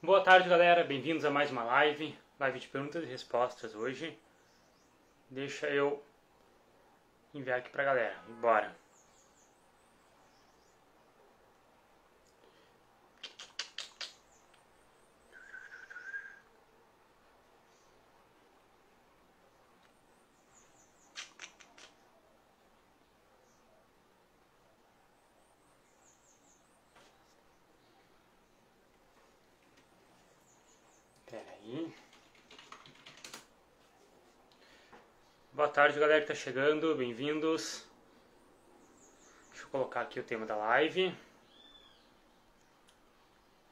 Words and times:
Boa 0.00 0.22
tarde, 0.22 0.48
galera. 0.48 0.84
Bem-vindos 0.84 1.24
a 1.24 1.30
mais 1.30 1.50
uma 1.50 1.64
live. 1.64 2.16
Live 2.38 2.60
de 2.60 2.68
perguntas 2.68 3.02
e 3.02 3.06
respostas 3.06 3.74
hoje. 3.74 4.16
Deixa 5.28 5.66
eu 5.66 6.00
enviar 7.34 7.58
aqui 7.58 7.68
pra 7.70 7.82
galera. 7.82 8.16
Bora. 8.40 8.72
Peraí. 31.30 31.92
Boa 35.52 35.67
tarde, 35.78 36.00
galera 36.00 36.24
que 36.24 36.32
está 36.32 36.34
chegando. 36.34 36.92
Bem-vindos. 36.96 37.86
Deixa 39.50 39.64
eu 39.64 39.68
colocar 39.68 40.00
aqui 40.00 40.18
o 40.18 40.24
tema 40.24 40.44
da 40.44 40.56
live. 40.56 41.14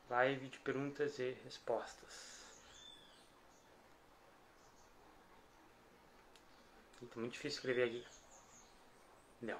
Live 0.08 0.46
de 0.46 0.58
perguntas 0.60 1.18
e 1.18 1.36
respostas. 1.42 2.46
Tá 7.00 7.18
muito 7.18 7.32
difícil 7.32 7.56
escrever 7.56 7.88
aqui. 7.88 8.06
Não. 9.42 9.58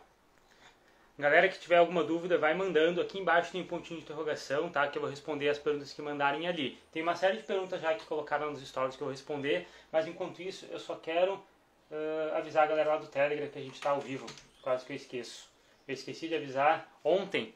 Galera 1.19 1.49
que 1.49 1.59
tiver 1.59 1.79
alguma 1.79 2.05
dúvida, 2.05 2.39
vai 2.39 2.55
mandando. 2.55 3.01
Aqui 3.01 3.19
embaixo 3.19 3.51
tem 3.51 3.63
um 3.63 3.67
pontinho 3.67 3.99
de 3.99 4.05
interrogação, 4.05 4.71
tá? 4.71 4.87
Que 4.87 4.99
eu 4.99 5.03
vou 5.03 5.11
responder 5.11 5.49
as 5.49 5.59
perguntas 5.59 5.93
que 5.93 6.01
mandarem 6.01 6.47
ali. 6.47 6.81
Tem 6.93 7.03
uma 7.03 7.17
série 7.17 7.39
de 7.39 7.43
perguntas 7.43 7.81
já 7.81 7.93
que 7.93 8.07
colocaram 8.07 8.53
nos 8.53 8.65
stories 8.65 8.95
que 8.95 9.03
eu 9.03 9.07
vou 9.07 9.13
responder, 9.13 9.67
mas 9.91 10.07
enquanto 10.07 10.41
isso, 10.41 10.65
eu 10.67 10.79
só 10.79 10.95
quero 10.95 11.45
uh, 11.91 12.37
avisar 12.37 12.65
a 12.65 12.67
galera 12.67 12.91
lá 12.91 12.97
do 12.99 13.07
Telegram 13.07 13.49
que 13.49 13.59
a 13.59 13.63
gente 13.63 13.75
está 13.75 13.91
ao 13.91 14.01
vivo. 14.01 14.27
Quase 14.63 14.85
que 14.85 14.93
eu 14.93 14.97
esqueço. 14.97 15.49
Eu 15.87 15.95
esqueci 15.95 16.29
de 16.29 16.35
avisar 16.35 16.89
ontem. 17.05 17.55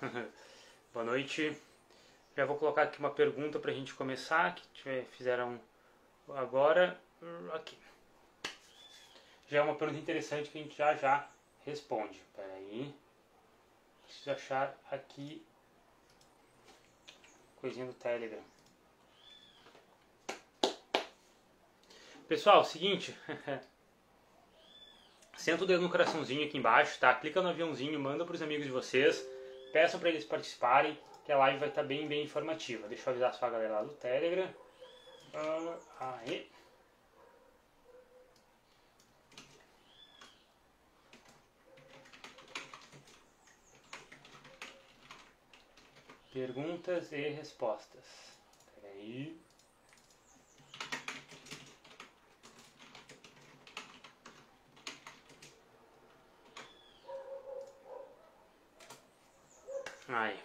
Boa 0.92 1.04
noite. 1.04 1.56
Já 2.36 2.44
vou 2.44 2.56
colocar 2.56 2.82
aqui 2.82 2.98
uma 2.98 3.10
pergunta 3.10 3.58
para 3.58 3.70
a 3.70 3.74
gente 3.74 3.94
começar, 3.94 4.54
que 4.54 5.04
fizeram 5.12 5.60
agora. 6.28 6.98
Aqui 7.52 7.76
já 9.50 9.58
é 9.58 9.62
uma 9.62 9.74
pergunta 9.74 10.00
interessante 10.00 10.48
que 10.48 10.58
a 10.58 10.62
gente 10.62 10.76
já 10.76 10.94
já 10.94 11.28
responde. 11.66 12.16
Espera 12.18 12.52
aí. 12.52 12.94
Preciso 14.04 14.30
achar 14.30 14.78
aqui 14.90 15.44
coisinha 17.56 17.84
do 17.84 17.92
Telegram. 17.94 18.42
Pessoal, 22.30 22.64
seguinte, 22.64 23.12
senta 25.36 25.64
o 25.64 25.66
dedo 25.66 25.82
no 25.82 25.90
coraçãozinho 25.90 26.46
aqui 26.46 26.58
embaixo, 26.58 26.96
tá? 27.00 27.12
Clica 27.12 27.42
no 27.42 27.48
aviãozinho, 27.48 27.98
manda 27.98 28.24
para 28.24 28.36
os 28.36 28.40
amigos 28.40 28.66
de 28.66 28.70
vocês, 28.70 29.28
peçam 29.72 29.98
para 29.98 30.10
eles 30.10 30.24
participarem, 30.24 30.96
que 31.24 31.32
a 31.32 31.36
live 31.36 31.58
vai 31.58 31.70
estar 31.70 31.82
tá 31.82 31.88
bem, 31.88 32.06
bem 32.06 32.22
informativa. 32.22 32.86
Deixa 32.86 33.08
eu 33.08 33.10
avisar 33.10 33.34
só 33.34 33.46
a 33.46 33.50
galera 33.50 33.72
lá 33.72 33.82
do 33.82 33.94
Telegram. 33.94 34.48
Ah, 35.98 36.20
aí. 36.20 36.48
Perguntas 46.32 47.10
e 47.10 47.28
respostas. 47.30 48.04
Peraí. 48.76 49.49
Aí. 60.12 60.38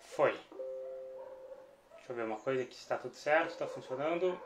Foi. 0.00 0.32
Deixa 0.32 2.10
eu 2.10 2.16
ver 2.16 2.22
uma 2.22 2.36
coisa 2.36 2.62
aqui 2.62 2.74
se 2.74 2.80
está 2.80 2.96
tudo 2.96 3.14
certo, 3.14 3.50
está 3.50 3.66
funcionando. 3.66 4.40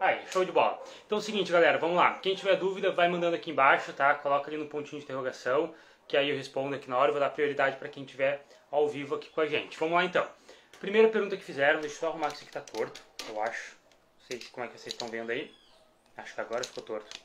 Aí, 0.00 0.26
show 0.28 0.44
de 0.44 0.52
bola. 0.52 0.82
Então 1.06 1.18
é 1.18 1.20
o 1.20 1.24
seguinte, 1.24 1.52
galera, 1.52 1.78
vamos 1.78 1.96
lá. 1.96 2.18
Quem 2.20 2.34
tiver 2.34 2.56
dúvida, 2.56 2.92
vai 2.92 3.08
mandando 3.08 3.36
aqui 3.36 3.50
embaixo, 3.50 3.92
tá? 3.92 4.14
Coloca 4.14 4.48
ali 4.48 4.56
no 4.56 4.68
pontinho 4.68 4.98
de 4.98 5.04
interrogação 5.04 5.74
que 6.08 6.16
aí 6.16 6.30
eu 6.30 6.36
respondo 6.36 6.74
aqui 6.74 6.88
na 6.88 6.96
hora, 6.96 7.12
vou 7.12 7.20
dar 7.20 7.28
prioridade 7.28 7.76
para 7.76 7.88
quem 7.88 8.02
estiver 8.02 8.42
ao 8.70 8.88
vivo 8.88 9.14
aqui 9.14 9.28
com 9.28 9.42
a 9.42 9.46
gente. 9.46 9.78
Vamos 9.78 9.94
lá 9.94 10.04
então. 10.04 10.26
Primeira 10.80 11.08
pergunta 11.08 11.36
que 11.36 11.44
fizeram, 11.44 11.80
deixa 11.80 11.96
eu 11.96 12.00
só 12.00 12.08
arrumar 12.08 12.28
que 12.28 12.36
isso 12.36 12.44
aqui 12.44 12.52
tá 12.52 12.60
torto, 12.62 13.02
eu 13.28 13.42
acho. 13.42 13.76
Não 14.18 14.26
sei 14.26 14.40
como 14.50 14.64
é 14.64 14.68
que 14.68 14.78
vocês 14.78 14.94
estão 14.94 15.08
vendo 15.08 15.30
aí. 15.30 15.54
Acho 16.16 16.34
que 16.34 16.40
agora 16.40 16.64
ficou 16.64 16.82
torto. 16.82 17.20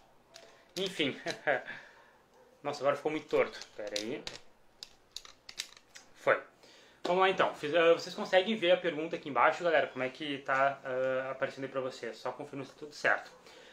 Enfim. 0.77 1.17
Nossa, 2.63 2.81
agora 2.81 2.96
ficou 2.96 3.12
muito 3.12 3.28
torto. 3.28 3.59
Pera 3.75 3.94
aí. 4.00 4.24
Foi. 6.16 6.40
Vamos 7.03 7.22
lá 7.22 7.29
então. 7.29 7.50
Ah, 7.50 7.94
vocês 7.94 8.16
conseguem 8.16 8.56
ver 8.56 8.72
a 8.72 8.78
pergunta 8.78 9.18
aqui 9.18 9.28
embaixo, 9.28 9.63
galera? 9.63 9.88
Como 9.88 10.03
é 10.03 10.09
que 10.09 10.38
tá 10.40 10.79
uh, 10.81 11.31
aparecendo 11.31 11.66
aí 11.66 11.69
pra 11.69 11.81
vocês? 11.81 12.18
Só 12.18 12.31
confirma 12.31 12.63
se 12.63 12.72
tá 12.72 12.78
tudo 12.79 12.96
certo. 12.96 13.29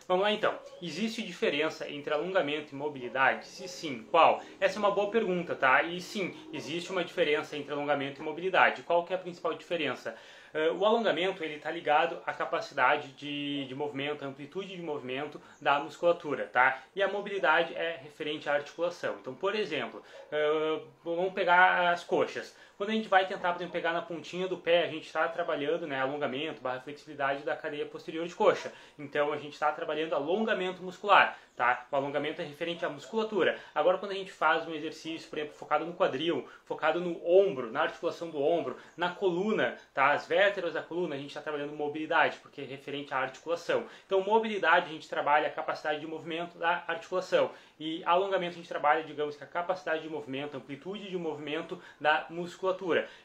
Vamos 0.09 0.25
lá 0.25 0.33
então. 0.33 0.59
Existe 0.83 1.23
diferença 1.23 1.89
entre 1.89 2.13
alongamento 2.13 2.75
e 2.75 2.77
mobilidade? 2.77 3.47
Se 3.47 3.69
sim, 3.69 4.03
qual? 4.11 4.43
Essa 4.59 4.77
é 4.77 4.81
uma 4.81 4.91
boa 4.91 5.09
pergunta, 5.09 5.55
tá? 5.55 5.85
E 5.85 6.01
sim, 6.01 6.37
existe 6.53 6.91
uma 6.91 7.05
diferença 7.05 7.57
entre 7.57 7.73
alongamento 7.73 8.21
e 8.21 8.25
mobilidade. 8.25 8.83
Qual 8.83 9.05
que 9.05 9.13
é 9.13 9.17
a 9.17 9.21
principal 9.21 9.55
diferença? 9.55 10.17
Uh, 10.55 10.77
o 10.77 10.85
alongamento 10.85 11.45
ele 11.45 11.55
está 11.55 11.71
ligado 11.71 12.19
à 12.27 12.33
capacidade 12.33 13.09
de, 13.13 13.67
de 13.67 13.75
movimento, 13.75 14.25
à 14.25 14.29
amplitude 14.29 14.75
de 14.75 14.83
movimento 14.83 15.41
da 15.61 15.79
musculatura, 15.79 16.47
tá? 16.47 16.83
E 16.95 17.03
a 17.03 17.09
mobilidade 17.09 17.75
é 17.75 18.01
referente 18.03 18.49
à 18.49 18.55
articulação. 18.55 19.17
Então, 19.21 19.35
por 19.35 19.55
exemplo, 19.55 20.03
uh, 20.33 20.87
vamos 21.05 21.33
pegar 21.33 21.93
as 21.93 22.03
coxas. 22.03 22.55
Quando 22.81 22.89
a 22.89 22.95
gente 22.95 23.09
vai 23.09 23.27
tentar, 23.27 23.53
por 23.53 23.59
exemplo, 23.59 23.75
pegar 23.75 23.93
na 23.93 24.01
pontinha 24.01 24.49
do 24.49 24.57
pé, 24.57 24.85
a 24.85 24.87
gente 24.87 25.07
está 25.07 25.29
trabalhando 25.29 25.87
né, 25.87 26.01
alongamento, 26.01 26.63
barra 26.63 26.81
flexibilidade 26.81 27.43
da 27.43 27.55
cadeia 27.55 27.85
posterior 27.85 28.27
de 28.27 28.35
coxa. 28.35 28.73
Então 28.99 29.35
a 29.35 29.37
gente 29.37 29.53
está 29.53 29.71
trabalhando 29.71 30.15
alongamento 30.15 30.83
muscular, 30.83 31.39
tá? 31.55 31.87
O 31.93 31.97
alongamento 31.97 32.41
é 32.41 32.45
referente 32.47 32.83
à 32.83 32.89
musculatura. 32.89 33.59
Agora 33.75 33.99
quando 33.99 34.13
a 34.13 34.15
gente 34.15 34.33
faz 34.33 34.67
um 34.67 34.73
exercício, 34.73 35.29
por 35.29 35.39
exemplo, 35.39 35.59
focado 35.59 35.85
no 35.85 35.93
quadril, 35.93 36.49
focado 36.65 37.03
no 37.03 37.23
ombro, 37.23 37.71
na 37.71 37.83
articulação 37.83 38.31
do 38.31 38.41
ombro, 38.41 38.79
na 38.97 39.11
coluna, 39.11 39.77
tá? 39.93 40.13
As 40.13 40.27
vértebras 40.27 40.73
da 40.73 40.83
coluna, 40.83 41.17
a 41.17 41.19
gente 41.19 41.29
está 41.29 41.43
trabalhando 41.43 41.77
mobilidade, 41.77 42.39
porque 42.39 42.63
é 42.63 42.65
referente 42.65 43.13
à 43.13 43.19
articulação. 43.19 43.85
Então 44.07 44.23
mobilidade 44.23 44.87
a 44.87 44.93
gente 44.95 45.07
trabalha 45.07 45.49
a 45.49 45.51
capacidade 45.51 46.01
de 46.01 46.07
movimento 46.07 46.57
da 46.57 46.83
articulação. 46.89 47.51
E 47.79 48.03
alongamento 48.05 48.55
a 48.55 48.57
gente 48.57 48.69
trabalha, 48.69 49.05
digamos 49.05 49.37
que 49.37 49.45
a 49.45 49.47
capacidade 49.47 50.03
de 50.03 50.09
movimento, 50.09 50.57
amplitude 50.57 51.11
de 51.11 51.19
movimento 51.19 51.79
da 52.01 52.25
musculatura. 52.31 52.70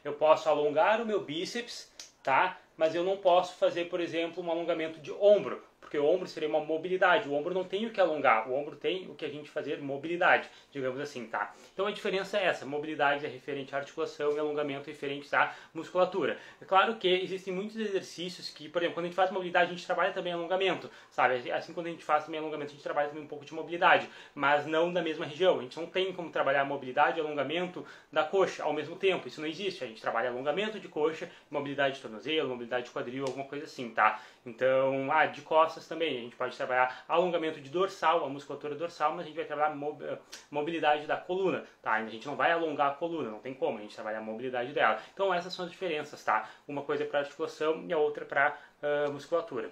Eu 0.04 0.14
posso 0.14 0.48
alongar 0.48 1.00
o 1.00 1.06
meu 1.06 1.20
bíceps, 1.20 1.90
tá? 2.22 2.58
Mas 2.76 2.94
eu 2.94 3.02
não 3.02 3.16
posso 3.16 3.56
fazer, 3.56 3.86
por 3.86 4.00
exemplo, 4.00 4.42
um 4.42 4.50
alongamento 4.50 5.00
de 5.00 5.12
ombro, 5.12 5.62
porque 5.86 5.98
o 5.98 6.04
ombro 6.04 6.26
seria 6.26 6.48
uma 6.48 6.58
mobilidade. 6.58 7.28
O 7.28 7.32
ombro 7.32 7.54
não 7.54 7.62
tem 7.62 7.86
o 7.86 7.90
que 7.90 8.00
alongar, 8.00 8.48
o 8.50 8.54
ombro 8.54 8.74
tem 8.74 9.08
o 9.08 9.14
que 9.14 9.24
a 9.24 9.28
gente 9.28 9.48
fazer 9.48 9.80
mobilidade, 9.80 10.50
digamos 10.72 11.00
assim, 11.00 11.26
tá? 11.26 11.54
Então 11.72 11.86
a 11.86 11.92
diferença 11.92 12.36
é 12.36 12.46
essa: 12.46 12.66
mobilidade 12.66 13.24
é 13.24 13.28
referente 13.28 13.72
à 13.72 13.78
articulação 13.78 14.34
e 14.34 14.38
alongamento 14.38 14.90
é 14.90 14.92
referente 14.92 15.34
à 15.34 15.54
musculatura. 15.72 16.38
É 16.60 16.64
claro 16.64 16.96
que 16.96 17.06
existem 17.06 17.54
muitos 17.54 17.76
exercícios 17.76 18.50
que, 18.50 18.68
por 18.68 18.82
exemplo, 18.82 18.96
quando 18.96 19.04
a 19.04 19.08
gente 19.08 19.16
faz 19.16 19.30
mobilidade, 19.30 19.70
a 19.70 19.74
gente 19.74 19.86
trabalha 19.86 20.12
também 20.12 20.32
alongamento, 20.32 20.90
sabe? 21.08 21.50
Assim, 21.52 21.72
quando 21.72 21.86
a 21.86 21.90
gente 21.90 22.04
faz 22.04 22.24
também 22.24 22.40
alongamento, 22.40 22.72
a 22.72 22.74
gente 22.74 22.82
trabalha 22.82 23.08
também 23.08 23.22
um 23.22 23.28
pouco 23.28 23.44
de 23.44 23.54
mobilidade, 23.54 24.10
mas 24.34 24.66
não 24.66 24.90
na 24.90 25.00
mesma 25.00 25.24
região. 25.24 25.60
A 25.60 25.62
gente 25.62 25.78
não 25.78 25.86
tem 25.86 26.12
como 26.12 26.30
trabalhar 26.30 26.64
mobilidade 26.64 27.18
e 27.18 27.20
alongamento 27.20 27.86
da 28.12 28.24
coxa 28.24 28.64
ao 28.64 28.72
mesmo 28.72 28.96
tempo. 28.96 29.28
Isso 29.28 29.40
não 29.40 29.48
existe. 29.48 29.84
A 29.84 29.86
gente 29.86 30.02
trabalha 30.02 30.30
alongamento 30.30 30.80
de 30.80 30.88
coxa, 30.88 31.30
mobilidade 31.48 31.96
de 31.96 32.02
tornozelo, 32.02 32.48
mobilidade 32.48 32.86
de 32.86 32.90
quadril, 32.90 33.24
alguma 33.24 33.44
coisa 33.44 33.66
assim, 33.66 33.90
tá? 33.90 34.20
Então, 34.46 35.10
ah, 35.10 35.26
de 35.26 35.42
costas 35.42 35.88
também, 35.88 36.18
a 36.18 36.20
gente 36.20 36.36
pode 36.36 36.56
trabalhar 36.56 37.04
alongamento 37.08 37.60
de 37.60 37.68
dorsal, 37.68 38.24
a 38.24 38.28
musculatura 38.28 38.76
dorsal, 38.76 39.10
mas 39.10 39.22
a 39.22 39.24
gente 39.24 39.34
vai 39.34 39.44
trabalhar 39.44 39.76
eh, 40.02 40.18
mobilidade 40.48 41.04
da 41.04 41.16
coluna, 41.16 41.66
tá? 41.82 41.94
A 41.94 42.06
gente 42.06 42.24
não 42.28 42.36
vai 42.36 42.52
alongar 42.52 42.92
a 42.92 42.94
coluna, 42.94 43.28
não 43.28 43.40
tem 43.40 43.52
como, 43.52 43.78
a 43.78 43.82
gente 43.82 43.94
trabalha 43.96 44.18
a 44.18 44.22
mobilidade 44.22 44.72
dela. 44.72 45.02
Então, 45.12 45.34
essas 45.34 45.52
são 45.52 45.64
as 45.64 45.70
diferenças, 45.70 46.22
tá? 46.22 46.48
Uma 46.68 46.82
coisa 46.82 47.02
é 47.02 47.06
para 47.06 47.18
articulação 47.18 47.84
e 47.88 47.92
a 47.92 47.98
outra 47.98 48.24
para 48.24 48.56
uh, 48.82 49.12
musculatura. 49.12 49.68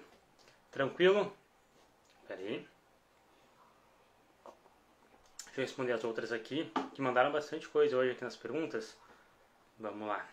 Tranquilo? 0.71 1.33
Pera 2.27 2.41
aí. 2.41 2.67
Deixa 5.45 5.61
eu 5.61 5.63
responder 5.63 5.93
as 5.93 6.03
outras 6.03 6.33
aqui, 6.33 6.69
que 6.93 7.01
mandaram 7.01 7.31
bastante 7.31 7.69
coisa 7.69 7.95
hoje 7.95 8.11
aqui 8.11 8.25
nas 8.25 8.35
perguntas. 8.35 8.97
Vamos 9.79 10.05
lá. 10.05 10.27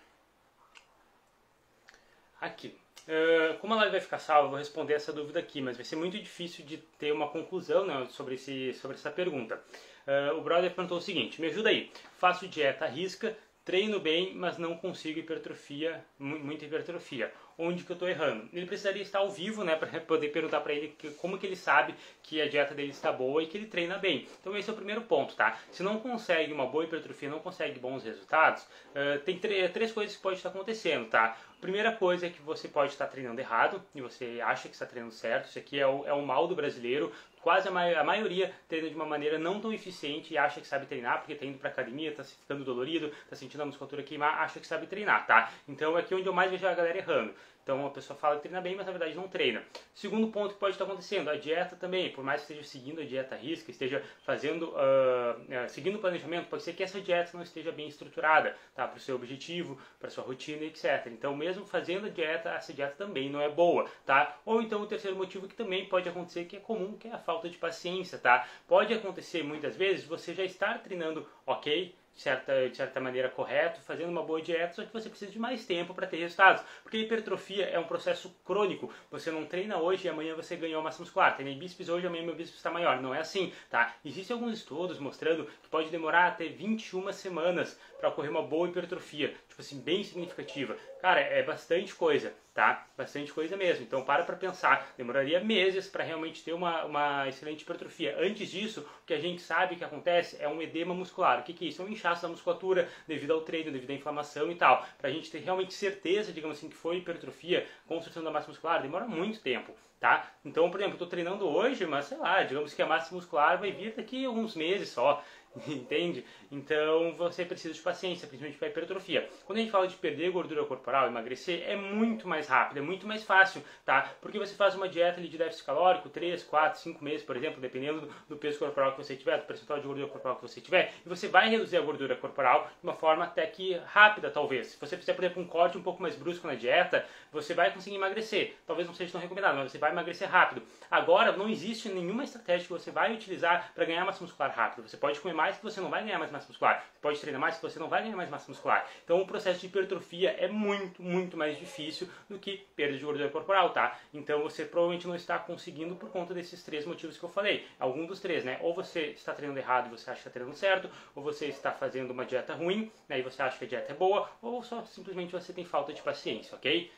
Aqui. 2.41 2.77
Uh, 3.09 3.59
como 3.59 3.75
a 3.75 3.77
live 3.79 3.93
vai 3.93 4.01
ficar 4.01 4.19
salva, 4.19 4.47
eu 4.47 4.51
vou 4.51 4.59
responder 4.59 4.95
essa 4.95 5.13
dúvida 5.13 5.41
aqui, 5.41 5.61
mas 5.61 5.77
vai 5.77 5.85
ser 5.85 5.97
muito 5.97 6.17
difícil 6.17 6.65
de 6.65 6.77
ter 6.77 7.13
uma 7.13 7.29
conclusão 7.29 7.85
né, 7.85 8.07
sobre, 8.11 8.37
esse, 8.37 8.75
sobre 8.75 8.97
essa 8.97 9.11
pergunta. 9.11 9.61
Uh, 10.07 10.39
o 10.39 10.43
brother 10.43 10.71
perguntou 10.73 10.99
o 10.99 11.03
seguinte: 11.03 11.41
me 11.41 11.49
ajuda 11.49 11.69
aí, 11.69 11.91
faço 12.17 12.47
dieta 12.47 12.85
à 12.85 12.89
risca, 12.89 13.37
treino 13.65 13.99
bem, 13.99 14.35
mas 14.35 14.59
não 14.59 14.77
consigo 14.77 15.19
hipertrofia, 15.19 16.05
muita 16.19 16.65
hipertrofia. 16.65 17.33
Onde 17.59 17.85
que 17.85 17.91
eu 17.91 17.95
estou 17.95 18.09
errando? 18.09 18.49
Ele 18.53 18.67
precisaria 18.67 19.03
estar 19.03 19.21
ao 19.21 19.31
vivo, 19.31 19.65
né, 19.65 19.77
para 19.77 20.01
poder 20.01 20.29
perguntar 20.29 20.61
para 20.61 20.73
ele 20.73 20.95
que, 20.99 21.11
como 21.13 21.39
que 21.39 21.47
ele 21.47 21.57
sabe 21.57 21.95
que 22.23 22.41
a 22.41 22.49
dieta 22.49 22.75
dele 22.75 22.91
está 22.91 23.13
boa 23.13 23.43
e 23.43 23.47
que 23.47 23.57
ele 23.57 23.67
treina 23.67 23.99
bem. 23.99 24.27
Então 24.41 24.57
esse 24.57 24.69
é 24.69 24.73
o 24.73 24.77
primeiro 24.77 25.03
ponto, 25.03 25.35
tá? 25.35 25.59
Se 25.71 25.83
não 25.83 25.99
consegue 25.99 26.53
uma 26.53 26.67
boa 26.67 26.85
hipertrofia, 26.85 27.29
não 27.29 27.41
consegue 27.41 27.79
bons 27.79 28.05
resultados, 28.05 28.63
uh, 28.63 29.19
tem 29.25 29.39
três 29.39 29.93
coisas 29.93 30.17
que 30.17 30.23
pode 30.23 30.37
estar 30.37 30.49
acontecendo, 30.49 31.09
tá? 31.09 31.37
Primeira 31.63 31.93
coisa 31.93 32.27
é 32.27 32.29
que 32.29 32.43
você 32.43 32.67
pode 32.67 32.91
estar 32.91 33.07
treinando 33.07 33.41
errado 33.41 33.81
e 33.95 34.01
você 34.01 34.41
acha 34.43 34.69
que 34.69 34.75
está 34.75 34.85
treinando 34.85 35.15
certo. 35.15 35.49
Isso 35.49 35.61
aqui 35.61 35.79
é 35.79 35.87
o, 35.87 36.05
é 36.05 36.13
o 36.13 36.21
mal 36.21 36.49
do 36.49 36.57
brasileiro. 36.57 37.13
Quase 37.43 37.69
a, 37.69 38.01
a 38.01 38.05
maioria 38.05 38.55
treina 38.69 38.89
de 38.89 38.95
uma 38.95 39.05
maneira 39.05 39.37
não 39.37 39.61
tão 39.61 39.73
eficiente 39.73 40.33
e 40.33 40.39
acha 40.39 40.61
que 40.61 40.67
sabe 40.67 40.87
treinar 40.87 41.19
porque 41.19 41.33
está 41.33 41.45
indo 41.45 41.59
para 41.59 41.71
academia, 41.71 42.11
está 42.11 42.23
ficando 42.23 42.65
dolorido, 42.65 43.09
está 43.25 43.35
sentindo 43.35 43.63
a 43.63 43.67
musculatura 43.67 44.03
queimar, 44.05 44.41
acha 44.41 44.61
que 44.61 44.67
sabe 44.67 44.87
treinar, 44.87 45.27
tá? 45.27 45.51
Então 45.69 45.99
é 45.99 46.01
aqui 46.01 46.15
onde 46.15 46.27
eu 46.27 46.33
mais 46.33 46.51
vejo 46.51 46.67
a 46.67 46.73
galera 46.73 46.97
errando. 46.97 47.35
Então 47.63 47.87
a 47.87 47.91
pessoa 47.91 48.19
fala 48.19 48.37
que 48.37 48.43
treina 48.43 48.61
bem, 48.61 48.75
mas 48.75 48.87
na 48.87 48.93
verdade 48.93 49.15
não 49.15 49.29
treina. 49.29 49.63
Segundo 49.95 50.29
ponto 50.29 50.55
que 50.55 50.61
pode 50.61 50.75
estar 50.75 50.85
acontecendo, 50.85 51.31
a 51.31 51.37
dieta 51.37 51.77
também, 51.77 52.11
por 52.11 52.25
mais 52.25 52.43
que 52.43 52.53
esteja 52.53 52.69
seguindo 52.69 53.01
a 53.01 53.05
dieta 53.05 53.37
risca, 53.37 53.71
esteja 53.71 54.03
fazendo, 54.25 54.71
uh, 54.71 55.65
uh, 55.65 55.69
seguindo 55.69 55.97
o 55.97 55.99
planejamento, 55.99 56.49
pode 56.49 56.63
ser 56.63 56.73
que 56.73 56.83
essa 56.83 57.01
dieta 57.01 57.31
não 57.35 57.43
esteja 57.43 57.71
bem 57.71 57.87
estruturada, 57.87 58.57
tá? 58.75 58.87
Para 58.87 58.97
o 58.97 59.01
seu 59.01 59.15
objetivo, 59.15 59.79
para 60.01 60.11
sua 60.11 60.25
rotina, 60.25 60.65
etc. 60.65 61.07
Então 61.07 61.37
mesmo 61.37 61.65
fazendo 61.65 62.07
a 62.07 62.11
dieta, 62.11 62.51
essa 62.51 62.73
dieta 62.73 62.95
também 62.97 63.31
não 63.31 63.41
é 63.41 63.49
boa, 63.49 63.89
tá? 64.05 64.37
Ou 64.45 64.61
então 64.61 64.83
o 64.83 64.87
terceiro 64.87 65.17
motivo 65.17 65.47
que 65.47 65.55
também 65.55 65.87
pode 65.87 66.09
acontecer, 66.09 66.47
que 66.47 66.57
é 66.57 66.61
comum, 66.61 66.97
que 66.97 67.09
é 67.09 67.13
a 67.13 67.19
falta 67.19 67.49
de 67.49 67.57
paciência, 67.57 68.19
tá? 68.19 68.47
Pode 68.67 68.93
acontecer 68.93 69.43
muitas 69.45 69.77
vezes 69.77 70.05
você 70.05 70.35
já 70.35 70.45
estar 70.45 70.83
treinando 70.83 71.27
ok, 71.47 71.95
certa, 72.15 72.69
de 72.69 72.77
certa 72.77 73.01
maneira 73.01 73.29
correto, 73.29 73.81
fazendo 73.81 74.11
uma 74.11 74.23
boa 74.23 74.41
dieta, 74.41 74.75
só 74.75 74.85
que 74.85 74.93
você 74.93 75.09
precisa 75.09 75.31
de 75.31 75.39
mais 75.39 75.65
tempo 75.65 75.95
para 75.95 76.07
ter 76.07 76.19
resultados. 76.19 76.63
Porque 76.83 76.99
hipertrofia 76.99 77.67
é 77.67 77.79
um 77.79 77.85
processo 77.85 78.35
crônico. 78.45 78.93
Você 79.11 79.31
não 79.31 79.45
treina 79.45 79.79
hoje 79.79 80.07
e 80.07 80.11
amanhã 80.11 80.35
você 80.35 80.57
ganhou 80.57 80.83
massa 80.83 81.01
muscular. 81.01 81.35
Treinei 81.35 81.59
bíceps 81.59 81.89
hoje 81.89 82.07
e 82.07 82.09
amanhã 82.09 82.25
meu 82.25 82.35
bíceps 82.35 82.57
está 82.57 82.71
maior. 82.71 83.01
Não 83.01 83.15
é 83.15 83.21
assim, 83.21 83.53
tá? 83.71 83.95
Existem 84.05 84.35
alguns 84.35 84.59
estudos 84.59 84.99
mostrando 84.99 85.47
que 85.63 85.69
pode 85.69 85.91
demorar 85.91 86.29
até 86.29 86.47
21 86.47 87.13
semanas 87.13 87.79
para 87.99 88.09
ocorrer 88.09 88.31
uma 88.31 88.43
boa 88.43 88.69
hipertrofia. 88.69 89.35
Tipo 89.53 89.61
assim, 89.61 89.81
bem 89.83 90.03
significativa. 90.03 90.75
Cara, 90.99 91.21
é 91.21 91.43
bastante 91.43 91.95
coisa, 91.95 92.33
tá? 92.55 92.87
Bastante 92.97 93.31
coisa 93.35 93.55
mesmo. 93.55 93.85
Então 93.85 94.03
para 94.03 94.25
para 94.25 94.35
pensar. 94.35 94.95
Demoraria 94.97 95.45
meses 95.45 95.89
para 95.89 96.03
realmente 96.03 96.43
ter 96.43 96.55
uma, 96.55 96.85
uma 96.87 97.29
excelente 97.29 97.61
hipertrofia. 97.61 98.17
Antes 98.19 98.51
disso, 98.51 98.81
o 98.81 99.07
que 99.07 99.13
a 99.13 99.21
gente 99.21 99.43
sabe 99.43 99.77
que 99.77 99.85
acontece 99.85 100.39
é 100.41 100.49
um 100.49 100.63
edema 100.63 100.95
muscular. 100.95 101.41
O 101.41 101.43
que, 101.43 101.53
que 101.53 101.67
é 101.67 101.69
isso? 101.69 101.83
É 101.83 101.85
um 101.85 101.91
inchaço 101.91 102.23
da 102.23 102.29
musculatura 102.29 102.89
devido 103.07 103.35
ao 103.35 103.43
treino, 103.43 103.71
devido 103.71 103.91
à 103.91 103.95
inflamação 103.95 104.51
e 104.51 104.55
tal. 104.55 104.87
Para 104.97 105.11
a 105.11 105.13
gente 105.13 105.31
ter 105.31 105.41
realmente 105.41 105.75
certeza, 105.75 106.33
digamos 106.33 106.57
assim, 106.57 106.71
que 106.71 106.75
foi 106.75 106.97
hipertrofia, 106.97 107.67
construção 107.87 108.25
da 108.25 108.31
massa 108.31 108.49
muscular, 108.49 108.81
demora 108.81 109.07
muito 109.07 109.39
tempo. 109.41 109.75
Tá? 110.01 110.33
Então, 110.45 110.69
por 110.69 110.81
exemplo, 110.81 110.95
estou 110.95 111.07
treinando 111.07 111.47
hoje, 111.47 111.87
mas 111.87 112.07
sei 112.07 112.19
lá, 112.19 112.43
digamos 112.43 112.75
que 112.75 112.83
a 112.83 112.87
massa 112.87 113.15
muscular 113.15 113.57
vai 113.59 113.71
vir 113.71 113.95
daqui 113.95 114.25
a 114.25 114.29
alguns 114.29 114.57
meses 114.57 114.89
só. 114.89 115.23
Entende? 115.67 116.25
Então 116.51 117.15
você 117.17 117.45
precisa 117.45 117.75
de 117.75 117.81
paciência, 117.81 118.27
principalmente 118.27 118.59
para 118.59 118.69
hipertrofia. 118.69 119.29
Quando 119.45 119.59
a 119.59 119.61
gente 119.61 119.71
fala 119.71 119.87
de 119.87 119.97
perder 119.97 120.31
gordura 120.31 120.65
corporal, 120.65 121.07
emagrecer, 121.07 121.63
é 121.67 121.77
muito 121.77 122.27
mais 122.27 122.49
rápido, 122.49 122.79
é 122.79 122.81
muito 122.81 123.07
mais 123.07 123.23
fácil, 123.23 123.63
tá? 123.85 124.13
Porque 124.21 124.39
você 124.39 124.55
faz 124.55 124.75
uma 124.75 124.89
dieta 124.89 125.21
de 125.21 125.37
déficit 125.37 125.65
calórico, 125.65 126.09
3, 126.09 126.43
4, 126.43 126.81
5 126.81 127.05
meses, 127.05 127.23
por 127.23 127.37
exemplo, 127.37 127.61
dependendo 127.61 128.09
do 128.29 128.37
peso 128.37 128.59
corporal 128.59 128.93
que 128.93 128.99
você 128.99 129.15
tiver, 129.15 129.39
do 129.39 129.45
percentual 129.45 129.79
de 129.79 129.87
gordura 129.87 130.09
corporal 130.09 130.37
que 130.37 130.43
você 130.43 130.61
tiver, 130.61 130.95
e 131.05 131.09
você 131.09 131.29
vai 131.29 131.49
reduzir 131.51 131.77
a 131.77 131.81
gordura 131.81 132.17
corporal 132.17 132.71
de 132.81 132.87
uma 132.87 132.95
forma 132.95 133.25
até 133.25 133.47
que 133.47 133.75
rápida, 133.87 134.31
talvez. 134.31 134.69
Se 134.69 134.81
você 134.81 134.97
fizer, 134.97 135.13
por 135.15 135.25
exemplo, 135.25 135.43
um 135.43 135.47
corte 135.47 135.77
um 135.77 135.83
pouco 135.83 136.01
mais 136.01 136.17
brusco 136.17 136.47
na 136.47 136.55
dieta, 136.55 137.07
você 137.31 137.53
vai 137.55 137.71
conseguir 137.73 137.97
emagrecer. 137.97 138.55
Talvez 138.67 138.87
não 138.87 138.95
seja 138.95 139.13
tão 139.13 139.21
recomendado, 139.21 139.57
mas 139.57 139.71
você 139.71 139.79
vai 139.79 139.91
emagrecer 139.91 140.29
rápido. 140.31 140.63
Agora, 140.91 141.33
não 141.33 141.49
existe 141.49 141.89
nenhuma 141.89 142.25
estratégia 142.25 142.67
que 142.67 142.73
você 142.73 142.91
vai 142.91 143.13
utilizar 143.13 143.73
para 143.75 143.85
ganhar 143.85 144.05
massa 144.05 144.23
muscular 144.23 144.55
rápido. 144.55 144.89
Você 144.89 144.97
pode 144.97 145.21
comer 145.21 145.35
mais 145.43 145.57
que 145.57 145.65
você 145.65 145.81
não 145.81 145.91
vai 145.91 146.05
ganhar 146.05 146.21
mais 146.21 146.31
massa 146.31 146.47
muscular. 146.47 146.85
Você 146.93 147.01
pode 147.01 147.21
treinar 147.21 147.41
mais 147.41 147.57
que 147.57 147.63
você 147.63 147.77
não 147.77 147.89
vai 147.89 148.01
ganhar 148.01 148.17
mais 148.17 148.31
massa 148.31 148.49
muscular. 148.49 148.89
Então 149.03 149.21
o 149.21 149.27
processo 149.27 149.59
de 149.59 149.67
hipertrofia 149.67 150.31
é 150.39 150.47
muito, 150.47 151.03
muito 151.03 151.37
mais 151.37 151.59
difícil 151.59 152.09
do 152.31 152.39
que 152.39 152.59
perda 152.77 152.97
de 152.97 153.05
gordura 153.05 153.29
corporal, 153.29 153.71
tá? 153.71 153.99
Então 154.15 154.41
você 154.41 154.65
provavelmente 154.65 155.05
não 155.05 155.17
está 155.17 155.41
conseguindo 155.41 155.97
por 155.97 156.11
conta 156.11 156.33
desses 156.33 156.63
três 156.63 156.87
motivos 156.87 157.19
que 157.19 157.25
eu 157.25 157.29
falei. 157.29 157.67
Algum 157.81 158.07
dos 158.07 158.21
três, 158.21 158.45
né? 158.45 158.61
Ou 158.63 158.73
você 158.73 159.07
está 159.07 159.35
treinando 159.35 159.59
errado 159.59 159.89
e 159.89 159.91
você 159.91 160.11
acha 160.11 160.23
que 160.23 160.29
está 160.29 160.31
treinando 160.31 160.57
certo, 160.57 160.89
ou 161.13 161.25
você 161.25 161.47
está 161.47 161.73
fazendo 161.73 162.13
uma 162.13 162.25
dieta 162.25 162.55
ruim, 162.55 162.93
né? 163.09 163.19
E 163.19 163.23
você 163.23 163.43
acha 163.43 163.59
que 163.59 163.65
a 163.65 163.69
dieta 163.69 163.91
é 163.91 163.97
boa, 163.97 164.31
ou 164.41 164.63
só 164.63 164.85
simplesmente 164.85 165.33
você 165.33 165.53
tem 165.53 165.65
falta 165.65 165.93
de 165.93 166.03
paciência, 166.03 166.55
ok? 166.55 166.89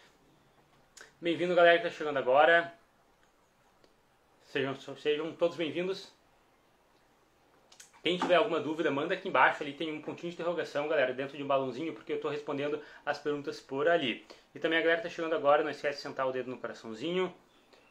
Bem-vindo, 1.18 1.54
galera 1.54 1.78
que 1.78 1.86
está 1.86 1.96
chegando 1.96 2.18
agora. 2.18 2.74
Sejam, 4.42 4.74
sejam 4.76 5.32
todos 5.32 5.56
bem-vindos. 5.56 6.12
Quem 8.04 8.18
tiver 8.18 8.34
alguma 8.34 8.60
dúvida, 8.60 8.90
manda 8.90 9.14
aqui 9.14 9.28
embaixo, 9.28 9.62
ali 9.62 9.72
tem 9.72 9.90
um 9.90 10.02
pontinho 10.02 10.30
de 10.30 10.34
interrogação, 10.34 10.86
galera, 10.86 11.14
dentro 11.14 11.38
de 11.38 11.42
um 11.42 11.46
balãozinho, 11.46 11.94
porque 11.94 12.12
eu 12.12 12.16
estou 12.16 12.30
respondendo 12.30 12.78
as 13.06 13.18
perguntas 13.18 13.62
por 13.62 13.88
ali. 13.88 14.26
E 14.54 14.58
também 14.58 14.78
a 14.78 14.82
galera 14.82 15.00
está 15.00 15.08
chegando 15.08 15.34
agora, 15.34 15.62
não 15.62 15.70
esquece 15.70 15.96
de 15.96 16.02
sentar 16.02 16.28
o 16.28 16.30
dedo 16.30 16.50
no 16.50 16.58
coraçãozinho, 16.58 17.32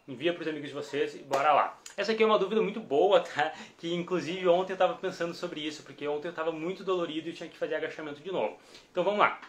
envia 0.07 0.31
para 0.31 0.43
os 0.43 0.47
amigos 0.47 0.69
de 0.69 0.75
vocês 0.75 1.15
e 1.15 1.23
bora 1.23 1.51
lá. 1.51 1.79
Essa 1.97 2.11
aqui 2.11 2.21
é 2.21 2.27
uma 2.27 2.37
dúvida 2.37 2.61
muito 2.61 2.79
boa, 2.79 3.21
tá? 3.21 3.53
Que 3.79 3.91
inclusive 3.91 4.47
ontem 4.47 4.73
eu 4.73 4.75
estava 4.75 4.93
pensando 4.93 5.33
sobre 5.33 5.61
isso, 5.61 5.81
porque 5.81 6.07
ontem 6.07 6.27
eu 6.27 6.29
estava 6.29 6.51
muito 6.51 6.83
dolorido 6.83 7.29
e 7.29 7.33
tinha 7.33 7.49
que 7.49 7.57
fazer 7.57 7.73
agachamento 7.73 8.21
de 8.21 8.31
novo. 8.31 8.55
Então 8.91 9.03
vamos 9.03 9.19
lá. 9.19 9.41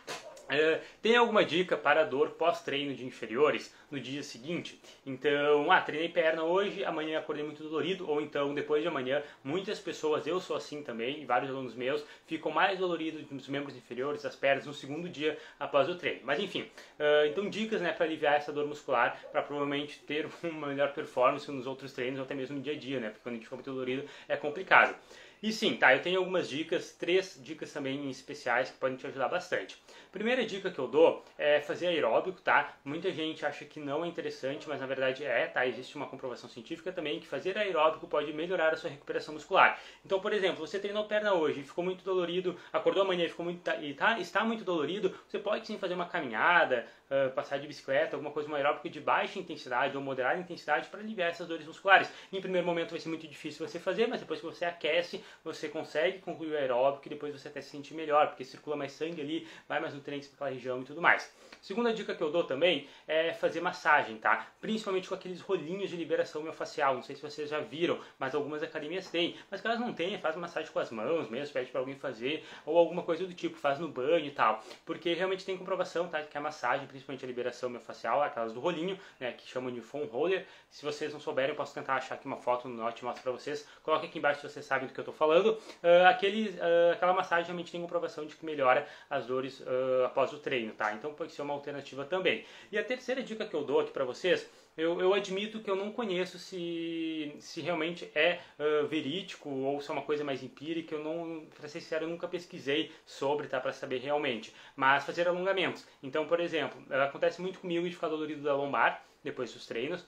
Uh, 0.45 0.79
tem 1.01 1.17
alguma 1.17 1.45
dica 1.45 1.77
para 1.77 2.05
dor 2.05 2.31
pós-treino 2.31 2.95
de 2.95 3.05
inferiores 3.05 3.75
no 3.91 3.99
dia 3.99 4.23
seguinte? 4.23 4.79
Então, 5.07 5.71
ah, 5.73 5.81
treinei 5.81 6.09
perna 6.09 6.45
hoje, 6.45 6.85
amanhã 6.85 7.19
acordei 7.19 7.43
muito 7.43 7.63
dolorido, 7.63 8.09
ou 8.09 8.21
então 8.21 8.55
depois 8.55 8.83
de 8.83 8.89
amanhã, 8.89 9.23
muitas 9.43 9.81
pessoas, 9.81 10.27
eu 10.27 10.41
sou 10.41 10.57
assim 10.57 10.83
também, 10.83 11.23
e 11.23 11.25
vários 11.25 11.51
alunos 11.51 11.75
meus, 11.75 12.05
ficam 12.27 12.53
mais 12.53 12.79
doloridos 12.79 13.29
nos 13.31 13.49
membros 13.49 13.75
inferiores, 13.75 14.23
das 14.23 14.37
pernas, 14.37 14.67
no 14.67 14.75
segundo 14.75 15.09
dia 15.09 15.39
após 15.59 15.89
o 15.89 15.95
treino. 15.95 16.21
Mas 16.25 16.39
enfim, 16.39 16.63
uh, 16.63 17.27
então 17.27 17.49
dicas 17.49 17.81
né, 17.81 17.93
para 17.93 18.05
aliviar 18.05 18.35
essa 18.35 18.53
dor 18.53 18.67
muscular, 18.67 19.19
para 19.33 19.43
provavelmente 19.43 19.99
ter 20.01 20.29
uma 20.45 20.67
melhor 20.67 20.93
performance 20.93 21.51
nos 21.51 21.67
outros 21.67 21.93
treinos, 21.93 22.19
ou 22.19 22.25
até 22.25 22.35
mesmo 22.35 22.57
no 22.57 22.63
dia 22.63 22.75
a 22.75 22.79
dia, 22.79 23.01
né? 23.01 23.09
Porque 23.09 23.23
quando 23.23 23.35
a 23.35 23.37
gente 23.37 23.45
fica 23.45 23.57
muito 23.57 23.71
dolorido 23.71 24.05
é 24.29 24.37
complicado. 24.37 24.95
E 25.43 25.53
sim, 25.53 25.77
tá, 25.77 25.95
eu 25.95 26.01
tenho 26.01 26.19
algumas 26.19 26.49
dicas, 26.49 26.93
três 26.93 27.39
dicas 27.43 27.73
também 27.73 28.09
especiais 28.11 28.71
que 28.71 28.79
podem 28.79 28.97
te 28.97 29.07
ajudar 29.07 29.29
bastante. 29.29 29.77
Primeira 30.11 30.47
dica 30.47 30.71
que 30.71 30.79
eu 30.79 30.89
dou 30.89 31.23
é 31.37 31.61
fazer 31.61 31.89
aeróbico, 31.89 32.41
tá? 32.41 32.75
Muita 32.85 33.13
gente 33.13 33.45
acha 33.45 33.65
que 33.65 33.79
não 33.79 34.05
é 34.05 34.09
interessante, 34.09 34.67
mas 34.69 34.81
na 34.81 34.87
verdade 34.87 35.25
é, 35.25 35.47
tá? 35.47 35.67
Existe 35.67 35.97
uma 35.97 36.07
comprovação 36.07 36.49
científica 36.49 36.93
também 36.93 37.21
que 37.21 37.27
fazer 37.27 37.59
aeróbico 37.59 38.07
pode 38.07 38.33
melhorar 38.33 38.73
a 38.73 38.77
sua 38.77 38.89
recuperação 38.89 39.35
muscular. 39.35 39.79
Então, 40.05 40.21
por 40.21 40.33
exemplo, 40.33 40.67
você 40.67 40.79
treinou 40.79 41.05
perna 41.05 41.35
hoje 41.35 41.63
ficou 41.63 41.85
muito 41.85 42.05
dolorido, 42.05 42.57
acordou 42.73 43.03
amanhã 43.03 43.25
e 43.25 43.29
ficou 43.29 43.45
muito 43.45 43.69
e 43.83 43.95
tá, 43.95 44.19
está 44.19 44.45
muito 44.45 44.65
dolorido, 44.65 45.15
você 45.29 45.39
pode 45.39 45.67
sim 45.67 45.79
fazer 45.79 45.95
uma 45.95 46.07
caminhada, 46.07 46.87
uh, 47.11 47.33
passar 47.33 47.59
de 47.59 47.67
bicicleta, 47.67 48.17
alguma 48.17 48.31
coisa, 48.31 48.49
um 48.49 48.55
aeróbico 48.55 48.89
de 48.89 49.01
baixa 49.01 49.39
intensidade 49.39 49.97
ou 49.97 50.03
moderada 50.03 50.39
intensidade 50.39 50.89
para 50.89 51.01
aliviar 51.01 51.31
essas 51.31 51.49
dores 51.49 51.67
musculares. 51.67 52.11
Em 52.33 52.41
primeiro 52.41 52.67
momento 52.67 52.91
vai 52.91 53.01
ser 53.01 53.09
muito 53.09 53.27
difícil 53.27 53.67
você 53.67 53.79
fazer, 53.79 54.07
mas 54.07 54.21
depois 54.21 54.41
que 54.41 54.47
você 54.47 54.65
aquece, 54.65 55.25
você 55.43 55.69
consegue 55.69 56.19
concluir 56.19 56.53
o 56.53 56.57
aeróbico 56.57 57.07
e 57.07 57.11
depois 57.11 57.33
você 57.33 57.49
até 57.49 57.61
se 57.61 57.71
sente 57.71 57.95
melhor, 57.95 58.29
porque 58.29 58.45
circula 58.45 58.77
mais 58.77 58.93
sangue 58.93 59.21
ali, 59.21 59.49
vai 59.69 59.81
mais 59.81 59.95
nutrientes 59.95 60.29
para 60.29 60.37
aquela 60.37 60.51
região 60.51 60.81
e 60.81 60.85
tudo 60.85 61.01
mais. 61.01 61.33
Segunda 61.61 61.95
dica 61.95 62.15
que 62.15 62.23
eu 62.23 62.31
dou 62.31 62.45
também 62.45 62.87
é 63.09 63.33
fazer 63.33 63.61
massagem, 63.61 64.19
tá? 64.19 64.49
Principalmente 64.61 65.09
com 65.09 65.15
aqueles 65.15 65.41
rolinhos 65.41 65.89
de 65.89 65.97
liberação 65.97 66.43
miofascial. 66.43 66.95
Não 66.95 67.03
sei 67.03 67.17
se 67.17 67.23
vocês 67.23 67.49
já 67.49 67.61
viram, 67.61 67.99
mas 68.19 68.35
algumas 68.35 68.63
academias 68.63 69.09
têm. 69.09 69.35
Mas 69.51 69.63
caso 69.63 69.81
não 69.81 69.93
tenha, 69.93 70.19
faz 70.19 70.37
massagem 70.37 70.71
com 70.71 70.79
as 70.79 70.91
mãos 70.91 71.31
mesmo, 71.31 71.55
pede 71.55 71.71
para 71.71 71.81
alguém 71.81 71.97
fazer, 71.97 72.45
ou 72.67 72.77
alguma 72.77 73.03
coisa 73.03 73.27
do 73.27 73.33
tipo, 73.33 73.57
faz 73.57 73.79
no 73.79 73.89
banho 73.89 74.27
e 74.27 74.31
tal. 74.31 74.63
Porque 74.85 75.15
realmente 75.15 75.45
tem 75.45 75.57
comprovação, 75.57 76.07
tá? 76.07 76.23
Que 76.23 76.37
a 76.37 76.41
massagem, 76.41 76.87
principalmente 76.95 77.25
a 77.25 77.29
liberação 77.29 77.69
miofascial, 77.69 78.23
aquelas 78.23 78.53
do 78.53 78.61
rolinho, 78.61 78.97
né? 79.19 79.33
Que 79.33 79.49
chamam 79.49 79.73
de 79.73 79.81
foam 79.81 80.05
roller. 80.07 80.47
Se 80.71 80.85
vocês 80.85 81.13
não 81.13 81.19
souberem, 81.19 81.51
eu 81.51 81.57
posso 81.57 81.75
tentar 81.75 81.97
achar 81.97 82.15
aqui 82.15 82.27
uma 82.27 82.37
foto 82.37 82.69
no 82.69 82.77
Note 82.77 83.03
e 83.03 83.05
mostro 83.05 83.23
para 83.23 83.33
vocês. 83.33 83.67
Coloque 83.83 84.07
aqui 84.07 84.19
embaixo 84.19 84.41
se 84.41 84.49
vocês 84.49 84.65
sabem 84.65 84.87
do 84.87 84.95
que 84.95 85.01
eu 85.01 85.03
estou 85.03 85.15
falando. 85.15 85.49
Uh, 85.49 86.07
aquele, 86.09 86.51
uh, 86.51 86.93
aquela 86.93 87.13
massagem 87.13 87.47
realmente 87.47 87.73
tem 87.73 87.81
comprovação 87.81 88.25
de 88.25 88.37
que 88.37 88.47
melhora 88.47 88.87
as 89.11 89.27
dores 89.27 89.61
uh, 89.61 90.05
após 90.07 90.33
o 90.33 90.39
treino, 90.39 90.73
tá? 90.73 90.93
Então 90.93 91.13
pode 91.13 91.33
ser 91.33 91.43
uma 91.43 91.53
alternativa 91.53 92.05
também. 92.05 92.45
E 92.71 92.79
a 92.79 92.85
terceira 92.85 93.23
dica 93.23 93.45
que 93.45 93.55
eu 93.55 93.65
dou 93.65 93.81
aqui 93.81 93.91
para 93.91 94.05
vocês 94.05 94.49
eu, 94.77 95.01
eu, 95.01 95.15
admito 95.15 95.61
que 95.61 95.71
eu 95.71 95.77
não 95.77 95.93
conheço 95.93 96.39
se, 96.39 97.35
se 97.39 97.61
realmente 97.61 98.11
é 98.15 98.41
uh, 98.59 98.87
verídico 98.87 99.49
ou 99.49 99.81
se 99.81 99.89
é 99.91 99.93
uma 99.93 100.03
coisa 100.03 100.25
mais 100.25 100.43
empírica. 100.43 100.95
Eu 100.95 101.05
não, 101.05 101.47
para 101.47 101.69
ser 101.69 101.81
sincero, 101.81 102.05
eu 102.05 102.09
nunca 102.09 102.27
pesquisei 102.27 102.93
sobre, 103.07 103.47
tá, 103.47 103.61
para 103.61 103.73
saber 103.73 103.99
realmente. 103.99 104.55
Mas 104.75 105.05
fazer 105.05 105.29
alongamentos. 105.29 105.87
Então, 106.03 106.27
por 106.27 106.41
exemplo, 106.41 106.81
acontece 106.91 107.41
muito 107.41 107.61
comigo 107.61 107.89
de 107.89 107.95
ficar 107.95 108.09
dolorido 108.09 108.43
da 108.43 108.55
lombar 108.55 109.05
depois 109.23 109.53
dos 109.53 109.67
treinos. 109.67 110.05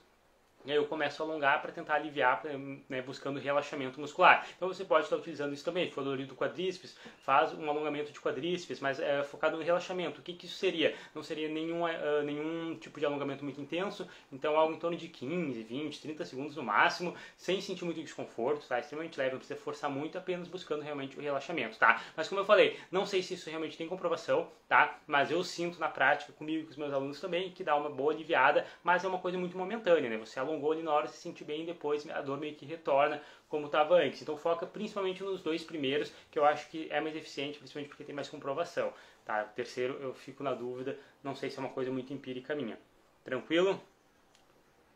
E 0.67 0.71
aí 0.71 0.75
eu 0.75 0.85
começo 0.85 1.23
a 1.23 1.25
alongar 1.25 1.61
para 1.61 1.71
tentar 1.71 1.93
aliviar, 1.93 2.43
né, 2.89 3.01
buscando 3.01 3.39
relaxamento 3.39 4.01
muscular. 4.01 4.45
Então 4.57 4.67
você 4.67 4.83
pode 4.83 5.05
estar 5.05 5.15
utilizando 5.15 5.53
isso 5.53 5.63
também. 5.63 5.89
For 5.89 6.03
do 6.03 6.35
quadríceps, 6.35 6.97
faz 7.19 7.53
um 7.53 7.69
alongamento 7.69 8.11
de 8.11 8.19
quadríceps, 8.19 8.81
mas 8.81 8.99
é, 8.99 9.23
focado 9.23 9.55
no 9.55 9.63
relaxamento. 9.63 10.19
O 10.19 10.21
que, 10.21 10.33
que 10.33 10.45
isso 10.45 10.57
seria? 10.57 10.93
Não 11.15 11.23
seria 11.23 11.47
nenhum, 11.47 11.85
uh, 11.85 12.21
nenhum 12.25 12.75
tipo 12.75 12.99
de 12.99 13.05
alongamento 13.05 13.45
muito 13.45 13.61
intenso, 13.61 14.05
então 14.29 14.57
algo 14.57 14.73
em 14.73 14.77
torno 14.77 14.97
de 14.97 15.07
15, 15.07 15.63
20, 15.63 16.01
30 16.01 16.25
segundos 16.25 16.55
no 16.57 16.63
máximo, 16.63 17.15
sem 17.37 17.61
sentir 17.61 17.85
muito 17.85 18.01
desconforto, 18.01 18.67
tá? 18.67 18.77
Extremamente 18.77 19.17
leve, 19.17 19.31
não 19.31 19.39
precisa 19.39 19.57
forçar 19.57 19.89
muito, 19.89 20.17
apenas 20.17 20.49
buscando 20.49 20.81
realmente 20.81 21.17
o 21.17 21.21
relaxamento, 21.21 21.77
tá? 21.77 22.01
Mas 22.13 22.27
como 22.27 22.41
eu 22.41 22.45
falei, 22.45 22.77
não 22.91 23.05
sei 23.05 23.23
se 23.23 23.35
isso 23.35 23.49
realmente 23.49 23.77
tem 23.77 23.87
comprovação, 23.87 24.51
tá? 24.67 24.99
Mas 25.07 25.31
eu 25.31 25.43
sinto 25.43 25.79
na 25.79 25.87
prática, 25.87 26.33
comigo 26.33 26.61
e 26.61 26.65
com 26.65 26.71
os 26.71 26.77
meus 26.77 26.93
alunos 26.93 27.19
também, 27.19 27.51
que 27.51 27.63
dá 27.63 27.75
uma 27.75 27.89
boa 27.89 28.13
aliviada, 28.13 28.65
mas 28.83 29.03
é 29.03 29.07
uma 29.07 29.19
coisa 29.19 29.37
muito 29.37 29.57
momentânea, 29.57 30.09
né? 30.09 30.17
Você 30.17 30.39
alongou 30.39 30.71
ali 30.71 30.83
na 30.83 30.91
hora, 30.91 31.07
se 31.07 31.17
sente 31.17 31.43
bem, 31.43 31.63
e 31.63 31.65
depois 31.65 32.07
a 32.09 32.21
dor 32.21 32.37
meio 32.37 32.55
que 32.55 32.65
retorna 32.65 33.21
como 33.47 33.67
estava 33.67 33.95
antes. 33.95 34.21
Então 34.21 34.37
foca 34.37 34.65
principalmente 34.65 35.23
nos 35.23 35.41
dois 35.41 35.63
primeiros, 35.63 36.13
que 36.29 36.37
eu 36.37 36.45
acho 36.45 36.69
que 36.69 36.87
é 36.91 36.99
mais 36.99 37.15
eficiente, 37.15 37.57
principalmente 37.57 37.89
porque 37.89 38.03
tem 38.03 38.15
mais 38.15 38.29
comprovação. 38.29 38.93
Tá? 39.25 39.43
O 39.43 39.55
terceiro 39.55 39.97
eu 40.01 40.13
fico 40.13 40.43
na 40.43 40.53
dúvida, 40.53 40.97
não 41.23 41.35
sei 41.35 41.49
se 41.49 41.57
é 41.57 41.59
uma 41.59 41.69
coisa 41.69 41.91
muito 41.91 42.13
empírica 42.13 42.55
minha. 42.55 42.77
Tranquilo? 43.23 43.81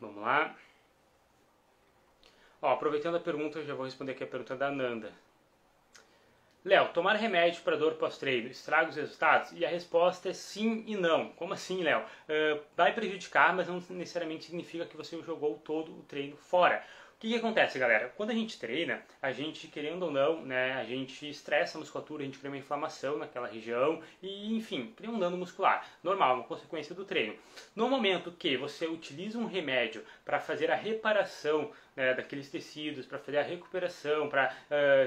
Vamos 0.00 0.22
lá. 0.22 0.54
Ó, 2.60 2.70
aproveitando 2.72 3.16
a 3.16 3.20
pergunta, 3.20 3.58
eu 3.58 3.66
já 3.66 3.74
vou 3.74 3.84
responder 3.84 4.12
aqui 4.12 4.24
a 4.24 4.26
pergunta 4.26 4.56
da 4.56 4.70
Nanda. 4.70 5.12
Léo, 6.64 6.90
tomar 6.92 7.16
remédio 7.16 7.60
para 7.62 7.76
dor 7.76 7.94
pós-treino 7.94 8.48
estraga 8.48 8.90
os 8.90 8.94
resultados? 8.94 9.50
E 9.52 9.64
a 9.64 9.68
resposta 9.68 10.28
é 10.28 10.32
sim 10.32 10.84
e 10.86 10.94
não. 10.94 11.30
Como 11.30 11.52
assim, 11.52 11.82
Léo? 11.82 12.00
Uh, 12.02 12.60
vai 12.76 12.94
prejudicar, 12.94 13.52
mas 13.52 13.66
não 13.66 13.82
necessariamente 13.90 14.44
significa 14.44 14.86
que 14.86 14.96
você 14.96 15.20
jogou 15.22 15.58
todo 15.58 15.90
o 15.90 16.02
treino 16.04 16.36
fora 16.36 16.84
que, 17.22 17.28
que 17.28 17.36
acontece, 17.36 17.78
galera? 17.78 18.12
Quando 18.16 18.30
a 18.30 18.34
gente 18.34 18.58
treina, 18.58 19.00
a 19.22 19.30
gente, 19.30 19.68
querendo 19.68 20.02
ou 20.02 20.10
não, 20.10 20.44
né, 20.44 20.72
a 20.72 20.82
gente 20.82 21.30
estressa 21.30 21.78
a 21.78 21.80
musculatura, 21.80 22.24
a 22.24 22.26
gente 22.26 22.36
cria 22.36 22.50
uma 22.50 22.56
inflamação 22.56 23.16
naquela 23.16 23.46
região 23.46 24.02
e, 24.20 24.52
enfim, 24.56 24.92
cria 24.96 25.08
um 25.08 25.20
dano 25.20 25.36
muscular. 25.36 25.86
Normal, 26.02 26.34
uma 26.34 26.42
consequência 26.42 26.96
do 26.96 27.04
treino. 27.04 27.36
No 27.76 27.88
momento 27.88 28.32
que 28.32 28.56
você 28.56 28.88
utiliza 28.88 29.38
um 29.38 29.46
remédio 29.46 30.04
para 30.24 30.40
fazer 30.40 30.68
a 30.72 30.74
reparação 30.74 31.70
né, 31.96 32.14
daqueles 32.14 32.50
tecidos, 32.50 33.06
para 33.06 33.18
fazer 33.18 33.38
a 33.38 33.42
recuperação, 33.42 34.28
para 34.28 34.54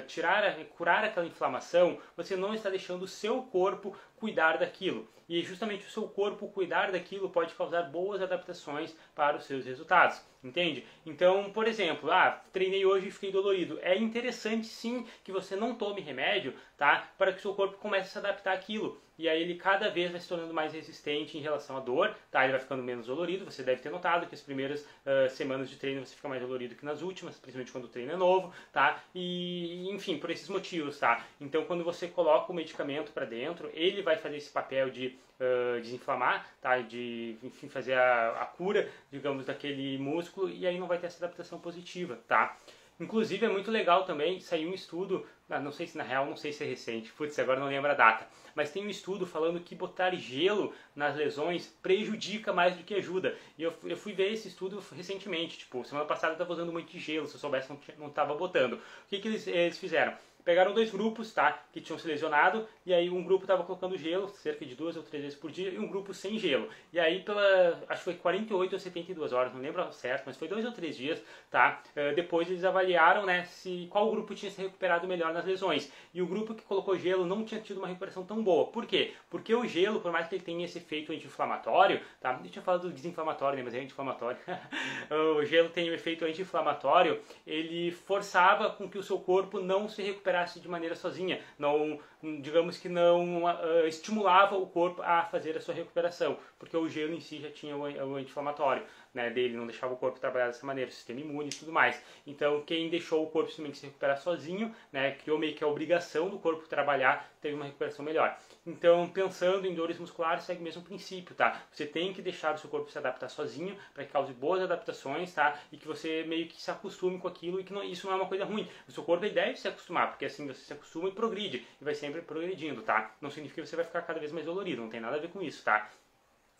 tirar, 0.07 0.55
curar 0.77 1.03
aquela 1.03 1.25
inflamação, 1.25 1.99
você 2.15 2.35
não 2.35 2.53
está 2.53 2.69
deixando 2.69 3.03
o 3.03 3.07
seu 3.07 3.41
corpo 3.43 3.95
cuidar 4.17 4.57
daquilo. 4.57 5.07
E 5.27 5.41
justamente 5.41 5.87
o 5.87 5.89
seu 5.89 6.07
corpo 6.07 6.47
cuidar 6.49 6.91
daquilo 6.91 7.29
pode 7.29 7.55
causar 7.55 7.83
boas 7.83 8.21
adaptações 8.21 8.95
para 9.15 9.37
os 9.37 9.45
seus 9.45 9.65
resultados, 9.65 10.21
entende? 10.43 10.85
Então, 11.03 11.51
por 11.51 11.67
exemplo, 11.67 12.11
ah, 12.11 12.43
treinei 12.53 12.85
hoje 12.85 13.07
e 13.07 13.11
fiquei 13.11 13.31
dolorido. 13.31 13.79
É 13.81 13.97
interessante 13.97 14.67
sim 14.67 15.07
que 15.23 15.31
você 15.31 15.55
não 15.55 15.73
tome 15.73 16.01
remédio, 16.01 16.53
tá? 16.77 17.09
Para 17.17 17.33
que 17.33 17.39
o 17.39 17.41
seu 17.41 17.55
corpo 17.55 17.77
comece 17.77 18.09
a 18.09 18.11
se 18.11 18.17
adaptar 18.19 18.53
àquilo 18.53 19.01
e 19.17 19.29
aí 19.29 19.41
ele 19.41 19.55
cada 19.55 19.89
vez 19.89 20.11
vai 20.11 20.19
se 20.19 20.27
tornando 20.27 20.53
mais 20.53 20.73
resistente 20.73 21.37
em 21.37 21.41
relação 21.41 21.77
à 21.77 21.79
dor, 21.79 22.15
tá? 22.29 22.43
Ele 22.43 22.51
vai 22.51 22.61
ficando 22.61 22.83
menos 22.83 23.07
dolorido, 23.07 23.45
você 23.45 23.63
deve 23.63 23.81
ter 23.81 23.89
notado 23.89 24.27
que 24.27 24.35
as 24.35 24.41
primeiras 24.41 24.81
uh, 24.81 25.29
semanas 25.29 25.69
de 25.69 25.77
treino 25.77 26.05
você 26.05 26.15
fica 26.15 26.27
mais 26.27 26.41
dolorido 26.41 26.75
que 26.75 26.85
nas 26.85 27.01
últimas, 27.01 27.37
principalmente 27.37 27.71
quando 27.71 27.85
o 27.85 27.89
treino 27.89 28.11
é 28.11 28.17
novo, 28.17 28.53
tá? 28.71 29.01
E, 29.13 29.89
enfim, 29.89 30.17
por 30.17 30.29
esses 30.29 30.49
motivos, 30.49 30.99
tá? 30.99 31.25
Então, 31.39 31.65
quando 31.65 31.83
você 31.83 32.07
coloca 32.07 32.51
o 32.51 32.55
medicamento 32.55 33.11
para 33.11 33.25
dentro, 33.25 33.69
ele 33.73 34.01
vai 34.01 34.17
fazer 34.17 34.37
esse 34.37 34.49
papel 34.49 34.89
de 34.89 35.17
uh, 35.39 35.81
desinflamar, 35.81 36.45
tá? 36.61 36.79
De, 36.79 37.37
enfim, 37.43 37.69
fazer 37.69 37.93
a, 37.93 38.41
a 38.41 38.45
cura, 38.45 38.89
digamos, 39.11 39.45
daquele 39.45 39.97
músculo 39.97 40.49
e 40.49 40.67
aí 40.67 40.77
não 40.77 40.87
vai 40.87 40.97
ter 40.97 41.07
essa 41.07 41.23
adaptação 41.23 41.59
positiva, 41.59 42.19
tá? 42.27 42.57
Inclusive 42.99 43.45
é 43.45 43.49
muito 43.49 43.69
legal 43.69 44.05
também, 44.05 44.39
saiu 44.39 44.69
um 44.69 44.73
estudo, 44.73 45.27
não 45.47 45.71
sei 45.71 45.85
se 45.87 45.97
na 45.97 46.03
real, 46.03 46.25
não 46.25 46.35
sei 46.35 46.51
se 46.51 46.63
é 46.63 46.67
recente, 46.67 47.11
putz, 47.11 47.37
agora 47.37 47.59
não 47.59 47.67
lembro 47.67 47.91
a 47.91 47.93
data, 47.93 48.27
mas 48.55 48.71
tem 48.71 48.85
um 48.85 48.89
estudo 48.89 49.25
falando 49.25 49.59
que 49.59 49.75
botar 49.75 50.13
gelo 50.15 50.73
nas 50.95 51.15
lesões 51.15 51.67
prejudica 51.81 52.51
mais 52.51 52.75
do 52.75 52.83
que 52.83 52.95
ajuda. 52.95 53.37
E 53.57 53.63
eu, 53.63 53.73
eu 53.83 53.95
fui 53.95 54.13
ver 54.13 54.33
esse 54.33 54.47
estudo 54.47 54.83
recentemente, 54.95 55.59
tipo, 55.59 55.85
semana 55.85 56.07
passada 56.07 56.31
eu 56.31 56.35
estava 56.35 56.53
usando 56.53 56.71
muito 56.71 56.97
gelo, 56.97 57.27
se 57.27 57.35
eu 57.35 57.39
soubesse 57.39 57.71
não 57.97 58.07
estava 58.07 58.33
botando. 58.33 58.73
O 58.73 58.81
que, 59.09 59.19
que 59.19 59.27
eles, 59.27 59.45
eles 59.45 59.77
fizeram? 59.77 60.17
Pegaram 60.45 60.73
dois 60.73 60.91
grupos, 60.91 61.33
tá, 61.33 61.63
que 61.73 61.81
tinham 61.81 61.97
se 61.97 62.07
lesionado, 62.07 62.67
e 62.85 62.93
aí 62.93 63.09
um 63.09 63.23
grupo 63.23 63.43
estava 63.43 63.63
colocando 63.63 63.97
gelo, 63.97 64.29
cerca 64.29 64.63
de 64.63 64.75
duas 64.75 64.95
ou 64.95 65.01
três 65.01 65.23
vezes 65.23 65.37
por 65.37 65.51
dia, 65.51 65.71
e 65.71 65.79
um 65.79 65.87
grupo 65.87 66.13
sem 66.13 66.37
gelo. 66.37 66.69
E 66.93 66.99
aí 66.99 67.23
pela, 67.23 67.83
acho 67.89 67.99
que 68.01 68.05
foi 68.05 68.13
48 68.13 68.73
ou 68.73 68.79
72 68.79 69.33
horas, 69.33 69.51
não 69.53 69.59
lembro 69.59 69.91
certo, 69.91 70.23
mas 70.27 70.37
foi 70.37 70.47
dois 70.47 70.63
ou 70.63 70.71
três 70.71 70.95
dias, 70.95 71.21
tá? 71.49 71.81
Uh, 71.91 72.13
depois 72.15 72.47
eles 72.47 72.63
avaliaram, 72.63 73.25
né, 73.25 73.43
se 73.45 73.87
qual 73.89 74.09
grupo 74.11 74.35
tinha 74.35 74.51
se 74.51 74.61
recuperado 74.61 75.07
melhor 75.07 75.33
nas 75.33 75.45
lesões. 75.45 75.91
E 76.13 76.21
o 76.21 76.27
grupo 76.27 76.53
que 76.53 76.63
colocou 76.63 76.95
gelo 76.95 77.25
não 77.25 77.43
tinha 77.43 77.59
tido 77.59 77.77
uma 77.79 77.87
recuperação 77.87 78.23
tão 78.23 78.43
boa. 78.43 78.67
Por 78.67 78.85
quê? 78.85 79.13
Porque 79.31 79.53
o 79.55 79.65
gelo, 79.65 79.99
por 79.99 80.11
mais 80.11 80.27
que 80.27 80.35
ele 80.35 80.43
tenha 80.43 80.63
esse 80.63 80.77
efeito 80.77 81.11
anti-inflamatório, 81.11 82.01
tá? 82.21 82.39
Eu 82.43 82.51
tinha 82.51 82.61
falado 82.61 82.83
do 82.83 82.93
desinflamatório, 82.93 83.57
né, 83.57 83.63
mas 83.63 83.73
é 83.73 83.79
anti-inflamatório. 83.79 84.37
o 85.39 85.43
gelo 85.43 85.69
tem 85.69 85.89
um 85.89 85.93
efeito 85.93 86.23
anti-inflamatório, 86.23 87.19
ele 87.47 87.89
forçava 87.91 88.69
com 88.69 88.87
que 88.87 88.99
o 88.99 89.03
seu 89.03 89.19
corpo 89.19 89.59
não 89.59 89.89
se 89.89 90.03
recuperasse 90.03 90.34
de 90.43 90.67
maneira 90.67 90.95
sozinha, 90.95 91.41
não, 91.57 91.99
digamos 92.41 92.77
que 92.77 92.89
não 92.89 93.45
uh, 93.45 93.87
estimulava 93.87 94.55
o 94.55 94.67
corpo 94.67 95.01
a 95.01 95.23
fazer 95.23 95.57
a 95.57 95.61
sua 95.61 95.73
recuperação, 95.73 96.37
porque 96.59 96.75
o 96.75 96.87
gelo 96.89 97.13
em 97.13 97.19
si 97.19 97.39
já 97.39 97.49
tinha 97.49 97.75
o, 97.75 97.81
o 97.81 98.15
anti-inflamatório 98.15 98.83
né, 99.15 99.29
dele, 99.29 99.57
não 99.57 99.65
deixava 99.65 99.93
o 99.93 99.97
corpo 99.97 100.19
trabalhar 100.19 100.47
dessa 100.47 100.65
maneira, 100.65 100.89
o 100.89 100.93
sistema 100.93 101.21
imune 101.21 101.49
e 101.49 101.55
tudo 101.55 101.71
mais. 101.71 101.99
Então, 102.27 102.61
quem 102.61 102.89
deixou 102.89 103.23
o 103.23 103.29
corpo 103.29 103.49
se 103.49 103.61
recuperar 103.61 104.17
sozinho, 104.17 104.75
né, 104.91 105.11
criou 105.11 105.39
meio 105.39 105.55
que 105.55 105.63
a 105.63 105.67
obrigação 105.67 106.29
do 106.29 106.37
corpo 106.37 106.67
trabalhar, 106.67 107.31
teve 107.41 107.55
uma 107.55 107.65
recuperação 107.65 108.03
melhor. 108.03 108.37
Então, 108.65 109.07
pensando 109.07 109.65
em 109.65 109.73
dores 109.73 109.97
musculares, 109.99 110.43
segue 110.43 110.59
o 110.59 110.63
mesmo 110.63 110.81
princípio, 110.81 111.35
tá? 111.35 111.61
Você 111.71 111.85
tem 111.85 112.11
que 112.11 112.21
deixar 112.21 112.55
o 112.55 112.57
seu 112.57 112.69
corpo 112.69 112.91
se 112.91 112.97
adaptar 112.97 113.29
sozinho, 113.29 113.77
para 113.93 114.03
que 114.03 114.11
cause 114.11 114.33
boas 114.33 114.61
adaptações, 114.61 115.33
tá? 115.33 115.57
E 115.71 115.77
que 115.77 115.87
você 115.87 116.23
meio 116.23 116.47
que 116.47 116.61
se 116.61 116.71
acostume 116.71 117.19
com 117.19 117.27
aquilo 117.27 117.59
e 117.59 117.63
que 117.63 117.71
não, 117.71 117.83
isso 117.83 118.07
não 118.07 118.13
é 118.13 118.17
uma 118.17 118.27
coisa 118.27 118.43
ruim. 118.43 118.67
O 118.87 118.91
seu 118.91 119.03
corpo 119.03 119.27
deve 119.29 119.55
se 119.55 119.67
acostumar, 119.67 120.09
porque 120.09 120.25
assim 120.25 120.47
você 120.47 120.61
se 120.61 120.73
acostuma 120.73 121.09
e 121.09 121.11
progride, 121.11 121.65
e 121.79 121.83
vai 121.83 121.93
sempre 121.93 122.21
progredindo, 122.21 122.81
tá? 122.81 123.15
Não 123.21 123.29
significa 123.29 123.61
que 123.61 123.67
você 123.67 123.75
vai 123.75 123.85
ficar 123.85 124.01
cada 124.01 124.19
vez 124.19 124.31
mais 124.31 124.45
dolorido, 124.45 124.81
não 124.81 124.89
tem 124.89 124.99
nada 124.99 125.17
a 125.17 125.19
ver 125.19 125.29
com 125.29 125.41
isso, 125.41 125.63
tá? 125.63 125.89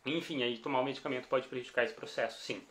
Enfim, 0.05 0.43
aí 0.43 0.57
tomar 0.57 0.81
o 0.81 0.83
medicamento 0.83 1.27
pode 1.27 1.47
prejudicar 1.47 1.83
esse 1.83 1.93
processo, 1.93 2.41
sim. 2.41 2.61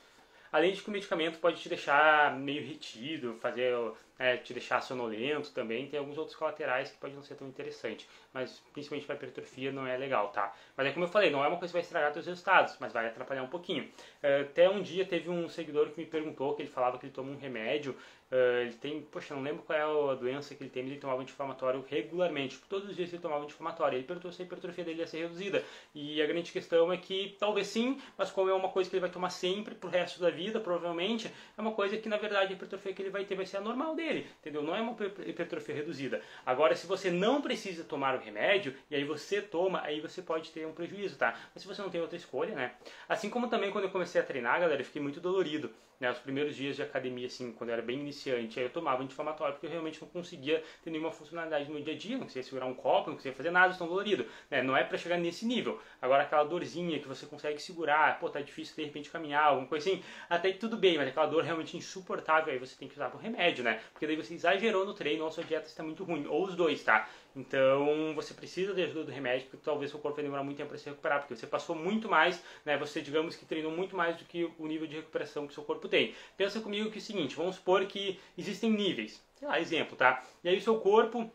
Além 0.52 0.72
de 0.72 0.82
que 0.82 0.88
o 0.88 0.92
medicamento 0.92 1.40
pode 1.40 1.60
te 1.60 1.68
deixar 1.68 2.38
meio 2.38 2.64
retido, 2.64 3.36
fazer 3.40 3.74
é, 4.18 4.36
te 4.36 4.52
deixar 4.52 4.80
sonolento 4.80 5.50
também. 5.52 5.88
Tem 5.88 5.98
alguns 5.98 6.16
outros 6.16 6.36
colaterais 6.36 6.90
que 6.90 6.98
pode 6.98 7.14
não 7.14 7.22
ser 7.22 7.34
tão 7.34 7.48
interessante, 7.48 8.08
mas 8.32 8.62
principalmente 8.72 9.06
para 9.06 9.16
hipertrofia 9.16 9.72
não 9.72 9.86
é 9.86 9.96
legal, 9.96 10.28
tá? 10.28 10.54
Mas 10.76 10.86
é 10.86 10.92
como 10.92 11.04
eu 11.04 11.08
falei, 11.08 11.30
não 11.30 11.44
é 11.44 11.48
uma 11.48 11.58
coisa 11.58 11.72
que 11.72 11.76
vai 11.76 11.82
estragar 11.82 12.12
seus 12.12 12.26
resultados, 12.26 12.76
mas 12.78 12.92
vai 12.92 13.06
atrapalhar 13.06 13.42
um 13.42 13.48
pouquinho. 13.48 13.90
É, 14.22 14.42
até 14.42 14.68
um 14.68 14.82
dia 14.82 15.04
teve 15.04 15.28
um 15.28 15.48
seguidor 15.48 15.90
que 15.90 16.00
me 16.00 16.06
perguntou 16.06 16.54
que 16.54 16.62
ele 16.62 16.70
falava 16.70 16.98
que 16.98 17.06
ele 17.06 17.12
toma 17.12 17.32
um 17.32 17.36
remédio 17.38 17.96
Uh, 18.34 18.62
ele 18.62 18.72
tem, 18.72 19.00
poxa, 19.00 19.32
não 19.32 19.42
lembro 19.44 19.62
qual 19.62 19.78
é 19.78 19.82
a 19.82 20.14
doença 20.16 20.56
que 20.56 20.64
ele 20.64 20.70
tem, 20.70 20.84
ele 20.84 20.98
tomava 20.98 21.22
anti-inflamatório 21.22 21.84
regularmente. 21.88 22.58
Todos 22.68 22.88
os 22.88 22.96
dias 22.96 23.12
ele 23.12 23.22
tomava 23.22 23.44
anti-inflamatório. 23.44 23.96
Ele 23.96 24.02
perguntou 24.02 24.32
se 24.32 24.42
a 24.42 24.44
hipertrofia 24.44 24.82
dele 24.82 24.98
ia 24.98 25.06
ser 25.06 25.18
reduzida. 25.18 25.62
E 25.94 26.20
a 26.20 26.26
grande 26.26 26.50
questão 26.50 26.92
é 26.92 26.96
que 26.96 27.36
talvez 27.38 27.68
sim, 27.68 28.00
mas 28.18 28.32
como 28.32 28.50
é 28.50 28.54
uma 28.54 28.70
coisa 28.70 28.90
que 28.90 28.96
ele 28.96 29.02
vai 29.02 29.10
tomar 29.10 29.30
sempre 29.30 29.76
pro 29.76 29.88
resto 29.88 30.20
da 30.20 30.30
vida, 30.30 30.58
provavelmente, 30.58 31.30
é 31.56 31.60
uma 31.60 31.70
coisa 31.70 31.96
que 31.96 32.08
na 32.08 32.16
verdade 32.16 32.52
a 32.52 32.56
hipertrofia 32.56 32.92
que 32.92 33.02
ele 33.02 33.10
vai 33.10 33.24
ter 33.24 33.36
vai 33.36 33.46
ser 33.46 33.58
a 33.58 33.60
normal 33.60 33.94
dele, 33.94 34.26
entendeu? 34.40 34.64
Não 34.64 34.74
é 34.74 34.80
uma 34.80 34.96
hipertrofia 35.24 35.76
reduzida. 35.76 36.20
Agora, 36.44 36.74
se 36.74 36.88
você 36.88 37.12
não 37.12 37.40
precisa 37.40 37.84
tomar 37.84 38.16
o 38.16 38.18
remédio, 38.18 38.74
e 38.90 38.96
aí 38.96 39.04
você 39.04 39.40
toma, 39.40 39.80
aí 39.84 40.00
você 40.00 40.20
pode 40.20 40.50
ter 40.50 40.66
um 40.66 40.72
prejuízo, 40.72 41.16
tá? 41.16 41.38
Mas 41.54 41.62
se 41.62 41.68
você 41.68 41.80
não 41.80 41.88
tem 41.90 42.00
outra 42.00 42.16
escolha, 42.16 42.56
né? 42.56 42.72
Assim 43.08 43.30
como 43.30 43.48
também 43.48 43.70
quando 43.70 43.84
eu 43.84 43.90
comecei 43.90 44.20
a 44.20 44.24
treinar, 44.24 44.58
galera, 44.58 44.80
eu 44.80 44.84
fiquei 44.84 45.00
muito 45.00 45.20
dolorido. 45.20 45.70
Né, 46.04 46.10
os 46.10 46.18
primeiros 46.18 46.54
dias 46.54 46.76
de 46.76 46.82
academia, 46.82 47.26
assim, 47.26 47.50
quando 47.50 47.70
eu 47.70 47.72
era 47.72 47.82
bem 47.82 47.98
iniciante, 47.98 48.60
aí 48.60 48.66
eu 48.66 48.70
tomava 48.70 49.02
anti-inflamatório 49.02 49.54
porque 49.54 49.64
eu 49.64 49.70
realmente 49.70 49.98
não 50.02 50.08
conseguia 50.08 50.62
ter 50.82 50.90
nenhuma 50.90 51.10
funcionalidade 51.10 51.70
no 51.70 51.80
dia 51.80 51.94
a 51.94 51.96
dia, 51.96 52.18
não 52.18 52.24
conseguia 52.24 52.42
segurar 52.42 52.66
um 52.66 52.74
copo, 52.74 53.08
não 53.08 53.16
conseguia 53.16 53.34
fazer 53.34 53.50
nada 53.50 53.72
de 53.72 53.78
dolorido. 53.78 54.26
Né? 54.50 54.62
Não 54.62 54.76
é 54.76 54.84
para 54.84 54.98
chegar 54.98 55.16
nesse 55.16 55.46
nível. 55.46 55.80
Agora 56.02 56.24
aquela 56.24 56.44
dorzinha 56.44 56.98
que 56.98 57.08
você 57.08 57.24
consegue 57.24 57.58
segurar, 57.58 58.20
pô, 58.20 58.28
tá 58.28 58.42
difícil 58.42 58.76
de 58.76 58.84
repente 58.84 59.08
caminhar, 59.08 59.44
alguma 59.44 59.66
coisa 59.66 59.88
assim, 59.88 60.04
até 60.28 60.52
que 60.52 60.58
tudo 60.58 60.76
bem, 60.76 60.98
mas 60.98 61.08
aquela 61.08 61.24
dor 61.24 61.42
realmente 61.42 61.74
insuportável, 61.74 62.52
aí 62.52 62.58
você 62.58 62.76
tem 62.76 62.86
que 62.86 62.96
usar 62.96 63.10
o 63.14 63.16
remédio, 63.16 63.64
né? 63.64 63.80
Porque 63.94 64.06
daí 64.06 64.16
você 64.16 64.34
exagerou 64.34 64.84
no 64.84 64.92
treino 64.92 65.22
ou 65.22 65.28
a 65.28 65.32
sua 65.32 65.42
dieta 65.42 65.66
está 65.66 65.82
muito 65.82 66.04
ruim, 66.04 66.26
ou 66.26 66.44
os 66.44 66.54
dois, 66.54 66.84
tá? 66.84 67.08
Então 67.36 68.14
você 68.14 68.32
precisa 68.32 68.72
de 68.72 68.82
ajuda 68.82 69.04
do 69.04 69.12
remédio, 69.12 69.48
porque 69.48 69.64
talvez 69.64 69.90
seu 69.90 69.98
corpo 69.98 70.16
vai 70.16 70.24
demorar 70.24 70.44
muito 70.44 70.56
tempo 70.56 70.68
para 70.68 70.78
se 70.78 70.88
recuperar, 70.88 71.20
porque 71.20 71.34
você 71.34 71.46
passou 71.46 71.74
muito 71.74 72.08
mais, 72.08 72.42
né? 72.64 72.76
Você, 72.78 73.00
digamos 73.00 73.34
que 73.34 73.44
treinou 73.44 73.72
muito 73.72 73.96
mais 73.96 74.16
do 74.16 74.24
que 74.24 74.48
o 74.58 74.66
nível 74.66 74.86
de 74.86 74.96
recuperação 74.96 75.46
que 75.46 75.54
seu 75.54 75.64
corpo 75.64 75.88
tem. 75.88 76.14
Pensa 76.36 76.60
comigo 76.60 76.90
que 76.90 76.98
é 76.98 77.00
o 77.00 77.04
seguinte, 77.04 77.34
vamos 77.34 77.56
supor 77.56 77.84
que 77.86 78.20
existem 78.38 78.70
níveis. 78.70 79.20
Sei 79.34 79.48
lá, 79.48 79.60
exemplo, 79.60 79.96
tá? 79.96 80.24
E 80.44 80.48
aí 80.48 80.56
o 80.56 80.62
seu 80.62 80.78
corpo 80.78 81.30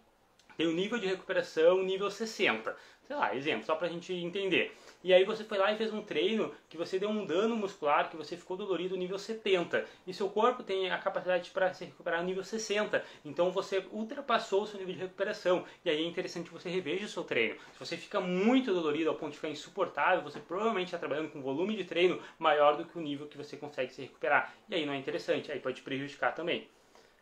tem 0.56 0.68
o 0.68 0.74
nível 0.74 0.98
de 0.98 1.08
recuperação 1.08 1.84
nível 1.84 2.10
60. 2.10 2.76
Sei 3.06 3.16
lá, 3.16 3.36
exemplo, 3.36 3.66
só 3.66 3.76
pra 3.76 3.90
gente 3.90 4.14
entender. 4.14 4.76
E 5.02 5.14
aí 5.14 5.24
você 5.24 5.46
foi 5.46 5.58
lá 5.58 5.72
e 5.72 5.78
fez 5.78 5.94
um 5.94 6.02
treino 6.02 6.54
que 6.68 6.76
você 6.76 7.00
deu 7.00 7.10
um 7.10 7.26
dano 7.26 7.56
muscular, 7.56 8.10
que 8.10 8.18
você 8.18 8.36
ficou 8.36 8.58
dolorido 8.58 8.98
nível 8.98 9.18
70. 9.18 9.86
E 10.06 10.14
seu 10.14 10.30
corpo 10.30 10.62
tem 10.62 10.92
a 10.92 10.98
capacidade 10.98 11.50
para 11.52 11.74
se 11.74 11.86
recuperar 11.86 12.24
nível 12.24 12.44
60. 12.44 13.04
Então 13.24 13.50
você 13.50 13.86
ultrapassou 13.92 14.64
o 14.64 14.68
seu 14.68 14.78
nível 14.78 14.94
de 14.94 15.00
recuperação. 15.00 15.66
E 15.86 15.90
aí 15.90 16.04
é 16.04 16.06
interessante 16.06 16.50
você 16.50 16.70
reveja 16.70 17.06
o 17.06 17.10
seu 17.10 17.24
treino. 17.24 17.56
Se 17.74 17.80
você 17.80 17.96
fica 17.96 18.20
muito 18.20 18.74
dolorido 18.74 19.10
ao 19.10 19.16
ponto 19.16 19.32
de 19.32 19.38
ficar 19.38 19.50
insuportável, 19.50 20.22
você 20.22 20.40
provavelmente 20.40 20.88
está 20.88 20.98
trabalhando 20.98 21.30
com 21.30 21.42
volume 21.42 21.78
de 21.78 21.86
treino 21.86 22.22
maior 22.38 22.76
do 22.76 22.84
que 22.84 22.98
o 22.98 23.02
nível 23.02 23.28
que 23.28 23.38
você 23.38 23.56
consegue 23.56 23.94
se 23.94 24.02
recuperar. 24.02 24.54
E 24.68 24.76
aí 24.76 24.86
não 24.86 24.94
é 24.94 24.98
interessante, 24.98 25.50
aí 25.50 25.60
pode 25.62 25.82
prejudicar 25.82 26.36
também. 26.36 26.68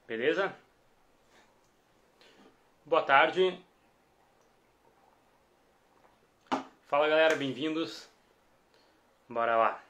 Beleza? 0.07 0.55
Boa 2.83 3.03
tarde. 3.03 3.59
Fala 6.87 7.09
galera, 7.09 7.35
bem-vindos. 7.35 8.07
Bora 9.27 9.57
lá. 9.57 9.83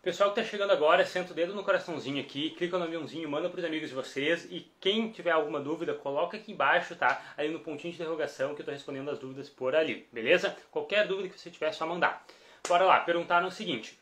Pessoal 0.00 0.32
que 0.32 0.38
está 0.38 0.48
chegando 0.48 0.70
agora, 0.70 1.04
senta 1.04 1.32
o 1.32 1.34
dedo 1.34 1.56
no 1.56 1.64
coraçãozinho 1.64 2.22
aqui, 2.22 2.50
clica 2.50 2.78
no 2.78 2.84
aviãozinho, 2.84 3.28
manda 3.28 3.50
para 3.50 3.58
os 3.58 3.64
amigos 3.64 3.88
de 3.88 3.96
vocês 3.96 4.44
e 4.44 4.60
quem 4.78 5.10
tiver 5.10 5.32
alguma 5.32 5.58
dúvida, 5.58 5.92
coloca 5.92 6.36
aqui 6.36 6.52
embaixo, 6.52 6.94
tá? 6.94 7.20
Ali 7.36 7.48
no 7.48 7.58
pontinho 7.58 7.92
de 7.92 8.00
interrogação 8.00 8.54
que 8.54 8.60
eu 8.60 8.62
estou 8.62 8.74
respondendo 8.74 9.10
as 9.10 9.18
dúvidas 9.18 9.48
por 9.50 9.74
ali, 9.74 10.08
beleza? 10.12 10.56
Qualquer 10.70 11.08
dúvida 11.08 11.30
que 11.30 11.36
você 11.36 11.50
tiver, 11.50 11.70
é 11.70 11.72
só 11.72 11.84
mandar. 11.84 12.24
Bora 12.68 12.84
lá, 12.84 13.00
perguntaram 13.00 13.48
o 13.48 13.50
seguinte. 13.50 13.98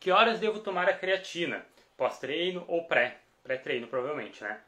Que 0.00 0.10
horas 0.10 0.40
devo 0.40 0.58
tomar 0.58 0.88
a 0.88 0.92
creatina? 0.92 1.64
Pós-treino 1.96 2.64
ou 2.66 2.86
pré? 2.86 3.20
Pré-treino, 3.44 3.86
provavelmente, 3.86 4.42
né? 4.42 4.60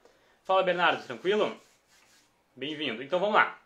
Fala, 0.45 0.63
Bernardo, 0.63 1.05
tranquilo? 1.05 1.61
Bem-vindo. 2.57 3.03
Então 3.03 3.21
vamos 3.21 3.35
lá. 3.35 3.61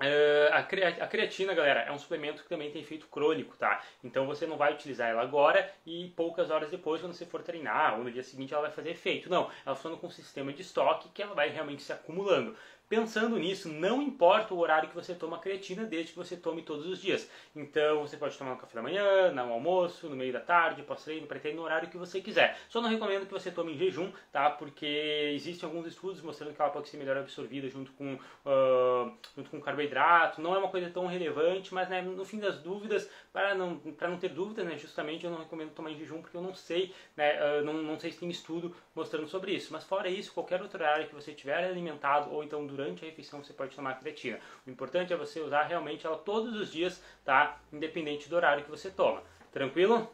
Uh, 0.00 0.52
a 0.52 1.06
creatina, 1.06 1.54
galera, 1.54 1.82
é 1.82 1.92
um 1.92 1.98
suplemento 1.98 2.42
que 2.42 2.48
também 2.48 2.68
tem 2.68 2.82
efeito 2.82 3.06
crônico, 3.06 3.56
tá? 3.56 3.80
Então 4.02 4.26
você 4.26 4.44
não 4.44 4.56
vai 4.56 4.72
utilizar 4.72 5.08
ela 5.08 5.22
agora 5.22 5.72
e 5.86 6.12
poucas 6.16 6.50
horas 6.50 6.68
depois, 6.68 7.00
quando 7.00 7.12
você 7.12 7.24
for 7.24 7.42
treinar, 7.42 7.96
ou 7.96 8.02
no 8.02 8.10
dia 8.10 8.24
seguinte, 8.24 8.52
ela 8.52 8.64
vai 8.64 8.72
fazer 8.72 8.90
efeito. 8.90 9.30
Não, 9.30 9.48
ela 9.64 9.76
funciona 9.76 9.96
com 9.96 10.08
um 10.08 10.10
sistema 10.10 10.52
de 10.52 10.62
estoque 10.62 11.10
que 11.10 11.22
ela 11.22 11.32
vai 11.32 11.48
realmente 11.48 11.84
se 11.84 11.92
acumulando. 11.92 12.56
Pensando 12.86 13.38
nisso, 13.38 13.68
não 13.68 14.02
importa 14.02 14.52
o 14.52 14.58
horário 14.58 14.90
que 14.90 14.94
você 14.94 15.14
toma 15.14 15.38
creatina, 15.38 15.84
desde 15.84 16.12
que 16.12 16.18
você 16.18 16.36
tome 16.36 16.62
todos 16.62 16.86
os 16.86 17.00
dias. 17.00 17.28
Então 17.56 18.02
você 18.02 18.16
pode 18.16 18.36
tomar 18.36 18.50
no 18.50 18.58
café 18.58 18.74
da 18.74 18.82
manhã, 18.82 19.32
no 19.32 19.52
almoço, 19.52 20.08
no 20.08 20.14
meio 20.14 20.32
da 20.32 20.40
tarde, 20.40 20.82
pós-treino, 20.82 21.26
pré-treino, 21.26 21.60
no 21.60 21.64
horário 21.64 21.88
que 21.88 21.96
você 21.96 22.20
quiser. 22.20 22.58
Só 22.68 22.82
não 22.82 22.90
recomendo 22.90 23.24
que 23.26 23.32
você 23.32 23.50
tome 23.50 23.72
em 23.72 23.78
jejum, 23.78 24.12
tá? 24.30 24.50
Porque 24.50 25.32
existem 25.34 25.66
alguns 25.66 25.86
estudos 25.86 26.20
mostrando 26.20 26.54
que 26.54 26.60
ela 26.60 26.70
pode 26.70 26.88
ser 26.88 26.98
melhor 26.98 27.16
absorvida 27.16 27.68
junto 27.70 27.90
com, 27.92 28.14
uh, 28.14 29.16
junto 29.34 29.48
com 29.50 29.60
carboidrato. 29.60 30.42
Não 30.42 30.54
é 30.54 30.58
uma 30.58 30.68
coisa 30.68 30.90
tão 30.90 31.06
relevante, 31.06 31.72
mas 31.72 31.88
né, 31.88 32.02
no 32.02 32.24
fim 32.24 32.38
das 32.38 32.58
dúvidas, 32.58 33.10
para 33.32 33.54
não, 33.54 33.78
para 33.78 34.08
não 34.08 34.18
ter 34.18 34.28
dúvidas, 34.28 34.66
né, 34.66 34.76
justamente 34.76 35.24
eu 35.24 35.30
não 35.30 35.38
recomendo 35.38 35.70
tomar 35.70 35.90
em 35.90 35.96
jejum 35.96 36.20
porque 36.20 36.36
eu 36.36 36.42
não 36.42 36.54
sei, 36.54 36.92
né, 37.16 37.38
uh, 37.40 37.64
não, 37.64 37.72
não 37.72 37.98
sei 37.98 38.12
se 38.12 38.18
tem 38.18 38.28
estudo 38.28 38.76
mostrando 38.94 39.26
sobre 39.26 39.52
isso. 39.52 39.72
Mas 39.72 39.84
fora 39.84 40.10
isso, 40.10 40.34
qualquer 40.34 40.60
outro 40.60 40.78
horário 40.78 41.08
que 41.08 41.14
você 41.14 41.32
tiver 41.32 41.64
alimentado 41.64 42.30
ou 42.30 42.44
então 42.44 42.66
durante 42.74 43.04
a 43.04 43.08
refeição 43.08 43.42
você 43.42 43.52
pode 43.52 43.74
tomar 43.74 43.98
creatina. 43.98 44.38
O 44.66 44.70
importante 44.70 45.12
é 45.12 45.16
você 45.16 45.40
usar 45.40 45.62
realmente 45.64 46.06
ela 46.06 46.16
todos 46.16 46.54
os 46.60 46.70
dias, 46.70 47.02
tá? 47.24 47.60
Independente 47.72 48.28
do 48.28 48.36
horário 48.36 48.64
que 48.64 48.70
você 48.70 48.90
toma. 48.90 49.22
Tranquilo? 49.52 50.10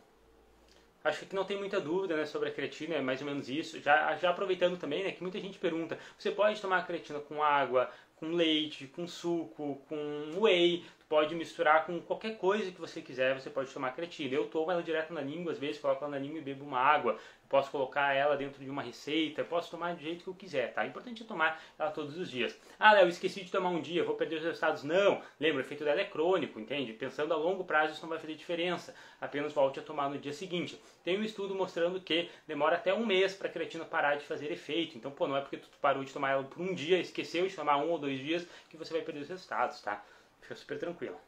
Acho 1.03 1.21
que 1.21 1.25
aqui 1.25 1.35
não 1.35 1.45
tem 1.45 1.57
muita 1.57 1.81
dúvida 1.81 2.15
né, 2.15 2.27
sobre 2.27 2.51
a 2.51 2.53
creatina, 2.53 2.97
é 2.97 3.01
mais 3.01 3.21
ou 3.23 3.27
menos 3.27 3.49
isso. 3.49 3.81
Já, 3.81 4.15
já 4.17 4.31
aproveitando 4.31 4.79
também, 4.79 5.03
né, 5.03 5.13
que 5.13 5.23
muita 5.23 5.41
gente 5.41 5.59
pergunta, 5.59 5.99
você 6.19 6.31
pode 6.31 6.61
tomar 6.61 6.87
creatina 6.87 7.19
com 7.21 7.43
água, 7.43 7.91
com 8.21 8.33
leite, 8.33 8.87
com 8.87 9.09
suco, 9.09 9.83
com 9.89 10.39
whey, 10.39 10.85
pode 11.09 11.35
misturar 11.35 11.87
com 11.87 11.99
qualquer 12.01 12.37
coisa 12.37 12.71
que 12.71 12.81
você 12.81 13.01
quiser, 13.01 13.35
você 13.35 13.49
pode 13.51 13.73
tomar 13.73 13.93
creatina. 13.93 14.35
Eu 14.35 14.47
tomo 14.47 14.71
ela 14.71 14.83
direto 14.83 15.13
na 15.13 15.23
língua, 15.23 15.53
às 15.53 15.59
vezes 15.59 15.81
coloco 15.81 16.05
ela 16.05 16.13
na 16.13 16.19
língua 16.19 16.39
e 16.39 16.43
bebo 16.43 16.65
uma 16.65 16.79
água 16.79 17.19
posso 17.51 17.69
colocar 17.69 18.15
ela 18.15 18.37
dentro 18.37 18.63
de 18.63 18.71
uma 18.71 18.81
receita, 18.81 19.43
posso 19.43 19.73
tomar 19.73 19.97
do 19.97 20.01
jeito 20.01 20.23
que 20.23 20.31
eu 20.31 20.35
quiser, 20.35 20.73
tá? 20.73 20.85
O 20.85 20.87
importante 20.87 21.25
é 21.25 21.27
tomar 21.27 21.61
ela 21.77 21.91
todos 21.91 22.17
os 22.17 22.31
dias. 22.31 22.57
Ah, 22.79 22.93
Léo, 22.93 23.09
esqueci 23.09 23.43
de 23.43 23.51
tomar 23.51 23.71
um 23.71 23.81
dia, 23.81 24.05
vou 24.05 24.15
perder 24.15 24.37
os 24.37 24.45
resultados. 24.45 24.85
Não, 24.85 25.21
lembra, 25.39 25.59
o 25.59 25.61
efeito 25.61 25.85
dela 25.85 26.01
é 26.01 26.05
crônico, 26.05 26.61
entende? 26.61 26.93
Pensando 26.93 27.35
a 27.35 27.37
longo 27.37 27.65
prazo 27.65 27.93
isso 27.93 28.03
não 28.03 28.09
vai 28.09 28.21
fazer 28.21 28.37
diferença, 28.37 28.95
apenas 29.21 29.53
volte 29.53 29.81
a 29.81 29.83
tomar 29.83 30.09
no 30.09 30.17
dia 30.17 30.33
seguinte. 30.33 30.81
Tem 31.03 31.19
um 31.19 31.23
estudo 31.23 31.55
mostrando 31.55 32.01
que 32.01 32.29
demora 32.47 32.77
até 32.77 32.93
um 32.93 33.07
mês 33.07 33.35
para 33.35 33.49
a 33.49 33.51
creatina 33.51 33.85
parar 33.85 34.17
de 34.17 34.25
fazer 34.27 34.53
efeito, 34.53 34.99
então, 34.99 35.11
pô, 35.11 35.27
não 35.27 35.37
é 35.37 35.41
porque 35.41 35.57
tu 35.57 35.69
parou 35.81 36.05
de 36.05 36.13
tomar 36.13 36.31
ela 36.31 36.45
por 36.45 36.61
um 36.61 36.75
dia, 36.75 36.99
esqueceu 36.99 37.47
de 37.47 37.57
tomar 37.57 37.79
um 37.79 37.91
ou 37.91 37.99
dois 37.99 38.19
dias, 38.19 38.47
que 38.69 38.77
você 38.77 38.93
vai 38.93 39.03
perder 39.03 39.21
os 39.21 39.29
resultados, 39.29 39.81
tá? 39.81 40.05
Fica 40.43 40.55
super 40.55 40.79
tranquilo. 40.79 41.19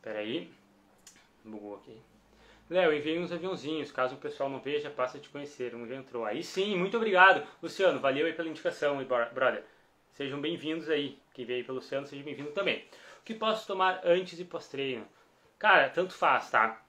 Pera 0.00 0.20
aí, 0.20 0.50
bugou 1.44 1.76
aqui. 1.76 2.00
Léo, 2.70 2.92
enviei 2.92 3.18
uns 3.18 3.30
aviãozinhos, 3.30 3.92
caso 3.92 4.16
o 4.16 4.18
pessoal 4.18 4.48
não 4.48 4.60
veja, 4.60 4.90
passa 4.90 5.18
a 5.18 5.20
te 5.20 5.28
conhecer, 5.28 5.74
um 5.74 5.86
já 5.86 5.94
entrou. 5.94 6.24
Aí 6.24 6.42
sim, 6.42 6.74
muito 6.76 6.96
obrigado, 6.96 7.46
Luciano, 7.62 8.00
valeu 8.00 8.26
aí 8.26 8.32
pela 8.32 8.48
indicação, 8.48 8.96
brother. 9.04 9.62
Sejam 10.12 10.40
bem-vindos 10.40 10.88
aí, 10.88 11.18
quem 11.34 11.44
veio 11.44 11.64
pelo 11.64 11.78
Luciano, 11.78 12.06
seja 12.06 12.24
bem-vindo 12.24 12.50
também. 12.52 12.84
O 13.20 13.24
que 13.24 13.34
posso 13.34 13.66
tomar 13.66 14.00
antes 14.02 14.40
e 14.40 14.44
pós-treino? 14.44 15.06
Cara, 15.58 15.90
tanto 15.90 16.14
faz, 16.14 16.50
tá? 16.50 16.85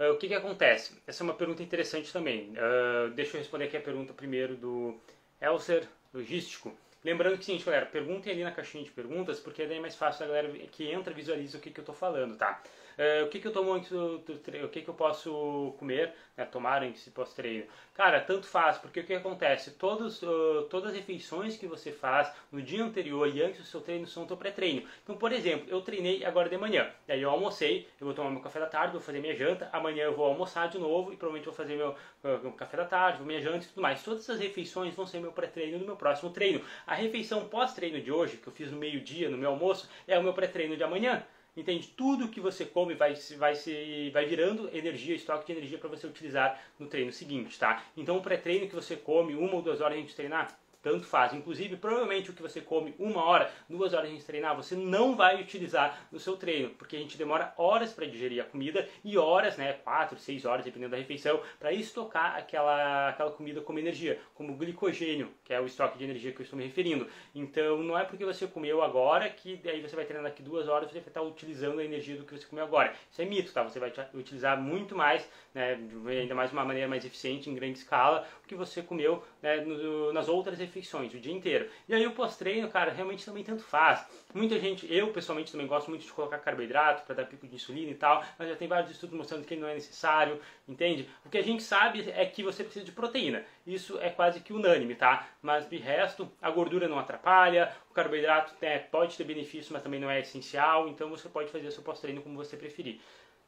Uh, 0.00 0.12
o 0.12 0.16
que 0.16 0.28
que 0.28 0.34
acontece? 0.34 0.94
Essa 1.06 1.22
é 1.22 1.24
uma 1.24 1.34
pergunta 1.34 1.62
interessante 1.62 2.10
também. 2.10 2.54
Uh, 2.54 3.10
deixa 3.10 3.36
eu 3.36 3.40
responder 3.40 3.66
aqui 3.66 3.76
a 3.76 3.82
pergunta 3.82 4.14
primeiro 4.14 4.56
do 4.56 4.98
Elser 5.38 5.86
Logístico. 6.14 6.74
Lembrando 7.04 7.36
que, 7.36 7.44
seguinte, 7.44 7.66
galera, 7.66 7.84
perguntem 7.84 8.32
ali 8.32 8.42
na 8.42 8.50
caixinha 8.50 8.82
de 8.82 8.90
perguntas, 8.90 9.38
porque 9.38 9.66
daí 9.66 9.76
é 9.76 9.80
mais 9.80 9.96
fácil 9.96 10.24
a 10.24 10.28
galera 10.28 10.48
que 10.72 10.90
entra 10.90 11.12
visualiza 11.12 11.58
o 11.58 11.60
que, 11.60 11.70
que 11.70 11.80
eu 11.80 11.84
tô 11.84 11.92
falando, 11.92 12.36
tá? 12.38 12.62
Uh, 13.00 13.24
o 13.24 13.28
que, 13.30 13.40
que 13.40 13.48
eu 13.48 13.52
tomo 13.52 13.72
antes 13.72 13.88
do, 13.88 14.18
do 14.18 14.36
treino? 14.36 14.66
O 14.66 14.68
que, 14.68 14.82
que 14.82 14.90
eu 14.90 14.92
posso 14.92 15.74
comer, 15.78 16.12
né, 16.36 16.44
tomar 16.44 16.82
antes 16.82 17.02
do 17.06 17.12
pós-treino? 17.12 17.64
Cara, 17.94 18.20
tanto 18.20 18.46
faz, 18.46 18.76
porque 18.76 19.00
o 19.00 19.04
que 19.04 19.14
acontece? 19.14 19.70
Todos, 19.70 20.22
uh, 20.22 20.66
todas 20.68 20.90
as 20.90 20.96
refeições 20.96 21.56
que 21.56 21.66
você 21.66 21.92
faz 21.92 22.30
no 22.52 22.60
dia 22.60 22.84
anterior 22.84 23.26
e 23.34 23.42
antes 23.42 23.58
do 23.58 23.64
seu 23.64 23.80
treino 23.80 24.06
são 24.06 24.24
o 24.24 24.26
teu 24.26 24.36
pré-treino. 24.36 24.86
Então, 25.02 25.16
por 25.16 25.32
exemplo, 25.32 25.66
eu 25.70 25.80
treinei 25.80 26.26
agora 26.26 26.50
de 26.50 26.58
manhã, 26.58 26.90
e 27.08 27.12
aí 27.12 27.22
eu 27.22 27.30
almocei, 27.30 27.88
eu 27.98 28.04
vou 28.04 28.12
tomar 28.12 28.28
meu 28.28 28.42
café 28.42 28.60
da 28.60 28.66
tarde, 28.66 28.92
vou 28.92 29.00
fazer 29.00 29.18
minha 29.18 29.34
janta, 29.34 29.70
amanhã 29.72 30.04
eu 30.04 30.14
vou 30.14 30.26
almoçar 30.26 30.68
de 30.68 30.76
novo 30.78 31.10
e 31.10 31.16
provavelmente 31.16 31.46
vou 31.46 31.54
fazer 31.54 31.76
meu, 31.76 31.94
meu 32.22 32.52
café 32.52 32.76
da 32.76 32.84
tarde, 32.84 33.22
minha 33.22 33.40
janta 33.40 33.64
e 33.64 33.68
tudo 33.68 33.80
mais. 33.80 34.02
Todas 34.02 34.24
essas 34.24 34.38
refeições 34.38 34.94
vão 34.94 35.06
ser 35.06 35.20
meu 35.20 35.32
pré-treino 35.32 35.78
no 35.78 35.86
meu 35.86 35.96
próximo 35.96 36.28
treino. 36.30 36.60
A 36.86 36.94
refeição 36.94 37.48
pós-treino 37.48 37.98
de 38.02 38.12
hoje, 38.12 38.36
que 38.36 38.46
eu 38.46 38.52
fiz 38.52 38.70
no 38.70 38.76
meio-dia, 38.76 39.30
no 39.30 39.38
meu 39.38 39.48
almoço, 39.48 39.88
é 40.06 40.18
o 40.18 40.22
meu 40.22 40.34
pré-treino 40.34 40.76
de 40.76 40.84
amanhã. 40.84 41.24
Entende? 41.56 41.88
Tudo 41.88 42.28
que 42.28 42.40
você 42.40 42.64
come 42.64 42.94
vai, 42.94 43.14
vai, 43.36 43.54
se, 43.54 44.10
vai 44.10 44.24
virando 44.24 44.70
energia, 44.72 45.14
estoque 45.14 45.46
de 45.46 45.58
energia 45.58 45.78
para 45.78 45.88
você 45.88 46.06
utilizar 46.06 46.60
no 46.78 46.86
treino 46.86 47.12
seguinte, 47.12 47.58
tá? 47.58 47.84
Então 47.96 48.16
o 48.16 48.22
pré-treino 48.22 48.68
que 48.68 48.74
você 48.74 48.96
come 48.96 49.34
uma 49.34 49.54
ou 49.54 49.62
duas 49.62 49.80
horas 49.80 49.98
antes 49.98 50.10
de 50.10 50.16
treinar, 50.16 50.56
tanto 50.82 51.06
faz. 51.06 51.32
Inclusive, 51.32 51.76
provavelmente 51.76 52.30
o 52.30 52.32
que 52.32 52.42
você 52.42 52.60
come 52.60 52.94
uma 52.98 53.24
hora, 53.24 53.50
duas 53.68 53.92
horas 53.92 54.10
de 54.10 54.22
treinar, 54.22 54.56
você 54.56 54.74
não 54.74 55.16
vai 55.16 55.40
utilizar 55.40 56.06
no 56.10 56.18
seu 56.18 56.36
treino, 56.36 56.70
porque 56.70 56.96
a 56.96 56.98
gente 56.98 57.18
demora 57.18 57.52
horas 57.56 57.92
para 57.92 58.06
digerir 58.06 58.42
a 58.42 58.46
comida 58.46 58.88
e 59.04 59.16
horas, 59.18 59.56
né, 59.56 59.72
quatro, 59.72 60.18
seis 60.18 60.44
horas, 60.44 60.64
dependendo 60.64 60.92
da 60.92 60.96
refeição, 60.96 61.40
para 61.58 61.72
estocar 61.72 62.36
aquela, 62.36 63.10
aquela 63.10 63.30
comida 63.30 63.60
como 63.60 63.78
energia, 63.78 64.20
como 64.34 64.54
glicogênio, 64.54 65.30
que 65.44 65.52
é 65.52 65.60
o 65.60 65.66
estoque 65.66 65.98
de 65.98 66.04
energia 66.04 66.32
que 66.32 66.40
eu 66.40 66.44
estou 66.44 66.58
me 66.58 66.64
referindo. 66.64 67.06
Então, 67.34 67.82
não 67.82 67.98
é 67.98 68.04
porque 68.04 68.24
você 68.24 68.46
comeu 68.46 68.82
agora 68.82 69.28
que 69.28 69.60
aí 69.64 69.80
você 69.80 69.94
vai 69.94 70.04
treinar 70.04 70.24
daqui 70.24 70.42
duas 70.42 70.68
horas, 70.68 70.90
você 70.90 71.00
vai 71.00 71.08
estar 71.08 71.22
utilizando 71.22 71.78
a 71.78 71.84
energia 71.84 72.16
do 72.16 72.24
que 72.24 72.36
você 72.36 72.46
comeu 72.46 72.64
agora. 72.64 72.92
Isso 73.10 73.20
é 73.20 73.24
mito, 73.24 73.52
tá? 73.52 73.62
Você 73.62 73.78
vai 73.78 73.92
utilizar 74.14 74.60
muito 74.60 74.96
mais, 74.96 75.28
né, 75.54 75.78
ainda 76.08 76.34
mais 76.34 76.50
de 76.50 76.56
uma 76.56 76.64
maneira 76.64 76.88
mais 76.88 77.04
eficiente, 77.04 77.50
em 77.50 77.54
grande 77.54 77.78
escala, 77.78 78.26
o 78.44 78.48
que 78.48 78.54
você 78.54 78.82
comeu 78.82 79.22
né, 79.42 79.56
no, 79.56 80.12
nas 80.12 80.28
outras 80.28 80.58
refeições 80.58 80.69
refeições 80.70 81.12
o 81.12 81.18
dia 81.18 81.32
inteiro. 81.32 81.68
E 81.88 81.94
aí 81.94 82.06
o 82.06 82.12
pós-treino, 82.12 82.68
cara, 82.68 82.92
realmente 82.92 83.24
também 83.24 83.42
tanto 83.42 83.62
faz. 83.62 84.06
Muita 84.32 84.58
gente, 84.58 84.90
eu 84.92 85.08
pessoalmente 85.08 85.50
também 85.50 85.66
gosto 85.66 85.90
muito 85.90 86.04
de 86.04 86.12
colocar 86.12 86.38
carboidrato 86.38 87.02
para 87.04 87.16
dar 87.16 87.24
pico 87.24 87.46
de 87.46 87.56
insulina 87.56 87.90
e 87.90 87.94
tal, 87.94 88.24
mas 88.38 88.48
já 88.48 88.56
tem 88.56 88.68
vários 88.68 88.90
estudos 88.90 89.16
mostrando 89.16 89.44
que 89.44 89.56
não 89.56 89.68
é 89.68 89.74
necessário, 89.74 90.40
entende? 90.68 91.08
O 91.26 91.28
que 91.28 91.36
a 91.36 91.42
gente 91.42 91.62
sabe 91.62 92.08
é 92.10 92.24
que 92.24 92.42
você 92.42 92.62
precisa 92.62 92.84
de 92.84 92.92
proteína. 92.92 93.44
Isso 93.66 93.98
é 94.00 94.08
quase 94.08 94.40
que 94.40 94.52
unânime, 94.52 94.94
tá? 94.94 95.28
Mas 95.42 95.68
de 95.68 95.76
resto, 95.76 96.30
a 96.40 96.50
gordura 96.50 96.88
não 96.88 96.98
atrapalha, 96.98 97.74
o 97.90 97.94
carboidrato 97.94 98.54
né, 98.62 98.78
pode 98.78 99.16
ter 99.16 99.24
benefício, 99.24 99.72
mas 99.72 99.82
também 99.82 100.00
não 100.00 100.10
é 100.10 100.20
essencial, 100.20 100.88
então 100.88 101.10
você 101.10 101.28
pode 101.28 101.50
fazer 101.50 101.70
seu 101.70 101.82
pós-treino 101.82 102.22
como 102.22 102.36
você 102.36 102.56
preferir 102.56 103.00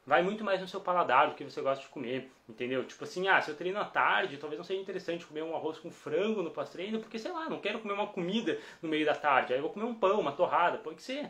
vai 0.05 0.21
muito 0.21 0.43
mais 0.43 0.59
no 0.59 0.67
seu 0.67 0.81
paladar, 0.81 1.29
do 1.29 1.35
que 1.35 1.43
você 1.43 1.61
gosta 1.61 1.83
de 1.83 1.89
comer, 1.89 2.31
entendeu? 2.47 2.85
Tipo 2.85 3.03
assim, 3.03 3.27
ah, 3.27 3.41
se 3.41 3.49
eu 3.49 3.55
treino 3.55 3.79
à 3.79 3.85
tarde, 3.85 4.37
talvez 4.37 4.57
não 4.57 4.65
seja 4.65 4.81
interessante 4.81 5.25
comer 5.25 5.43
um 5.43 5.55
arroz 5.55 5.77
com 5.79 5.89
frango 5.89 6.41
no 6.41 6.51
pós-treino, 6.51 6.99
porque 6.99 7.17
sei 7.17 7.31
lá, 7.31 7.49
não 7.49 7.59
quero 7.59 7.79
comer 7.79 7.93
uma 7.93 8.07
comida 8.07 8.59
no 8.81 8.89
meio 8.89 9.05
da 9.05 9.15
tarde, 9.15 9.53
aí 9.53 9.59
eu 9.59 9.63
vou 9.63 9.71
comer 9.71 9.85
um 9.85 9.95
pão, 9.95 10.19
uma 10.19 10.33
torrada, 10.33 10.77
pode 10.77 11.01
ser, 11.01 11.29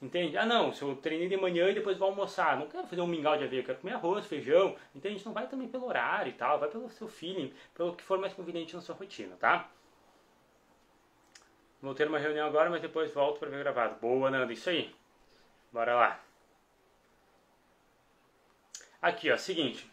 entende? 0.00 0.36
Ah 0.38 0.46
não, 0.46 0.72
se 0.72 0.82
eu 0.82 0.96
treinei 0.96 1.28
de 1.28 1.36
manhã 1.36 1.68
e 1.68 1.74
depois 1.74 1.98
vou 1.98 2.08
almoçar, 2.08 2.58
não 2.58 2.66
quero 2.66 2.86
fazer 2.86 3.02
um 3.02 3.06
mingau 3.06 3.36
de 3.36 3.44
aveia, 3.44 3.62
quero 3.62 3.78
comer 3.78 3.94
arroz, 3.94 4.26
feijão, 4.26 4.74
entende? 4.94 5.24
Não 5.24 5.32
vai 5.32 5.46
também 5.46 5.68
pelo 5.68 5.86
horário 5.86 6.30
e 6.30 6.34
tal, 6.34 6.58
vai 6.58 6.70
pelo 6.70 6.88
seu 6.90 7.08
feeling, 7.08 7.52
pelo 7.74 7.94
que 7.94 8.02
for 8.02 8.18
mais 8.18 8.32
conveniente 8.32 8.74
na 8.74 8.80
sua 8.80 8.94
rotina, 8.94 9.36
tá? 9.36 9.68
Vou 11.82 11.94
ter 11.94 12.08
uma 12.08 12.18
reunião 12.18 12.46
agora, 12.46 12.70
mas 12.70 12.80
depois 12.80 13.12
volto 13.12 13.38
para 13.38 13.50
ver 13.50 13.58
gravado. 13.58 14.00
Boa, 14.00 14.30
Nanda, 14.30 14.50
isso 14.50 14.70
aí. 14.70 14.94
Bora 15.70 15.94
lá. 15.94 16.23
Aqui, 19.04 19.30
ó, 19.30 19.36
seguinte. 19.36 19.86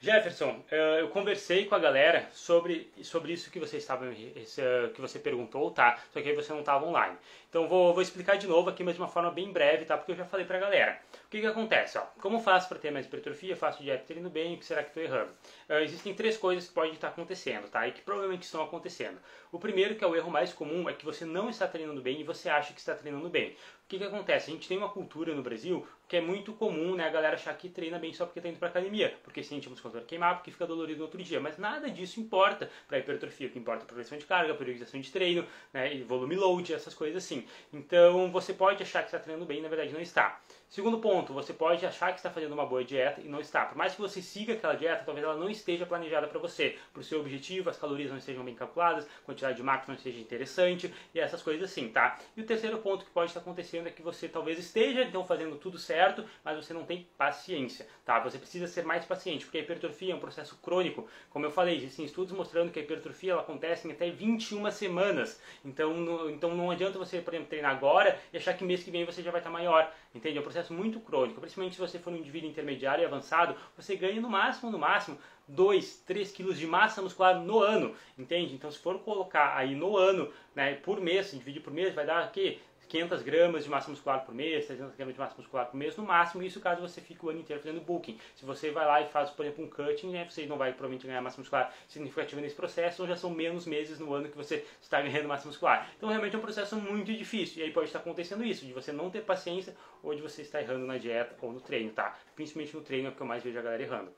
Jefferson, 0.00 0.62
eh, 0.70 1.00
eu 1.00 1.08
conversei 1.08 1.64
com 1.64 1.74
a 1.74 1.78
galera 1.80 2.28
sobre, 2.32 2.88
sobre 3.02 3.32
isso 3.32 3.50
que 3.50 3.58
você 3.58 3.78
estava 3.78 4.06
eh, 4.06 4.90
que 4.94 5.00
você 5.00 5.18
perguntou, 5.18 5.72
tá? 5.72 5.98
Só 6.12 6.22
que 6.22 6.28
aí 6.28 6.36
você 6.36 6.52
não 6.52 6.60
estava 6.60 6.86
online. 6.86 7.16
Então 7.48 7.66
vou, 7.66 7.92
vou 7.92 8.00
explicar 8.00 8.36
de 8.36 8.46
novo 8.46 8.70
aqui, 8.70 8.84
mas 8.84 8.94
de 8.94 9.00
uma 9.00 9.08
forma 9.08 9.32
bem 9.32 9.50
breve, 9.50 9.86
tá? 9.86 9.96
Porque 9.96 10.12
eu 10.12 10.16
já 10.16 10.24
falei 10.24 10.46
pra 10.46 10.60
galera. 10.60 11.00
O 11.26 11.28
que 11.28 11.40
que 11.40 11.46
acontece, 11.48 11.98
ó? 11.98 12.02
Como 12.20 12.38
faço 12.38 12.68
para 12.68 12.78
ter 12.78 12.92
mais 12.92 13.06
hipertrofia? 13.06 13.56
Faço 13.56 13.82
dieta 13.82 14.04
treino 14.04 14.30
bem, 14.30 14.54
o 14.54 14.58
que 14.58 14.64
será 14.64 14.84
que 14.84 14.90
estou 14.90 15.02
errando? 15.02 15.32
Uh, 15.68 15.82
existem 15.82 16.14
três 16.14 16.36
coisas 16.36 16.68
que 16.68 16.74
podem 16.74 16.92
estar 16.92 17.08
acontecendo, 17.08 17.68
tá? 17.68 17.88
E 17.88 17.92
que 17.92 18.02
provavelmente 18.02 18.44
estão 18.44 18.62
acontecendo. 18.62 19.18
O 19.50 19.58
primeiro, 19.58 19.96
que 19.96 20.04
é 20.04 20.06
o 20.06 20.14
erro 20.14 20.30
mais 20.30 20.52
comum, 20.52 20.88
é 20.88 20.92
que 20.92 21.04
você 21.04 21.24
não 21.24 21.50
está 21.50 21.66
treinando 21.66 22.00
bem 22.00 22.20
e 22.20 22.24
você 22.24 22.48
acha 22.48 22.72
que 22.72 22.78
está 22.78 22.94
treinando 22.94 23.28
bem. 23.28 23.56
O 23.88 23.90
que, 23.90 23.96
que 23.96 24.04
acontece? 24.04 24.50
A 24.50 24.52
gente 24.52 24.68
tem 24.68 24.76
uma 24.76 24.90
cultura 24.90 25.34
no 25.34 25.42
Brasil 25.42 25.86
que 26.06 26.18
é 26.18 26.20
muito 26.20 26.52
comum, 26.52 26.94
né, 26.94 27.06
a 27.06 27.08
galera 27.08 27.36
achar 27.36 27.56
que 27.56 27.70
treina 27.70 27.98
bem 27.98 28.12
só 28.12 28.26
porque 28.26 28.38
está 28.38 28.50
indo 28.50 28.58
para 28.58 28.68
academia, 28.68 29.16
porque 29.24 29.42
sente 29.42 29.66
a 29.66 29.70
musculatura 29.70 30.04
queimar, 30.04 30.34
porque 30.36 30.50
fica 30.50 30.66
dolorido 30.66 30.98
no 30.98 31.04
outro 31.04 31.22
dia. 31.22 31.40
Mas 31.40 31.56
nada 31.56 31.88
disso 31.88 32.20
importa 32.20 32.70
para 32.86 32.98
hipertrofia. 32.98 33.48
O 33.48 33.50
que 33.50 33.58
importa 33.58 33.80
é 33.80 33.84
a 33.84 33.86
progressão 33.86 34.18
de 34.18 34.26
carga, 34.26 34.52
a 34.52 34.56
periodização 34.56 35.00
de 35.00 35.10
treino, 35.10 35.46
né, 35.72 35.94
e 35.94 36.02
volume 36.02 36.36
load, 36.36 36.70
essas 36.74 36.92
coisas 36.92 37.24
assim. 37.24 37.46
Então 37.72 38.30
você 38.30 38.52
pode 38.52 38.82
achar 38.82 39.00
que 39.00 39.06
está 39.06 39.18
treinando 39.18 39.46
bem, 39.46 39.62
na 39.62 39.70
verdade 39.70 39.90
não 39.90 40.02
está. 40.02 40.38
Segundo 40.70 40.98
ponto, 40.98 41.32
você 41.32 41.54
pode 41.54 41.86
achar 41.86 42.12
que 42.12 42.18
está 42.18 42.28
fazendo 42.28 42.52
uma 42.52 42.66
boa 42.66 42.84
dieta 42.84 43.22
e 43.22 43.24
não 43.28 43.40
está. 43.40 43.64
Por 43.64 43.76
mais 43.76 43.94
que 43.94 44.02
você 44.02 44.20
siga 44.20 44.52
aquela 44.52 44.74
dieta, 44.74 45.02
talvez 45.02 45.24
ela 45.24 45.34
não 45.34 45.48
esteja 45.48 45.86
planejada 45.86 46.26
para 46.26 46.38
você, 46.38 46.76
para 46.92 47.00
o 47.00 47.02
seu 47.02 47.20
objetivo, 47.20 47.70
as 47.70 47.78
calorias 47.78 48.10
não 48.10 48.18
estejam 48.18 48.44
bem 48.44 48.54
calculadas, 48.54 49.06
a 49.06 49.24
quantidade 49.24 49.56
de 49.56 49.62
macros 49.62 49.88
não 49.88 49.94
esteja 49.94 50.20
interessante 50.20 50.92
e 51.14 51.18
essas 51.18 51.40
coisas 51.40 51.70
assim, 51.70 51.88
tá? 51.88 52.18
E 52.36 52.42
o 52.42 52.44
terceiro 52.44 52.76
ponto 52.78 53.06
que 53.06 53.10
pode 53.10 53.30
estar 53.30 53.40
acontecendo 53.40 53.86
é 53.86 53.90
que 53.90 54.02
você 54.02 54.28
talvez 54.28 54.58
esteja 54.58 55.02
então 55.04 55.24
fazendo 55.24 55.56
tudo 55.56 55.78
certo, 55.78 56.22
mas 56.44 56.56
você 56.56 56.74
não 56.74 56.84
tem 56.84 57.08
paciência, 57.16 57.88
tá? 58.04 58.20
Você 58.20 58.36
precisa 58.36 58.66
ser 58.66 58.84
mais 58.84 59.06
paciente, 59.06 59.46
porque 59.46 59.56
a 59.56 59.62
hipertrofia 59.62 60.12
é 60.12 60.16
um 60.16 60.20
processo 60.20 60.54
crônico. 60.62 61.08
Como 61.30 61.46
eu 61.46 61.50
falei, 61.50 61.76
existem 61.76 62.04
estudos 62.04 62.34
mostrando 62.34 62.70
que 62.70 62.78
a 62.78 62.82
hipertrofia 62.82 63.32
ela 63.32 63.40
acontece 63.40 63.88
em 63.88 63.92
até 63.92 64.10
21 64.10 64.70
semanas. 64.70 65.40
Então, 65.64 65.94
no, 65.94 66.28
então 66.30 66.54
não 66.54 66.70
adianta 66.70 66.98
você, 66.98 67.22
por 67.22 67.32
exemplo, 67.32 67.48
treinar 67.48 67.70
agora 67.70 68.20
e 68.34 68.36
achar 68.36 68.52
que 68.52 68.64
mês 68.64 68.82
que 68.82 68.90
vem 68.90 69.06
você 69.06 69.22
já 69.22 69.30
vai 69.30 69.40
estar 69.40 69.50
maior, 69.50 69.90
entende? 70.14 70.36
É 70.36 70.40
um 70.40 70.44
processo 70.44 70.72
muito 70.72 71.00
crônico, 71.00 71.40
principalmente 71.40 71.74
se 71.74 71.80
você 71.80 71.98
for 71.98 72.12
um 72.12 72.16
indivíduo 72.16 72.48
intermediário 72.48 73.02
e 73.02 73.06
avançado, 73.06 73.56
você 73.76 73.96
ganha 73.96 74.20
no 74.20 74.30
máximo, 74.30 74.70
no 74.70 74.78
máximo, 74.78 75.18
2, 75.46 76.02
3 76.06 76.30
quilos 76.32 76.58
de 76.58 76.66
massa 76.66 77.02
muscular 77.02 77.40
no 77.40 77.60
ano, 77.60 77.94
entende? 78.16 78.54
Então 78.54 78.70
se 78.70 78.78
for 78.78 78.98
colocar 79.00 79.56
aí 79.56 79.74
no 79.74 79.96
ano, 79.96 80.32
né, 80.54 80.74
por 80.74 81.00
mês, 81.00 81.30
dividir 81.30 81.62
por 81.62 81.72
mês, 81.72 81.94
vai 81.94 82.06
dar 82.06 82.24
aqui 82.24 82.60
500 82.88 83.22
gramas 83.22 83.64
de 83.64 83.70
massa 83.70 83.90
muscular 83.90 84.24
por 84.24 84.34
mês, 84.34 84.66
300 84.66 84.94
gramas 84.96 85.14
de 85.14 85.20
massa 85.20 85.34
muscular 85.36 85.66
por 85.66 85.76
mês, 85.76 85.96
no 85.96 86.04
máximo, 86.04 86.42
isso 86.42 86.60
caso 86.60 86.80
você 86.80 87.00
fique 87.00 87.24
o 87.24 87.28
ano 87.28 87.40
inteiro 87.40 87.62
fazendo 87.62 87.80
bulking. 87.80 88.18
Se 88.34 88.44
você 88.44 88.70
vai 88.70 88.86
lá 88.86 89.00
e 89.02 89.08
faz, 89.08 89.30
por 89.30 89.44
exemplo, 89.44 89.64
um 89.64 89.68
cutting, 89.68 90.10
né, 90.10 90.26
você 90.28 90.46
não 90.46 90.56
vai 90.56 90.72
provavelmente 90.72 91.06
ganhar 91.06 91.20
massa 91.20 91.38
muscular 91.38 91.72
significativa 91.86 92.40
nesse 92.40 92.54
processo, 92.54 93.02
ou 93.02 93.08
já 93.08 93.16
são 93.16 93.30
menos 93.30 93.66
meses 93.66 93.98
no 93.98 94.12
ano 94.14 94.28
que 94.28 94.36
você 94.36 94.64
está 94.80 95.00
ganhando 95.02 95.28
massa 95.28 95.46
muscular. 95.46 95.90
Então, 95.96 96.08
realmente 96.08 96.34
é 96.34 96.38
um 96.38 96.42
processo 96.42 96.76
muito 96.76 97.12
difícil, 97.12 97.60
e 97.60 97.66
aí 97.66 97.72
pode 97.72 97.86
estar 97.86 97.98
acontecendo 97.98 98.44
isso, 98.44 98.64
de 98.64 98.72
você 98.72 98.90
não 98.90 99.10
ter 99.10 99.20
paciência, 99.22 99.76
ou 100.02 100.14
de 100.14 100.22
você 100.22 100.42
estar 100.42 100.62
errando 100.62 100.86
na 100.86 100.96
dieta 100.96 101.36
ou 101.42 101.52
no 101.52 101.60
treino, 101.60 101.90
tá? 101.92 102.16
Principalmente 102.34 102.74
no 102.74 102.82
treino 102.82 103.08
é 103.08 103.10
o 103.10 103.14
que 103.14 103.20
eu 103.20 103.26
mais 103.26 103.42
vejo 103.42 103.58
a 103.58 103.62
galera 103.62 103.82
errando. 103.82 104.10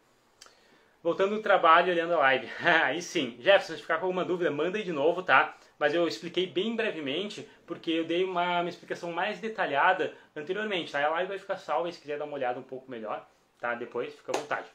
Voltando 1.02 1.34
no 1.34 1.40
trabalho, 1.40 1.90
olhando 1.90 2.12
a 2.12 2.18
live. 2.18 2.46
aí 2.84 3.00
sim, 3.00 3.36
Jefferson, 3.40 3.74
se 3.74 3.80
ficar 3.80 3.98
com 3.98 4.04
alguma 4.04 4.24
dúvida, 4.24 4.50
manda 4.50 4.76
aí 4.76 4.84
de 4.84 4.92
novo, 4.92 5.22
tá? 5.22 5.56
Mas 5.80 5.94
eu 5.94 6.06
expliquei 6.06 6.46
bem 6.46 6.76
brevemente, 6.76 7.48
porque 7.66 7.90
eu 7.90 8.04
dei 8.04 8.22
uma, 8.22 8.60
uma 8.60 8.68
explicação 8.68 9.10
mais 9.12 9.40
detalhada 9.40 10.14
anteriormente, 10.36 10.92
tá? 10.92 11.02
A 11.02 11.08
live 11.08 11.30
vai 11.30 11.38
ficar 11.38 11.56
salva, 11.56 11.90
se 11.90 11.98
quiser 11.98 12.18
dar 12.18 12.26
uma 12.26 12.34
olhada 12.34 12.60
um 12.60 12.62
pouco 12.62 12.90
melhor, 12.90 13.26
tá? 13.58 13.74
Depois, 13.74 14.14
fica 14.14 14.30
à 14.30 14.38
vontade. 14.38 14.68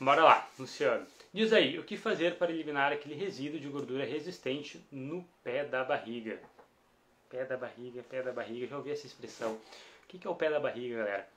Bora 0.00 0.22
lá, 0.22 0.48
Luciano. 0.56 1.04
Diz 1.32 1.52
aí, 1.52 1.76
o 1.76 1.82
que 1.82 1.96
fazer 1.96 2.36
para 2.36 2.52
eliminar 2.52 2.92
aquele 2.92 3.16
resíduo 3.16 3.58
de 3.58 3.68
gordura 3.68 4.04
resistente 4.04 4.80
no 4.92 5.28
pé 5.42 5.64
da 5.64 5.82
barriga? 5.82 6.38
Pé 7.28 7.44
da 7.44 7.56
barriga, 7.56 8.00
pé 8.04 8.22
da 8.22 8.30
barriga, 8.32 8.68
já 8.68 8.76
ouvi 8.76 8.92
essa 8.92 9.06
expressão. 9.06 9.54
O 9.54 10.06
que 10.06 10.24
é 10.24 10.30
o 10.30 10.36
pé 10.36 10.50
da 10.50 10.60
barriga, 10.60 10.98
galera? 10.98 11.33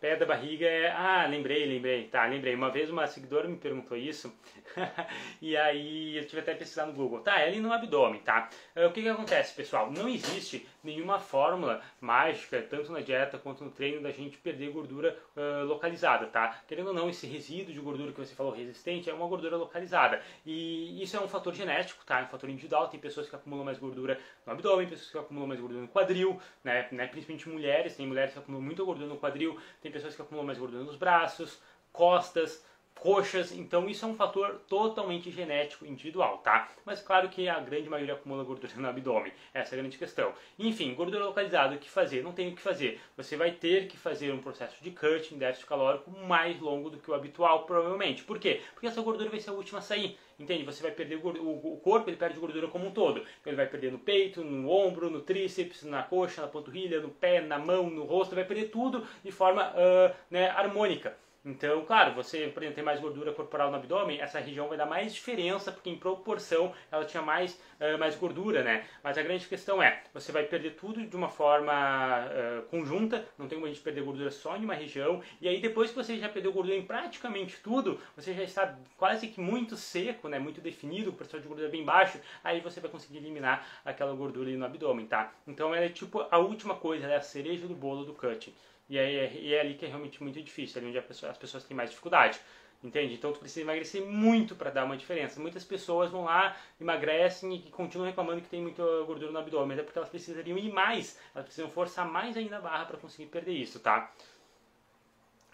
Pé 0.00 0.16
da 0.16 0.24
barriga 0.24 0.66
é. 0.66 0.90
Ah, 0.90 1.26
lembrei, 1.26 1.66
lembrei. 1.66 2.08
Tá, 2.08 2.24
lembrei. 2.24 2.54
Uma 2.54 2.70
vez 2.70 2.88
uma 2.88 3.06
seguidora 3.06 3.46
me 3.46 3.58
perguntou 3.58 3.98
isso. 3.98 4.34
e 5.42 5.54
aí 5.54 6.16
eu 6.16 6.26
tive 6.26 6.40
até 6.40 6.54
pesquisar 6.54 6.86
no 6.86 6.94
Google. 6.94 7.20
Tá, 7.20 7.38
é 7.38 7.48
ali 7.48 7.60
no 7.60 7.70
abdômen, 7.70 8.20
tá? 8.20 8.48
Uh, 8.74 8.86
o 8.86 8.92
que 8.92 9.02
que 9.02 9.08
acontece, 9.10 9.54
pessoal? 9.54 9.92
Não 9.92 10.08
existe 10.08 10.66
nenhuma 10.82 11.18
fórmula 11.18 11.82
mágica, 12.00 12.62
tanto 12.62 12.90
na 12.90 13.00
dieta 13.00 13.36
quanto 13.36 13.62
no 13.62 13.70
treino, 13.70 14.00
da 14.00 14.10
gente 14.10 14.38
perder 14.38 14.70
gordura 14.70 15.18
uh, 15.36 15.66
localizada, 15.66 16.26
tá? 16.28 16.62
Querendo 16.66 16.88
ou 16.88 16.94
não, 16.94 17.10
esse 17.10 17.26
resíduo 17.26 17.74
de 17.74 17.80
gordura 17.80 18.10
que 18.10 18.20
você 18.20 18.34
falou 18.34 18.52
resistente 18.52 19.10
é 19.10 19.12
uma 19.12 19.26
gordura 19.26 19.58
localizada. 19.58 20.22
E 20.46 21.02
isso 21.02 21.14
é 21.14 21.20
um 21.20 21.28
fator 21.28 21.52
genético, 21.52 22.02
tá? 22.06 22.20
É 22.20 22.22
um 22.22 22.28
fator 22.28 22.48
individual. 22.48 22.88
Tem 22.88 22.98
pessoas 22.98 23.28
que 23.28 23.36
acumulam 23.36 23.66
mais 23.66 23.78
gordura 23.78 24.18
no 24.46 24.52
abdômen, 24.54 24.88
pessoas 24.88 25.10
que 25.10 25.18
acumulam 25.18 25.46
mais 25.46 25.60
gordura 25.60 25.82
no 25.82 25.88
quadril, 25.88 26.40
né? 26.64 26.88
né? 26.90 27.06
Principalmente 27.06 27.50
mulheres. 27.50 27.94
Tem 27.94 28.06
mulheres 28.06 28.32
que 28.32 28.38
acumulam 28.38 28.64
muita 28.64 28.82
gordura 28.82 29.06
no 29.06 29.18
quadril, 29.18 29.60
tem 29.82 29.89
pessoas 29.90 30.14
que 30.14 30.22
acumulam 30.22 30.46
mais 30.46 30.58
gordura 30.58 30.84
nos 30.84 30.96
braços, 30.96 31.58
costas, 31.92 32.64
coxas, 33.00 33.52
então 33.52 33.88
isso 33.88 34.04
é 34.04 34.08
um 34.08 34.14
fator 34.14 34.60
totalmente 34.68 35.30
genético 35.30 35.86
individual, 35.86 36.38
tá? 36.38 36.70
Mas 36.84 37.00
claro 37.00 37.28
que 37.28 37.48
a 37.48 37.58
grande 37.58 37.88
maioria 37.88 38.14
acumula 38.14 38.44
gordura 38.44 38.72
no 38.76 38.88
abdômen, 38.88 39.32
essa 39.54 39.74
é 39.74 39.78
a 39.78 39.80
grande 39.80 39.96
questão. 39.96 40.32
Enfim, 40.58 40.94
gordura 40.94 41.24
localizada, 41.24 41.74
o 41.74 41.78
que 41.78 41.88
fazer? 41.88 42.22
Não 42.22 42.32
tem 42.32 42.48
o 42.48 42.54
que 42.54 42.60
fazer. 42.60 43.00
Você 43.16 43.36
vai 43.36 43.52
ter 43.52 43.88
que 43.88 43.96
fazer 43.96 44.32
um 44.32 44.38
processo 44.38 44.76
de 44.82 44.90
cutting, 44.90 45.38
déficit 45.38 45.66
calórico, 45.66 46.10
mais 46.10 46.60
longo 46.60 46.90
do 46.90 46.98
que 46.98 47.10
o 47.10 47.14
habitual, 47.14 47.64
provavelmente. 47.64 48.22
Por 48.22 48.38
quê? 48.38 48.60
Porque 48.74 48.86
essa 48.86 49.00
gordura 49.00 49.30
vai 49.30 49.40
ser 49.40 49.50
a 49.50 49.54
última 49.54 49.78
a 49.78 49.82
sair. 49.82 50.18
Entende? 50.38 50.64
Você 50.64 50.82
vai 50.82 50.92
perder 50.92 51.16
o 51.16 51.80
corpo, 51.82 52.08
ele 52.08 52.16
perde 52.16 52.38
gordura 52.38 52.66
como 52.68 52.86
um 52.86 52.90
todo. 52.90 53.24
Ele 53.44 53.56
vai 53.56 53.66
perder 53.66 53.92
no 53.92 53.98
peito, 53.98 54.42
no 54.42 54.70
ombro, 54.70 55.10
no 55.10 55.20
tríceps, 55.20 55.82
na 55.82 56.02
coxa, 56.02 56.40
na 56.40 56.48
panturrilha, 56.48 57.00
no 57.00 57.10
pé, 57.10 57.40
na 57.40 57.58
mão, 57.58 57.90
no 57.90 58.04
rosto, 58.04 58.34
vai 58.34 58.44
perder 58.44 58.70
tudo 58.70 59.06
de 59.22 59.30
forma 59.30 59.70
uh, 59.70 60.14
né, 60.30 60.48
harmônica. 60.50 61.14
Então, 61.42 61.86
claro, 61.86 62.14
você, 62.14 62.48
por 62.48 62.62
exemplo, 62.62 62.74
tem 62.74 62.84
mais 62.84 63.00
gordura 63.00 63.32
corporal 63.32 63.70
no 63.70 63.76
abdômen, 63.76 64.20
essa 64.20 64.38
região 64.38 64.68
vai 64.68 64.76
dar 64.76 64.84
mais 64.84 65.14
diferença, 65.14 65.72
porque 65.72 65.88
em 65.88 65.96
proporção 65.96 66.74
ela 66.92 67.02
tinha 67.06 67.22
mais, 67.22 67.58
uh, 67.80 67.98
mais 67.98 68.14
gordura, 68.14 68.62
né? 68.62 68.86
Mas 69.02 69.16
a 69.16 69.22
grande 69.22 69.46
questão 69.46 69.82
é, 69.82 70.02
você 70.12 70.32
vai 70.32 70.44
perder 70.44 70.72
tudo 70.72 71.06
de 71.06 71.16
uma 71.16 71.30
forma 71.30 72.26
uh, 72.26 72.62
conjunta, 72.68 73.26
não 73.38 73.48
tem 73.48 73.56
como 73.56 73.64
a 73.64 73.70
gente 73.70 73.80
perder 73.80 74.02
gordura 74.02 74.30
só 74.30 74.54
em 74.54 74.64
uma 74.64 74.74
região, 74.74 75.22
e 75.40 75.48
aí 75.48 75.62
depois 75.62 75.90
que 75.90 75.96
você 75.96 76.18
já 76.18 76.28
perdeu 76.28 76.52
gordura 76.52 76.76
em 76.76 76.82
praticamente 76.82 77.56
tudo, 77.62 77.98
você 78.14 78.34
já 78.34 78.42
está 78.42 78.78
quase 78.98 79.28
que 79.28 79.40
muito 79.40 79.76
seco, 79.76 80.28
né? 80.28 80.38
Muito 80.38 80.60
definido, 80.60 81.08
o 81.08 81.12
percentual 81.14 81.40
de 81.40 81.48
gordura 81.48 81.70
bem 81.70 81.84
baixo, 81.84 82.20
aí 82.44 82.60
você 82.60 82.80
vai 82.80 82.90
conseguir 82.90 83.16
eliminar 83.16 83.66
aquela 83.82 84.12
gordura 84.14 84.46
ali 84.46 84.58
no 84.58 84.66
abdômen, 84.66 85.06
tá? 85.06 85.32
Então 85.46 85.74
ela 85.74 85.86
é 85.86 85.88
tipo 85.88 86.20
a 86.30 86.36
última 86.36 86.74
coisa, 86.74 87.06
é 87.06 87.16
a 87.16 87.20
cereja 87.22 87.66
do 87.66 87.74
bolo 87.74 88.04
do 88.04 88.12
cut. 88.12 88.54
E, 88.90 88.98
aí, 88.98 89.16
é, 89.16 89.32
e 89.34 89.54
é 89.54 89.60
ali 89.60 89.74
que 89.74 89.86
é 89.86 89.88
realmente 89.88 90.20
muito 90.20 90.42
difícil, 90.42 90.80
ali 90.80 90.90
onde 90.90 91.00
pessoa, 91.02 91.30
as 91.30 91.38
pessoas 91.38 91.62
têm 91.62 91.76
mais 91.76 91.90
dificuldade. 91.90 92.40
Entende? 92.82 93.14
Então 93.14 93.32
tu 93.32 93.38
precisa 93.38 93.60
emagrecer 93.60 94.04
muito 94.04 94.56
para 94.56 94.70
dar 94.70 94.84
uma 94.84 94.96
diferença. 94.96 95.38
Muitas 95.38 95.62
pessoas 95.62 96.10
vão 96.10 96.24
lá, 96.24 96.56
emagrecem 96.80 97.54
e 97.54 97.70
continuam 97.70 98.08
reclamando 98.08 98.40
que 98.40 98.48
tem 98.48 98.60
muita 98.60 98.82
gordura 99.04 99.30
no 99.30 99.38
abdômen, 99.38 99.78
é 99.78 99.82
porque 99.82 99.98
elas 99.98 100.08
precisariam 100.08 100.58
ir 100.58 100.72
mais, 100.72 101.20
elas 101.34 101.44
precisam 101.44 101.70
forçar 101.70 102.10
mais 102.10 102.36
ainda 102.36 102.56
a 102.56 102.60
barra 102.60 102.86
para 102.86 102.96
conseguir 102.96 103.28
perder 103.28 103.52
isso, 103.52 103.78
tá? 103.78 104.10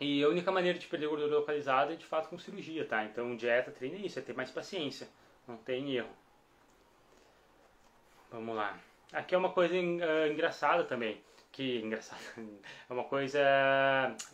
E 0.01 0.23
a 0.23 0.29
única 0.29 0.51
maneira 0.51 0.79
de 0.79 0.87
perder 0.87 1.09
gordura 1.09 1.37
localizada 1.37 1.93
é 1.93 1.97
de 1.97 2.07
fato 2.07 2.31
com 2.31 2.39
cirurgia, 2.39 2.87
tá? 2.87 3.05
Então 3.05 3.37
dieta, 3.37 3.71
treino 3.71 3.97
é 3.97 4.07
isso, 4.07 4.19
é 4.19 4.23
ter 4.23 4.35
mais 4.35 4.51
paciência, 4.51 5.09
não 5.47 5.57
tem 5.59 5.95
erro. 5.95 6.15
Vamos 8.31 8.57
lá. 8.57 8.79
Aqui 9.13 9.35
é 9.35 9.39
uma 9.39 9.51
coisa 9.51 9.75
uh, 9.75 10.33
engraçada 10.33 10.85
também 10.85 11.21
que 11.57 11.81
engraçado, 11.81 12.21
é 12.37 12.93
uma 12.93 13.05
coisa, 13.05 13.41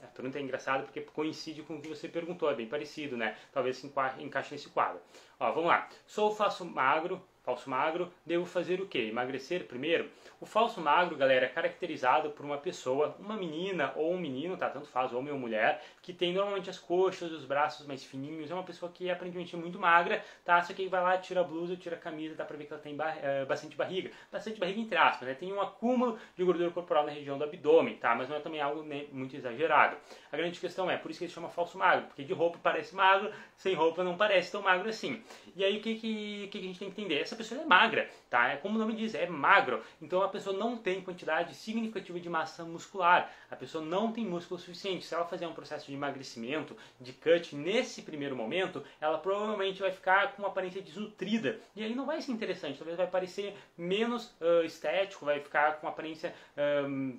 a 0.02 0.06
pergunta 0.08 0.38
é 0.38 0.42
engraçada 0.42 0.82
porque 0.82 1.02
coincide 1.02 1.62
com 1.62 1.76
o 1.76 1.80
que 1.80 1.88
você 1.88 2.08
perguntou, 2.08 2.50
é 2.50 2.54
bem 2.54 2.66
parecido, 2.66 3.16
né? 3.16 3.36
Talvez 3.52 3.76
se 3.76 3.86
encaixe 4.18 4.52
nesse 4.52 4.68
quadro. 4.70 5.00
Ó, 5.38 5.52
vamos 5.52 5.68
lá. 5.68 5.88
Sou 6.04 6.34
faço 6.34 6.64
magro, 6.64 7.22
falso 7.42 7.68
magro, 7.68 8.12
devo 8.24 8.46
fazer 8.46 8.80
o 8.80 8.86
quê? 8.86 9.08
Emagrecer 9.10 9.66
primeiro? 9.66 10.08
O 10.40 10.46
falso 10.46 10.80
magro, 10.80 11.16
galera, 11.16 11.46
é 11.46 11.48
caracterizado 11.48 12.30
por 12.30 12.44
uma 12.44 12.58
pessoa, 12.58 13.16
uma 13.18 13.36
menina 13.36 13.92
ou 13.96 14.12
um 14.12 14.18
menino, 14.18 14.56
tá? 14.56 14.68
Tanto 14.68 14.88
faz, 14.88 15.12
homem 15.12 15.32
ou 15.32 15.38
mulher, 15.38 15.82
que 16.00 16.12
tem 16.12 16.32
normalmente 16.32 16.70
as 16.70 16.78
coxas 16.78 17.32
os 17.32 17.44
braços 17.44 17.86
mais 17.86 18.04
fininhos. 18.04 18.50
É 18.50 18.54
uma 18.54 18.62
pessoa 18.62 18.90
que 18.90 19.08
é 19.08 19.12
aparentemente 19.12 19.56
muito 19.56 19.78
magra, 19.78 20.24
tá? 20.44 20.62
Só 20.62 20.72
que 20.72 20.86
vai 20.88 21.02
lá, 21.02 21.18
tira 21.18 21.40
a 21.40 21.44
blusa, 21.44 21.76
tira 21.76 21.96
a 21.96 21.98
camisa, 21.98 22.34
dá 22.34 22.44
pra 22.44 22.56
ver 22.56 22.66
que 22.66 22.72
ela 22.72 22.82
tem 22.82 22.96
bar 22.96 23.16
uh, 23.18 23.46
bastante 23.46 23.76
barriga. 23.76 24.10
Bastante 24.30 24.58
barriga 24.58 24.80
entre 24.80 24.96
aspas, 24.96 25.28
né? 25.28 25.34
Tem 25.34 25.52
um 25.52 25.60
acúmulo 25.60 26.18
de 26.36 26.44
gordura 26.44 26.70
corporal 26.70 27.04
na 27.06 27.12
região 27.12 27.38
do 27.38 27.44
abdômen, 27.44 27.96
tá? 27.96 28.14
Mas 28.14 28.28
não 28.28 28.36
é 28.36 28.40
também 28.40 28.60
algo 28.60 28.82
né, 28.82 29.06
muito 29.12 29.36
exagerado. 29.36 29.96
A 30.30 30.36
grande 30.36 30.58
questão 30.58 30.90
é, 30.90 30.96
por 30.96 31.10
isso 31.10 31.18
que 31.18 31.24
ele 31.24 31.32
chama 31.32 31.48
falso 31.48 31.76
magro, 31.76 32.06
porque 32.06 32.24
de 32.24 32.32
roupa 32.32 32.58
parece 32.62 32.94
magro, 32.94 33.32
sem 33.56 33.74
roupa 33.74 34.02
não 34.02 34.16
parece 34.16 34.50
tão 34.50 34.62
magro 34.62 34.88
assim. 34.88 35.22
E 35.54 35.64
aí 35.64 35.78
o 35.78 35.80
que, 35.80 35.96
que, 35.96 36.48
que 36.48 36.58
a 36.58 36.62
gente 36.62 36.78
tem 36.78 36.90
que 36.90 37.00
entender? 37.00 37.26
Essa 37.32 37.36
pessoa 37.38 37.62
é 37.62 37.64
magra, 37.64 38.10
tá? 38.28 38.48
É 38.48 38.56
como 38.56 38.76
o 38.76 38.78
nome 38.78 38.94
diz, 38.94 39.14
é 39.14 39.26
magro. 39.26 39.82
Então 40.02 40.22
a 40.22 40.28
pessoa 40.28 40.54
não 40.54 40.76
tem 40.76 41.00
quantidade 41.00 41.54
significativa 41.54 42.20
de 42.20 42.28
massa 42.28 42.62
muscular. 42.62 43.32
A 43.50 43.56
pessoa 43.56 43.82
não 43.82 44.12
tem 44.12 44.26
músculo 44.26 44.60
suficiente. 44.60 45.06
Se 45.06 45.14
ela 45.14 45.24
fazer 45.24 45.46
um 45.46 45.54
processo 45.54 45.86
de 45.86 45.94
emagrecimento, 45.94 46.76
de 47.00 47.14
cut, 47.14 47.56
nesse 47.56 48.02
primeiro 48.02 48.36
momento, 48.36 48.84
ela 49.00 49.16
provavelmente 49.16 49.80
vai 49.80 49.90
ficar 49.90 50.32
com 50.32 50.42
uma 50.42 50.48
aparência 50.48 50.82
desnutrida. 50.82 51.58
E 51.74 51.82
aí 51.82 51.94
não 51.94 52.04
vai 52.04 52.20
ser 52.20 52.32
interessante. 52.32 52.76
Talvez 52.76 52.98
vai 52.98 53.06
parecer 53.06 53.56
menos 53.78 54.26
uh, 54.38 54.62
estético, 54.62 55.24
vai 55.24 55.40
ficar 55.40 55.76
com 55.76 55.86
uma 55.86 55.92
aparência, 55.92 56.34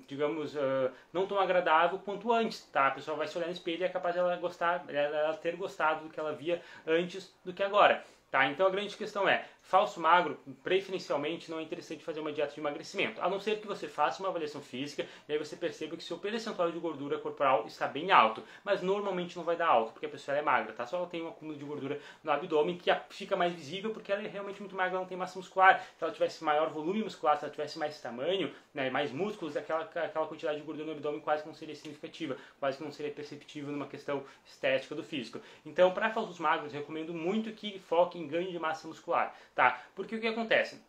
digamos, 0.06 0.54
uh, 0.54 0.92
não 1.12 1.26
tão 1.26 1.40
agradável 1.40 1.98
quanto 1.98 2.32
antes, 2.32 2.60
tá? 2.66 2.86
A 2.86 2.90
pessoa 2.92 3.16
vai 3.16 3.26
se 3.26 3.36
olhar 3.36 3.46
no 3.46 3.52
espelho 3.52 3.82
e 3.82 3.84
é 3.84 3.88
capaz 3.88 4.14
dela 4.14 4.36
gostar, 4.36 4.84
ela 4.88 5.36
ter 5.36 5.56
gostado 5.56 6.04
do 6.04 6.10
que 6.10 6.20
ela 6.20 6.32
via 6.32 6.62
antes 6.86 7.34
do 7.44 7.52
que 7.52 7.64
agora. 7.64 8.04
Tá? 8.34 8.46
Então 8.50 8.66
a 8.66 8.70
grande 8.70 8.96
questão 8.96 9.28
é, 9.28 9.44
falso 9.64 9.98
magro, 9.98 10.38
preferencialmente, 10.62 11.50
não 11.50 11.58
é 11.58 11.62
interessante 11.62 12.04
fazer 12.04 12.20
uma 12.20 12.30
dieta 12.30 12.52
de 12.52 12.60
emagrecimento, 12.60 13.20
a 13.20 13.28
não 13.30 13.40
ser 13.40 13.60
que 13.60 13.66
você 13.66 13.88
faça 13.88 14.22
uma 14.22 14.28
avaliação 14.28 14.60
física 14.60 15.06
e 15.26 15.32
aí 15.32 15.38
você 15.38 15.56
perceba 15.56 15.96
que 15.96 16.04
seu 16.04 16.18
percentual 16.18 16.70
de 16.70 16.78
gordura 16.78 17.18
corporal 17.18 17.66
está 17.66 17.86
bem 17.86 18.12
alto, 18.12 18.42
mas 18.62 18.82
normalmente 18.82 19.36
não 19.36 19.42
vai 19.42 19.56
dar 19.56 19.68
alto, 19.68 19.92
porque 19.92 20.04
a 20.04 20.08
pessoa 20.08 20.36
é 20.36 20.42
magra, 20.42 20.74
tá? 20.74 20.86
Só 20.86 20.98
ela 20.98 21.06
tem 21.06 21.22
um 21.22 21.28
acúmulo 21.28 21.56
de 21.56 21.64
gordura 21.64 21.98
no 22.22 22.30
abdômen 22.30 22.76
que 22.76 22.94
fica 23.08 23.36
mais 23.36 23.54
visível 23.54 23.90
porque 23.90 24.12
ela 24.12 24.22
é 24.22 24.28
realmente 24.28 24.60
muito 24.60 24.76
magra, 24.76 24.92
ela 24.92 25.00
não 25.00 25.08
tem 25.08 25.16
massa 25.16 25.38
muscular. 25.38 25.82
Se 25.98 26.04
ela 26.04 26.12
tivesse 26.12 26.44
maior 26.44 26.68
volume 26.68 27.02
muscular, 27.02 27.38
se 27.38 27.44
ela 27.44 27.52
tivesse 27.52 27.78
mais 27.78 27.98
tamanho, 28.00 28.54
né, 28.74 28.90
mais 28.90 29.10
músculos, 29.10 29.56
aquela, 29.56 29.82
aquela 29.82 30.26
quantidade 30.26 30.58
de 30.58 30.64
gordura 30.64 30.86
no 30.86 30.92
abdômen 30.92 31.20
quase 31.20 31.42
que 31.42 31.48
não 31.48 31.54
seria 31.54 31.74
significativa, 31.74 32.36
quase 32.60 32.76
que 32.76 32.84
não 32.84 32.92
seria 32.92 33.12
perceptível 33.12 33.72
numa 33.72 33.86
questão 33.86 34.24
estética 34.44 34.94
do 34.94 35.02
físico. 35.02 35.40
Então, 35.64 35.90
para 35.92 36.10
falsos 36.10 36.38
magros, 36.38 36.72
recomendo 36.72 37.14
muito 37.14 37.50
que 37.52 37.78
foquem 37.78 38.28
ganho 38.28 38.50
de 38.50 38.58
massa 38.58 38.86
muscular, 38.86 39.34
tá? 39.54 39.82
Porque 39.94 40.16
o 40.16 40.20
que 40.20 40.26
acontece? 40.26 40.80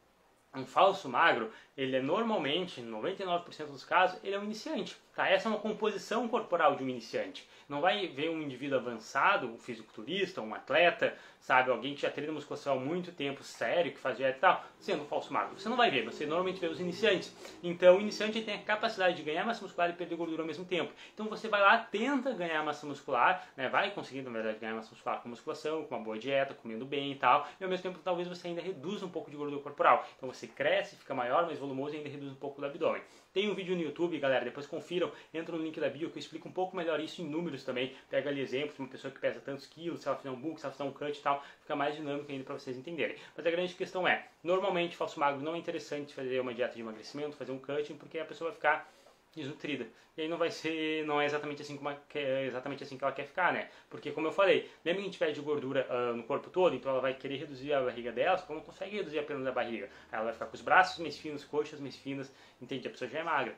Um 0.54 0.66
falso 0.66 1.10
magro, 1.10 1.52
ele 1.78 1.98
é 1.98 2.02
normalmente, 2.02 2.82
99% 2.82 3.66
dos 3.68 3.84
casos, 3.84 4.20
ele 4.24 4.36
é 4.36 4.40
um 4.40 4.44
iniciante. 4.44 4.98
Tá? 5.16 5.30
Essa 5.30 5.48
é 5.48 5.52
uma 5.52 5.60
composição 5.60 6.28
corporal 6.28 6.76
de 6.76 6.84
um 6.84 6.90
iniciante. 6.90 7.48
Não 7.70 7.80
vai 7.80 8.08
ver 8.08 8.30
um 8.30 8.42
indivíduo 8.42 8.78
avançado, 8.78 9.48
um 9.48 9.58
fisiculturista, 9.58 10.42
um 10.42 10.54
atleta, 10.54 11.16
sabe, 11.40 11.72
alguém 11.72 11.96
que 11.96 12.02
já 12.02 12.10
treina 12.10 12.34
musculação 12.34 12.74
há 12.74 12.80
muito 12.80 13.12
tempo, 13.12 13.44
sério, 13.44 13.92
que 13.92 14.00
faz 14.00 14.18
dieta 14.18 14.38
e 14.38 14.42
tal, 14.42 14.66
sendo 14.80 15.04
um 15.04 15.06
falso 15.06 15.32
magro. 15.32 15.58
Você 15.58 15.70
não 15.70 15.78
vai 15.78 15.90
ver, 15.90 16.04
você 16.04 16.26
normalmente 16.26 16.60
vê 16.60 16.68
os 16.68 16.80
iniciantes. 16.80 17.34
Então, 17.64 17.98
o 17.98 18.02
iniciante 18.02 18.42
tem 18.42 18.56
a 18.56 18.62
capacidade 18.62 19.16
de 19.16 19.24
ganhar 19.24 19.46
massa 19.46 19.62
muscular 19.62 19.90
e 19.90 19.94
perder 19.94 20.16
gordura 20.16 20.42
ao 20.42 20.48
mesmo 20.48 20.66
tempo. 20.66 20.92
Então, 21.14 21.28
você 21.28 21.48
vai 21.48 21.62
lá, 21.62 21.78
tenta 21.78 22.34
ganhar 22.34 22.64
massa 22.64 22.86
muscular, 22.86 23.48
né, 23.56 23.70
vai 23.70 23.92
conseguir, 23.92 24.22
na 24.22 24.32
verdade, 24.32 24.60
ganhar 24.60 24.76
massa 24.76 24.90
muscular 24.92 25.22
com 25.22 25.30
musculação, 25.30 25.86
com 25.86 25.96
uma 25.96 26.04
boa 26.04 26.18
dieta, 26.18 26.54
comendo 26.54 26.86
bem 26.86 27.14
e 27.14 27.16
tal, 27.16 27.48
e 27.60 27.64
ao 27.64 27.70
mesmo 27.70 27.84
tempo, 27.84 28.00
talvez 28.04 28.28
você 28.28 28.48
ainda 28.48 28.62
reduza 28.62 29.06
um 29.06 29.10
pouco 29.10 29.32
de 29.32 29.38
gordura 29.38 29.62
corporal. 29.62 30.06
Então, 30.18 30.32
você 30.32 30.46
cresce, 30.48 30.98
fica 30.98 31.14
maior, 31.14 31.46
mais 31.46 31.60
volumoso 31.66 31.96
e 31.96 31.98
ainda 31.98 32.10
reduz 32.10 32.32
um 32.32 32.36
pouco 32.36 32.62
do 32.62 32.68
abdômen. 32.68 33.02
Tem 33.34 33.50
um 33.50 33.54
vídeo 33.54 33.76
no 33.76 33.82
YouTube, 33.82 34.18
galera, 34.18 34.46
depois 34.46 34.66
confiram, 34.66 35.12
entra 35.34 35.58
no 35.58 35.62
link 35.62 35.80
da 35.80 35.90
bio 35.90 36.10
que 36.10 36.18
eu 36.18 36.20
explico 36.20 36.48
um 36.48 36.52
pouco 36.52 36.76
melhor 36.76 37.00
isso 37.00 37.22
em 37.22 37.26
números 37.26 37.64
também. 37.64 37.94
Pega 38.10 38.30
ali 38.30 38.40
exemplos 38.40 38.76
de 38.76 38.82
uma 38.82 38.88
pessoa 38.88 39.12
que 39.12 39.20
pesa 39.20 39.42
tantos 39.42 39.66
quilos, 39.66 40.02
se 40.02 40.08
ela 40.08 40.16
fizer 40.16 40.30
um 40.30 40.40
book, 40.40 40.60
se 40.60 40.66
ela 40.66 40.72
fizer 40.74 40.86
um 40.86 40.92
cut 40.92 41.18
e 41.18 41.22
tal, 41.22 41.44
fica 41.62 41.76
mais 41.76 41.96
dinâmico 41.96 42.32
ainda 42.32 42.46
para 42.46 42.58
vocês 42.58 42.78
entenderem. 42.78 43.18
Mas 43.36 43.46
a 43.46 43.52
grande 43.52 43.74
questão 43.74 44.08
é, 44.08 44.28
normalmente 44.44 44.96
falso 44.96 45.20
magro 45.20 45.42
não 45.42 45.56
é 45.56 45.58
interessante 45.58 46.14
fazer 46.14 46.40
uma 46.40 46.54
dieta 46.54 46.76
de 46.76 46.82
emagrecimento, 46.82 47.36
fazer 47.36 47.52
um 47.52 47.60
cutting, 47.60 47.96
porque 47.96 48.20
a 48.20 48.26
pessoa 48.26 48.52
vai 48.52 48.56
ficar 48.56 48.95
desnutrida. 49.36 49.88
E 50.18 50.22
aí 50.22 50.28
não 50.30 50.38
vai 50.38 50.50
ser, 50.50 51.06
não 51.06 51.20
é 51.20 51.26
exatamente 51.26 51.62
assim 51.62 51.76
como 51.76 51.90
é 51.90 52.46
exatamente 52.46 52.84
assim 52.84 52.98
que 52.98 53.04
ela 53.04 53.12
quer 53.14 53.26
ficar, 53.26 53.52
né? 53.52 53.70
Porque 53.90 54.12
como 54.12 54.28
eu 54.28 54.32
falei, 54.32 54.70
lembra 54.84 55.02
que 55.02 55.08
a 55.08 55.12
gente 55.12 55.20
pede 55.20 55.42
gordura 55.42 55.86
uh, 55.90 56.16
no 56.16 56.24
corpo 56.24 56.50
todo, 56.50 56.74
então 56.74 56.90
ela 56.92 57.02
vai 57.02 57.14
querer 57.14 57.36
reduzir 57.36 57.74
a 57.74 57.82
barriga 57.82 58.12
dela, 58.14 58.38
só 58.38 58.46
que 58.46 58.52
ela 58.52 58.60
não 58.60 58.66
consegue 58.66 58.96
reduzir 58.96 59.20
apenas 59.20 59.46
a 59.46 59.52
barriga. 59.52 59.90
Aí 60.10 60.16
ela 60.16 60.24
vai 60.24 60.34
ficar 60.34 60.46
com 60.46 60.56
os 60.56 60.62
braços 60.62 61.00
mais 61.00 61.18
finos, 61.18 61.44
coxas 61.44 61.80
mais 61.82 61.98
finas, 61.98 62.34
entende? 62.62 62.88
A 62.88 62.92
pessoa 62.92 63.10
já 63.10 63.20
é 63.20 63.24
magra. 63.24 63.56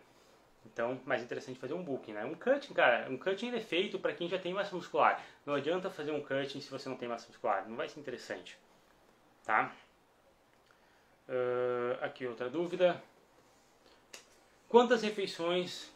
Então, 0.65 0.99
mais 1.05 1.21
interessante 1.21 1.59
fazer 1.59 1.73
um 1.75 1.83
booking, 1.83 2.13
né? 2.13 2.25
Um 2.25 2.33
cutting, 2.33 2.73
cara, 2.73 3.07
um 3.09 3.17
cutting 3.17 3.55
é 3.55 3.59
feito 3.59 3.99
para 3.99 4.13
quem 4.13 4.27
já 4.27 4.37
tem 4.37 4.53
massa 4.53 4.75
muscular. 4.75 5.23
Não 5.45 5.53
adianta 5.53 5.89
fazer 5.89 6.11
um 6.11 6.21
cutting 6.21 6.59
se 6.59 6.69
você 6.71 6.89
não 6.89 6.97
tem 6.97 7.07
massa 7.07 7.27
muscular, 7.27 7.69
não 7.69 7.77
vai 7.77 7.87
ser 7.87 7.99
interessante, 7.99 8.57
tá? 9.45 9.71
Uh, 11.29 12.03
aqui 12.03 12.25
outra 12.25 12.49
dúvida. 12.49 13.01
Quantas 14.69 15.01
refeições 15.01 15.89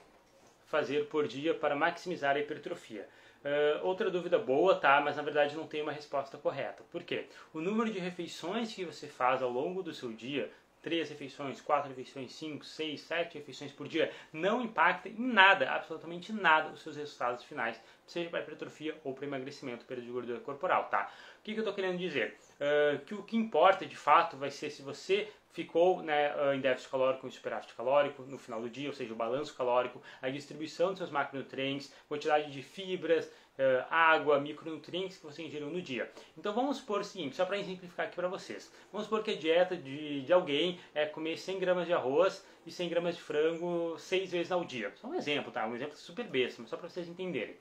fazer 0.67 1.07
por 1.07 1.27
dia 1.27 1.53
para 1.53 1.75
maximizar 1.75 2.38
a 2.38 2.39
hipertrofia? 2.39 3.05
Uh, 3.43 3.86
outra 3.86 4.10
dúvida 4.10 4.39
boa, 4.39 4.75
tá? 4.75 5.01
Mas 5.01 5.17
na 5.17 5.23
verdade 5.23 5.57
não 5.57 5.67
tem 5.67 5.81
uma 5.81 5.91
resposta 5.91 6.38
correta. 6.38 6.81
Por 6.89 7.03
quê? 7.03 7.25
O 7.53 7.60
número 7.60 7.91
de 7.91 7.99
refeições 7.99 8.73
que 8.73 8.86
você 8.86 9.07
faz 9.07 9.41
ao 9.41 9.49
longo 9.49 9.84
do 9.84 9.93
seu 9.93 10.13
dia 10.13 10.49
três 10.81 11.10
refeições, 11.10 11.62
quatro 11.62 11.89
refeições, 11.89 12.34
cinco, 12.34 12.65
seis, 12.65 13.01
sete 13.01 13.38
refeições 13.38 13.71
por 13.71 13.88
dia, 13.88 14.12
não 14.34 14.62
impacta 14.62 15.10
em 15.10 15.15
nada, 15.15 15.69
absolutamente 15.69 16.34
nada, 16.34 16.69
os 16.69 16.81
seus 16.81 16.95
resultados 16.95 17.43
finais, 17.43 17.79
seja 18.07 18.29
para 18.29 18.39
hipertrofia 18.39 18.95
ou 19.03 19.13
para 19.13 19.25
emagrecimento, 19.25 19.86
perda 19.86 20.01
de 20.01 20.10
gordura 20.10 20.39
corporal, 20.39 20.86
tá? 20.86 21.12
O 21.39 21.43
que, 21.43 21.53
que 21.53 21.60
eu 21.60 21.62
estou 21.62 21.73
querendo 21.73 21.99
dizer? 21.99 22.36
Uh, 22.55 22.99
que 23.05 23.13
o 23.13 23.23
que 23.23 23.38
importa 23.38 23.86
de 23.86 23.95
fato 23.95 24.38
vai 24.38 24.49
ser 24.49 24.69
se 24.71 24.81
você 24.81 25.29
ficou 25.54 26.02
né, 26.02 26.34
ah, 26.38 26.56
em 26.56 26.60
déficit 26.60 26.90
calórico 26.90 27.26
ou 27.26 27.32
superávit 27.32 27.74
calórico 27.74 28.24
no 28.24 28.38
final 28.38 28.62
do 28.62 28.70
dia, 28.70 28.90
ou 28.90 28.94
seja, 28.94 29.14
o 29.14 29.16
balanço 29.16 29.56
calórico, 29.56 30.02
a 30.22 30.30
distribuição 30.30 30.90
dos 30.90 30.98
seus 30.98 31.12
macronutrientes, 31.12 31.94
quantidade 32.08 32.52
de 32.52 32.62
fibras, 32.62 33.26
uh, 33.26 33.86
água, 33.90 34.40
micronutrientes 34.40 35.18
que 35.18 35.24
você 35.26 35.44
ingeriu 35.44 35.70
no 35.70 35.82
dia. 35.82 36.10
Então 36.38 36.54
vamos 36.54 36.78
supor 36.78 37.02
o 37.02 37.04
seguinte, 37.04 37.36
só 37.36 37.46
para 37.46 37.58
exemplificar 37.58 38.08
aqui 38.08 38.16
para 38.16 38.28
vocês. 38.28 38.72
Vamos 38.92 39.06
supor 39.06 39.24
que 39.24 39.32
a 39.32 39.36
dieta 39.36 39.76
de, 39.76 40.22
de 40.22 40.34
alguém 40.34 40.80
é 40.94 41.06
comer 41.06 41.38
100 41.38 41.60
gramas 41.60 41.88
de 41.88 41.94
arroz 41.94 42.46
e 42.66 42.72
100 42.72 42.90
gramas 42.90 43.16
de 43.16 43.22
frango 43.22 43.96
seis 43.98 44.32
vezes 44.32 44.52
ao 44.52 44.64
dia. 44.64 44.92
Só 44.96 45.08
um 45.08 45.16
exemplo, 45.16 45.52
tá? 45.52 45.66
Um 45.68 45.76
exemplo 45.76 45.96
super 45.98 46.26
besta, 46.26 46.62
mas 46.62 46.70
só 46.70 46.78
para 46.78 46.90
vocês 46.90 47.08
entenderem. 47.08 47.56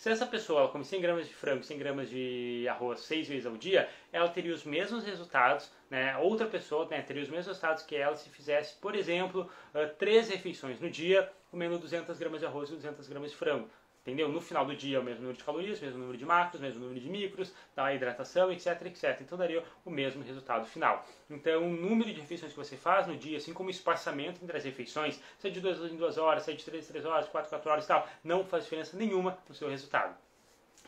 Se 0.00 0.08
essa 0.08 0.24
pessoa 0.24 0.66
come 0.68 0.82
100 0.82 0.98
gramas 1.02 1.28
de 1.28 1.34
frango, 1.34 1.62
100 1.62 1.78
gramas 1.78 2.08
de 2.08 2.66
arroz 2.66 3.00
seis 3.00 3.28
vezes 3.28 3.44
ao 3.44 3.54
dia, 3.58 3.86
ela 4.10 4.30
teria 4.30 4.54
os 4.54 4.64
mesmos 4.64 5.04
resultados, 5.04 5.70
né? 5.90 6.16
Outra 6.16 6.46
pessoa 6.46 6.88
né, 6.88 7.02
teria 7.02 7.22
os 7.22 7.28
mesmos 7.28 7.48
resultados 7.48 7.82
que 7.82 7.94
ela 7.94 8.16
se 8.16 8.30
fizesse, 8.30 8.76
por 8.80 8.94
exemplo, 8.94 9.42
uh, 9.74 9.94
três 9.98 10.30
refeições 10.30 10.80
no 10.80 10.90
dia, 10.90 11.30
comendo 11.50 11.78
200 11.78 12.18
gramas 12.18 12.40
de 12.40 12.46
arroz 12.46 12.70
e 12.70 12.76
200 12.76 13.06
gramas 13.08 13.30
de 13.30 13.36
frango. 13.36 13.68
Entendeu? 14.02 14.28
No 14.28 14.40
final 14.40 14.64
do 14.64 14.74
dia, 14.74 14.98
o 14.98 15.04
mesmo 15.04 15.20
número 15.20 15.36
de 15.36 15.44
calorias, 15.44 15.78
o 15.80 15.84
mesmo 15.84 15.98
número 15.98 16.16
de 16.16 16.24
macros, 16.24 16.60
o 16.60 16.64
mesmo 16.64 16.80
número 16.80 16.98
de 16.98 17.08
micros, 17.08 17.52
da 17.74 17.92
hidratação, 17.94 18.50
etc, 18.50 18.80
etc. 18.86 19.20
Então 19.20 19.36
daria 19.36 19.62
o 19.84 19.90
mesmo 19.90 20.22
resultado 20.22 20.64
final. 20.64 21.06
Então, 21.28 21.64
o 21.64 21.70
número 21.70 22.12
de 22.12 22.20
refeições 22.20 22.52
que 22.52 22.58
você 22.58 22.76
faz 22.76 23.06
no 23.06 23.16
dia, 23.16 23.36
assim 23.36 23.52
como 23.52 23.68
o 23.68 23.70
espaçamento 23.70 24.42
entre 24.42 24.56
as 24.56 24.64
refeições, 24.64 25.20
se 25.38 25.48
é 25.48 25.50
de 25.50 25.60
2 25.60 25.92
em 25.92 25.96
2 25.96 26.16
horas, 26.16 26.44
se 26.44 26.50
é 26.50 26.54
de 26.54 26.64
3 26.64 26.88
em 26.88 26.92
3 26.92 27.04
horas, 27.04 27.28
4 27.28 27.48
em 27.48 27.50
4 27.50 27.70
horas 27.70 27.84
e 27.84 27.88
tal, 27.88 28.08
não 28.24 28.44
faz 28.44 28.64
diferença 28.64 28.96
nenhuma 28.96 29.38
no 29.46 29.54
seu 29.54 29.68
resultado. 29.68 30.16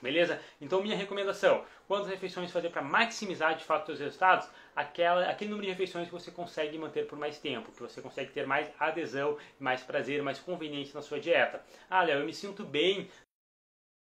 Beleza? 0.02 0.42
Então, 0.60 0.82
minha 0.82 0.96
recomendação: 0.96 1.64
quantas 1.86 2.08
refeições 2.08 2.50
fazer 2.50 2.70
para 2.70 2.82
maximizar 2.82 3.56
de 3.56 3.64
fato 3.64 3.82
os 3.82 3.86
seus 3.86 4.00
resultados? 4.00 4.48
Aquela, 4.74 5.30
aquele 5.30 5.50
número 5.50 5.66
de 5.66 5.72
refeições 5.72 6.06
que 6.06 6.12
você 6.12 6.30
consegue 6.30 6.76
manter 6.76 7.06
por 7.06 7.16
mais 7.18 7.38
tempo, 7.38 7.70
que 7.70 7.80
você 7.80 8.02
consegue 8.02 8.32
ter 8.32 8.46
mais 8.46 8.68
adesão, 8.80 9.38
mais 9.60 9.82
prazer, 9.82 10.22
mais 10.22 10.40
conveniência 10.40 10.94
na 10.94 11.02
sua 11.02 11.20
dieta. 11.20 11.64
Ah, 11.88 12.02
Léo, 12.02 12.20
eu 12.20 12.26
me 12.26 12.34
sinto 12.34 12.64
bem 12.64 13.08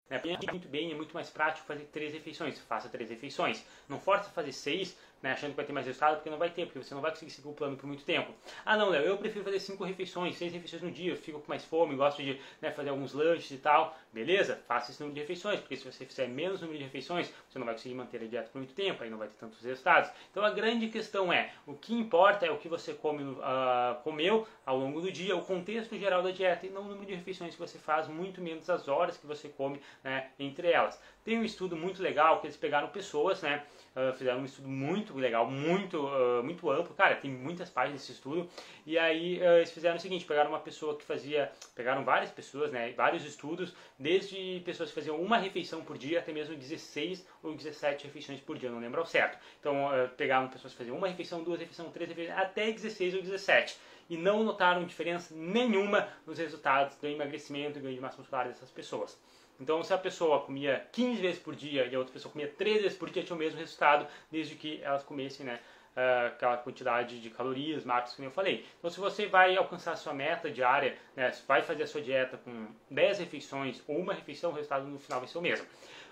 né? 0.09 0.21
Muito 0.51 0.69
bem, 0.69 0.93
é 0.93 0.95
muito 0.95 1.15
mais 1.15 1.31
prático 1.31 1.67
fazer 1.67 1.85
três 1.87 2.13
refeições. 2.13 2.59
Faça 2.61 2.89
três 2.89 3.11
refeições. 3.11 3.65
Não 3.89 3.99
force 3.99 4.29
a 4.29 4.33
fazer 4.33 4.53
seis, 4.53 4.97
né, 5.23 5.33
achando 5.33 5.51
que 5.51 5.57
vai 5.57 5.65
ter 5.65 5.73
mais 5.73 5.87
resultado, 5.87 6.17
porque 6.17 6.31
não 6.31 6.39
vai 6.39 6.51
ter, 6.51 6.67
porque 6.67 6.83
você 6.83 6.95
não 6.95 7.01
vai 7.03 7.11
conseguir 7.11 7.31
seguir 7.31 7.49
o 7.49 7.53
plano 7.53 7.77
por 7.77 7.87
muito 7.87 8.05
tempo. 8.05 8.33
Ah, 8.65 8.77
não, 8.77 8.91
Léo, 8.91 9.05
eu 9.05 9.19
prefiro 9.19 9.45
fazer 9.45 9.61
cinco 9.61 9.85
refeições, 9.85 10.37
seis 10.37 10.53
refeições 10.53 10.83
no 10.83 10.91
dia, 10.91 11.17
fico 11.17 11.41
com 11.41 11.49
mais 11.49 11.65
fome, 11.65 11.97
gosto 11.97 12.23
de 12.23 12.41
né, 12.61 12.71
fazer 12.71 12.91
alguns 12.91 13.13
lanches 13.13 13.51
e 13.51 13.59
tal. 13.59 13.97
Beleza? 14.13 14.63
Faça 14.67 14.91
esse 14.91 15.01
número 15.01 15.15
de 15.15 15.21
refeições, 15.21 15.61
porque 15.61 15.77
se 15.77 15.85
você 15.85 16.05
fizer 16.07 16.29
menos 16.29 16.61
número 16.61 16.79
de 16.79 16.85
refeições, 16.85 17.33
você 17.49 17.59
não 17.59 17.67
vai 17.67 17.75
conseguir 17.75 17.95
manter 17.95 18.23
a 18.23 18.27
dieta 18.27 18.49
por 18.51 18.59
muito 18.59 18.75
tempo, 18.75 19.03
aí 19.03 19.11
não 19.11 19.19
vai 19.19 19.29
ter 19.29 19.37
tantos 19.37 19.61
resultados. 19.63 20.11
Então 20.31 20.45
a 20.45 20.51
grande 20.51 20.89
questão 20.89 21.33
é, 21.33 21.53
o 21.67 21.75
que 21.75 21.95
importa 21.95 22.47
é 22.47 22.51
o 22.51 22.59
que 22.59 22.69
você 22.69 22.95
come, 22.95 23.23
uh, 23.23 24.03
comeu 24.03 24.47
ao 24.65 24.79
longo 24.79 25.01
do 25.01 25.13
dia, 25.13 25.37
o 25.37 25.43
contexto 25.43 25.97
geral 25.99 26.23
da 26.23 26.31
dieta, 26.31 26.67
e 26.67 26.71
não 26.71 26.83
o 26.83 26.89
número 26.89 27.07
de 27.07 27.15
refeições 27.15 27.55
que 27.55 27.61
você 27.61 27.79
faz, 27.79 28.09
muito 28.09 28.41
menos 28.41 28.69
as 28.71 28.89
horas 28.89 29.17
que 29.17 29.27
você 29.27 29.49
come 29.49 29.81
né, 30.03 30.31
entre 30.39 30.71
elas. 30.71 31.01
Tem 31.25 31.39
um 31.39 31.45
estudo 31.45 31.77
muito 31.77 32.03
legal 32.03 32.41
que 32.41 32.47
eles 32.47 32.57
pegaram 32.57 32.89
pessoas, 32.89 33.43
né, 33.43 33.65
uh, 33.95 34.13
fizeram 34.17 34.41
um 34.41 34.45
estudo 34.45 34.69
muito 34.69 35.06
muito 35.07 35.19
legal, 35.19 35.49
muito, 35.49 36.07
uh, 36.07 36.43
muito 36.43 36.69
amplo, 36.71 36.95
cara, 36.95 37.15
tem 37.17 37.31
muitas 37.31 37.71
páginas 37.71 38.01
desse 38.01 38.13
estudo, 38.13 38.49
e 38.85 38.99
aí 38.99 39.39
uh, 39.39 39.59
eles 39.59 39.71
fizeram 39.71 39.97
o 39.97 40.01
seguinte, 40.01 40.25
pegaram 40.25 40.51
uma 40.51 40.59
pessoa 40.59 40.97
que 40.97 41.05
fazia, 41.05 41.51
pegaram 41.75 42.05
várias 42.05 42.31
pessoas, 42.31 42.73
né, 42.73 42.93
vários 42.97 43.25
estudos, 43.25 43.75
desde 43.99 44.61
pessoas 44.65 44.89
que 44.89 44.95
faziam 44.95 45.21
uma 45.21 45.39
refeição 45.39 45.83
por 45.83 45.97
dia 45.97 46.19
até 46.19 46.33
mesmo 46.33 46.57
16 46.57 47.27
ou 47.43 47.55
17 47.55 48.05
refeições 48.05 48.41
por 48.41 48.59
dia, 48.59 48.71
não 48.71 48.81
lembro 48.81 49.01
ao 49.01 49.07
certo. 49.07 49.39
Então, 49.61 49.87
uh, 49.87 50.09
pegaram 50.17 50.49
pessoas 50.49 50.73
que 50.73 50.79
faziam 50.79 50.97
uma 50.97 51.09
refeição, 51.09 51.43
duas 51.45 51.61
refeições, 51.61 51.93
três 51.93 52.09
refeições, 52.09 52.39
até 52.39 52.71
16 52.73 53.15
ou 53.15 53.23
17 53.23 53.77
e 54.09 54.17
não 54.17 54.45
notaram 54.45 54.85
diferença 54.85 55.35
nenhuma 55.35 56.09
nos 56.25 56.39
resultados 56.39 56.95
do 56.97 57.09
emagrecimento 57.09 57.79
e 57.79 57.83
ganho 57.83 57.95
de 57.97 58.01
massa 58.01 58.19
muscular 58.19 58.47
dessas 58.47 58.71
pessoas. 58.71 59.19
Então, 59.61 59.83
se 59.83 59.93
a 59.93 59.99
pessoa 59.99 60.41
comia 60.41 60.87
15 60.93 61.21
vezes 61.21 61.41
por 61.41 61.55
dia 61.55 61.87
e 61.87 61.95
a 61.95 61.99
outra 61.99 62.13
pessoa 62.13 62.31
comia 62.31 62.49
3 62.49 62.83
vezes 62.83 62.99
por 62.99 63.09
dia, 63.11 63.23
tinha 63.23 63.35
o 63.35 63.39
mesmo 63.39 63.59
resultado, 63.59 64.07
desde 64.31 64.55
que 64.55 64.81
elas 64.83 65.03
comessem 65.03 65.47
né, 65.47 65.61
ah, 65.97 66.27
aquela 66.27 66.59
quantidade 66.59 67.19
de 67.21 67.31
calorias, 67.31 67.83
macros 67.85 68.15
que 68.15 68.23
eu 68.23 68.31
falei. 68.31 68.67
Então, 68.79 68.91
se 68.91 69.01
você 69.01 69.27
vai 69.27 69.57
alcançar 69.57 69.93
a 69.93 69.97
sua 69.97 70.13
meta 70.13 70.51
diária, 70.51 70.99
né, 71.17 71.33
vai 71.49 71.63
fazer 71.63 71.85
a 71.85 71.87
sua 71.87 72.03
dieta 72.03 72.37
com 72.37 72.69
10 72.91 73.21
refeições 73.21 73.83
ou 73.89 73.99
uma 73.99 74.13
refeição, 74.13 74.51
o 74.51 74.55
resultado 74.55 74.87
no 74.87 74.99
final 74.99 75.21
vai 75.21 75.29
ser 75.29 75.39
o 75.39 75.43
mesmo. 75.43 75.67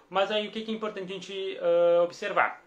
Mas 0.09 0.31
aí, 0.31 0.49
o 0.49 0.51
que 0.51 0.71
é 0.71 0.75
importante 0.75 1.13
a 1.13 1.15
gente 1.15 1.59
uh, 1.59 2.03
observar? 2.03 2.63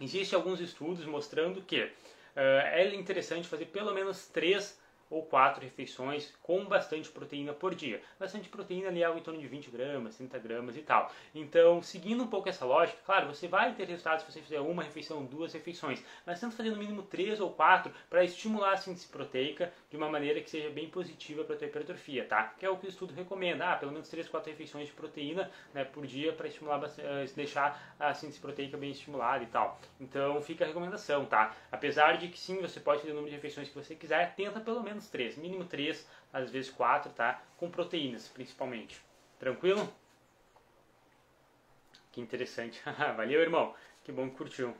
Existem 0.00 0.36
alguns 0.36 0.60
estudos 0.60 1.04
mostrando 1.04 1.62
que 1.62 1.82
uh, 1.82 1.90
é 2.36 2.94
interessante 2.94 3.48
fazer 3.48 3.66
pelo 3.66 3.92
menos 3.92 4.26
3 4.28 4.80
ou 5.12 5.22
quatro 5.26 5.62
refeições 5.62 6.32
com 6.42 6.64
bastante 6.64 7.10
proteína 7.10 7.52
por 7.52 7.74
dia. 7.74 8.00
Bastante 8.18 8.48
proteína 8.48 8.88
ali 8.88 9.02
é 9.02 9.04
algo 9.04 9.18
em 9.18 9.22
torno 9.22 9.38
de 9.38 9.46
20 9.46 9.70
gramas, 9.70 10.16
30 10.16 10.38
gramas 10.38 10.76
e 10.76 10.80
tal. 10.80 11.12
Então, 11.34 11.82
seguindo 11.82 12.24
um 12.24 12.26
pouco 12.26 12.48
essa 12.48 12.64
lógica, 12.64 12.98
claro, 13.04 13.26
você 13.26 13.46
vai 13.46 13.74
ter 13.74 13.86
resultados 13.86 14.24
se 14.24 14.32
você 14.32 14.40
fizer 14.40 14.60
uma 14.60 14.82
refeição, 14.82 15.24
duas 15.24 15.52
refeições, 15.52 16.02
mas 16.24 16.40
tenta 16.40 16.56
fazer 16.56 16.70
no 16.70 16.76
mínimo 16.76 17.02
três 17.02 17.40
ou 17.40 17.50
quatro 17.50 17.92
para 18.08 18.24
estimular 18.24 18.72
a 18.72 18.76
síntese 18.78 19.06
proteica 19.06 19.70
de 19.90 19.96
uma 19.96 20.08
maneira 20.08 20.40
que 20.40 20.48
seja 20.48 20.70
bem 20.70 20.88
positiva 20.88 21.44
para 21.44 21.56
a 21.56 21.58
tua 21.58 21.66
hipertrofia, 21.68 22.24
tá? 22.24 22.44
Que 22.58 22.64
é 22.64 22.70
o 22.70 22.78
que 22.78 22.86
o 22.86 22.88
estudo 22.88 23.12
recomenda, 23.12 23.70
ah, 23.70 23.76
pelo 23.76 23.92
menos 23.92 24.08
três, 24.08 24.28
quatro 24.28 24.50
refeições 24.50 24.86
de 24.86 24.94
proteína 24.94 25.50
né, 25.74 25.84
por 25.84 26.06
dia 26.06 26.32
para 26.32 26.48
estimular, 26.48 26.80
eh, 26.98 27.26
deixar 27.36 27.94
a 28.00 28.14
síntese 28.14 28.40
proteica 28.40 28.78
bem 28.78 28.90
estimulada 28.90 29.44
e 29.44 29.46
tal. 29.46 29.78
Então, 30.00 30.40
fica 30.40 30.64
a 30.64 30.66
recomendação, 30.68 31.26
tá? 31.26 31.54
Apesar 31.70 32.16
de 32.16 32.28
que 32.28 32.38
sim, 32.38 32.60
você 32.60 32.80
pode 32.80 33.00
fazer 33.00 33.12
o 33.12 33.16
número 33.16 33.30
de 33.30 33.36
refeições 33.36 33.68
que 33.68 33.74
você 33.74 33.94
quiser, 33.94 34.34
tenta 34.34 34.58
pelo 34.60 34.82
menos 34.82 35.01
menos 35.02 35.08
3, 35.08 35.36
mínimo 35.36 35.64
3, 35.64 36.06
às 36.32 36.50
vezes 36.50 36.70
4, 36.70 37.12
tá? 37.12 37.42
Com 37.56 37.70
proteínas, 37.70 38.28
principalmente. 38.28 39.00
Tranquilo? 39.38 39.92
Que 42.12 42.20
interessante. 42.20 42.80
Valeu, 43.16 43.40
irmão. 43.40 43.74
Que 44.04 44.12
bom 44.12 44.28
que 44.30 44.36
curtiu. 44.36 44.74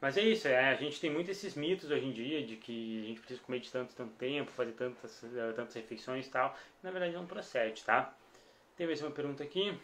Mas 0.00 0.18
é 0.18 0.22
isso, 0.22 0.46
é, 0.48 0.68
a 0.68 0.74
gente 0.74 1.00
tem 1.00 1.10
muito 1.10 1.30
esses 1.30 1.54
mitos 1.54 1.90
hoje 1.90 2.04
em 2.04 2.12
dia 2.12 2.44
de 2.44 2.56
que 2.56 3.02
a 3.02 3.06
gente 3.06 3.20
precisa 3.20 3.40
comer 3.40 3.60
de 3.60 3.70
tanto, 3.72 3.94
tanto 3.94 4.12
tempo, 4.16 4.50
fazer 4.50 4.72
tantas, 4.72 5.22
uh, 5.22 5.52
tantas 5.56 5.74
refeições 5.74 6.26
e 6.26 6.30
tal. 6.30 6.54
Na 6.82 6.90
verdade 6.90 7.14
não 7.14 7.24
procede, 7.24 7.82
tá? 7.82 8.14
Tem 8.76 8.86
mais 8.86 9.00
uma 9.00 9.10
pergunta 9.10 9.42
aqui. 9.42 9.78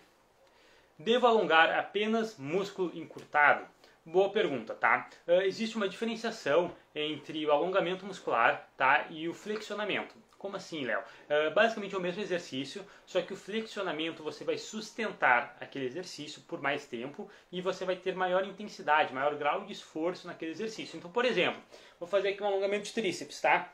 Devo 0.99 1.27
alongar 1.27 1.70
apenas 1.79 2.37
músculo 2.37 2.94
encurtado? 2.94 3.66
Boa 4.04 4.30
pergunta, 4.30 4.74
tá? 4.74 5.10
Uh, 5.28 5.42
existe 5.42 5.76
uma 5.76 5.86
diferenciação 5.86 6.74
entre 6.94 7.44
o 7.44 7.52
alongamento 7.52 8.06
muscular 8.06 8.66
tá, 8.74 9.06
e 9.10 9.28
o 9.28 9.34
flexionamento. 9.34 10.14
Como 10.38 10.56
assim, 10.56 10.86
Léo? 10.86 11.00
Uh, 11.00 11.52
basicamente 11.52 11.94
é 11.94 11.98
o 11.98 12.00
mesmo 12.00 12.22
exercício, 12.22 12.82
só 13.04 13.20
que 13.20 13.34
o 13.34 13.36
flexionamento 13.36 14.22
você 14.22 14.42
vai 14.42 14.56
sustentar 14.56 15.54
aquele 15.60 15.84
exercício 15.84 16.40
por 16.48 16.62
mais 16.62 16.86
tempo 16.86 17.30
e 17.52 17.60
você 17.60 17.84
vai 17.84 17.94
ter 17.94 18.14
maior 18.14 18.42
intensidade, 18.46 19.12
maior 19.12 19.34
grau 19.34 19.66
de 19.66 19.74
esforço 19.74 20.26
naquele 20.26 20.52
exercício. 20.52 20.96
Então, 20.96 21.12
por 21.12 21.26
exemplo, 21.26 21.60
vou 21.98 22.08
fazer 22.08 22.30
aqui 22.30 22.42
um 22.42 22.46
alongamento 22.46 22.84
de 22.84 22.94
tríceps, 22.94 23.38
tá? 23.38 23.70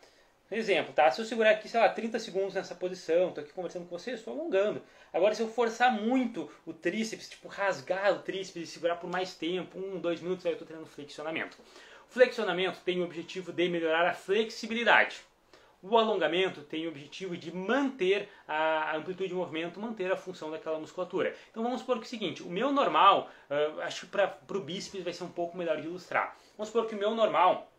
Exemplo, 0.50 0.92
tá? 0.92 1.10
Se 1.10 1.20
eu 1.20 1.24
segurar 1.24 1.50
aqui, 1.50 1.68
sei 1.68 1.80
lá, 1.80 1.88
30 1.88 2.20
segundos 2.20 2.54
nessa 2.54 2.74
posição, 2.74 3.30
estou 3.30 3.42
aqui 3.42 3.52
conversando 3.52 3.86
com 3.86 3.98
você, 3.98 4.12
estou 4.12 4.32
alongando. 4.32 4.80
Agora, 5.12 5.34
se 5.34 5.42
eu 5.42 5.48
forçar 5.48 5.92
muito 5.92 6.48
o 6.64 6.72
tríceps, 6.72 7.28
tipo 7.28 7.48
rasgar 7.48 8.12
o 8.12 8.20
tríceps 8.20 8.62
e 8.62 8.66
segurar 8.66 8.96
por 8.96 9.10
mais 9.10 9.34
tempo, 9.34 9.76
um, 9.76 9.98
dois 9.98 10.20
minutos, 10.20 10.46
aí 10.46 10.52
eu 10.52 10.54
estou 10.54 10.66
treinando 10.66 10.88
flexionamento. 10.88 11.58
O 12.08 12.12
flexionamento 12.12 12.78
tem 12.84 13.00
o 13.00 13.04
objetivo 13.04 13.52
de 13.52 13.68
melhorar 13.68 14.06
a 14.08 14.14
flexibilidade. 14.14 15.20
O 15.82 15.98
alongamento 15.98 16.62
tem 16.62 16.86
o 16.86 16.90
objetivo 16.90 17.36
de 17.36 17.54
manter 17.54 18.28
a 18.46 18.96
amplitude 18.96 19.28
de 19.30 19.34
movimento, 19.34 19.80
manter 19.80 20.10
a 20.12 20.16
função 20.16 20.50
daquela 20.50 20.78
musculatura. 20.78 21.34
Então 21.50 21.62
vamos 21.62 21.80
supor 21.80 21.96
que 21.96 22.04
é 22.04 22.06
o 22.06 22.08
seguinte, 22.08 22.42
o 22.42 22.48
meu 22.48 22.72
normal, 22.72 23.30
uh, 23.50 23.80
acho 23.80 24.06
que 24.06 24.12
para 24.12 24.38
o 24.48 24.60
bíceps 24.60 25.02
vai 25.02 25.12
ser 25.12 25.24
um 25.24 25.28
pouco 25.28 25.56
melhor 25.56 25.80
de 25.80 25.88
ilustrar. 25.88 26.36
Vamos 26.56 26.68
supor 26.68 26.88
que 26.88 26.94
o 26.94 26.98
meu 26.98 27.14
normal 27.14 27.70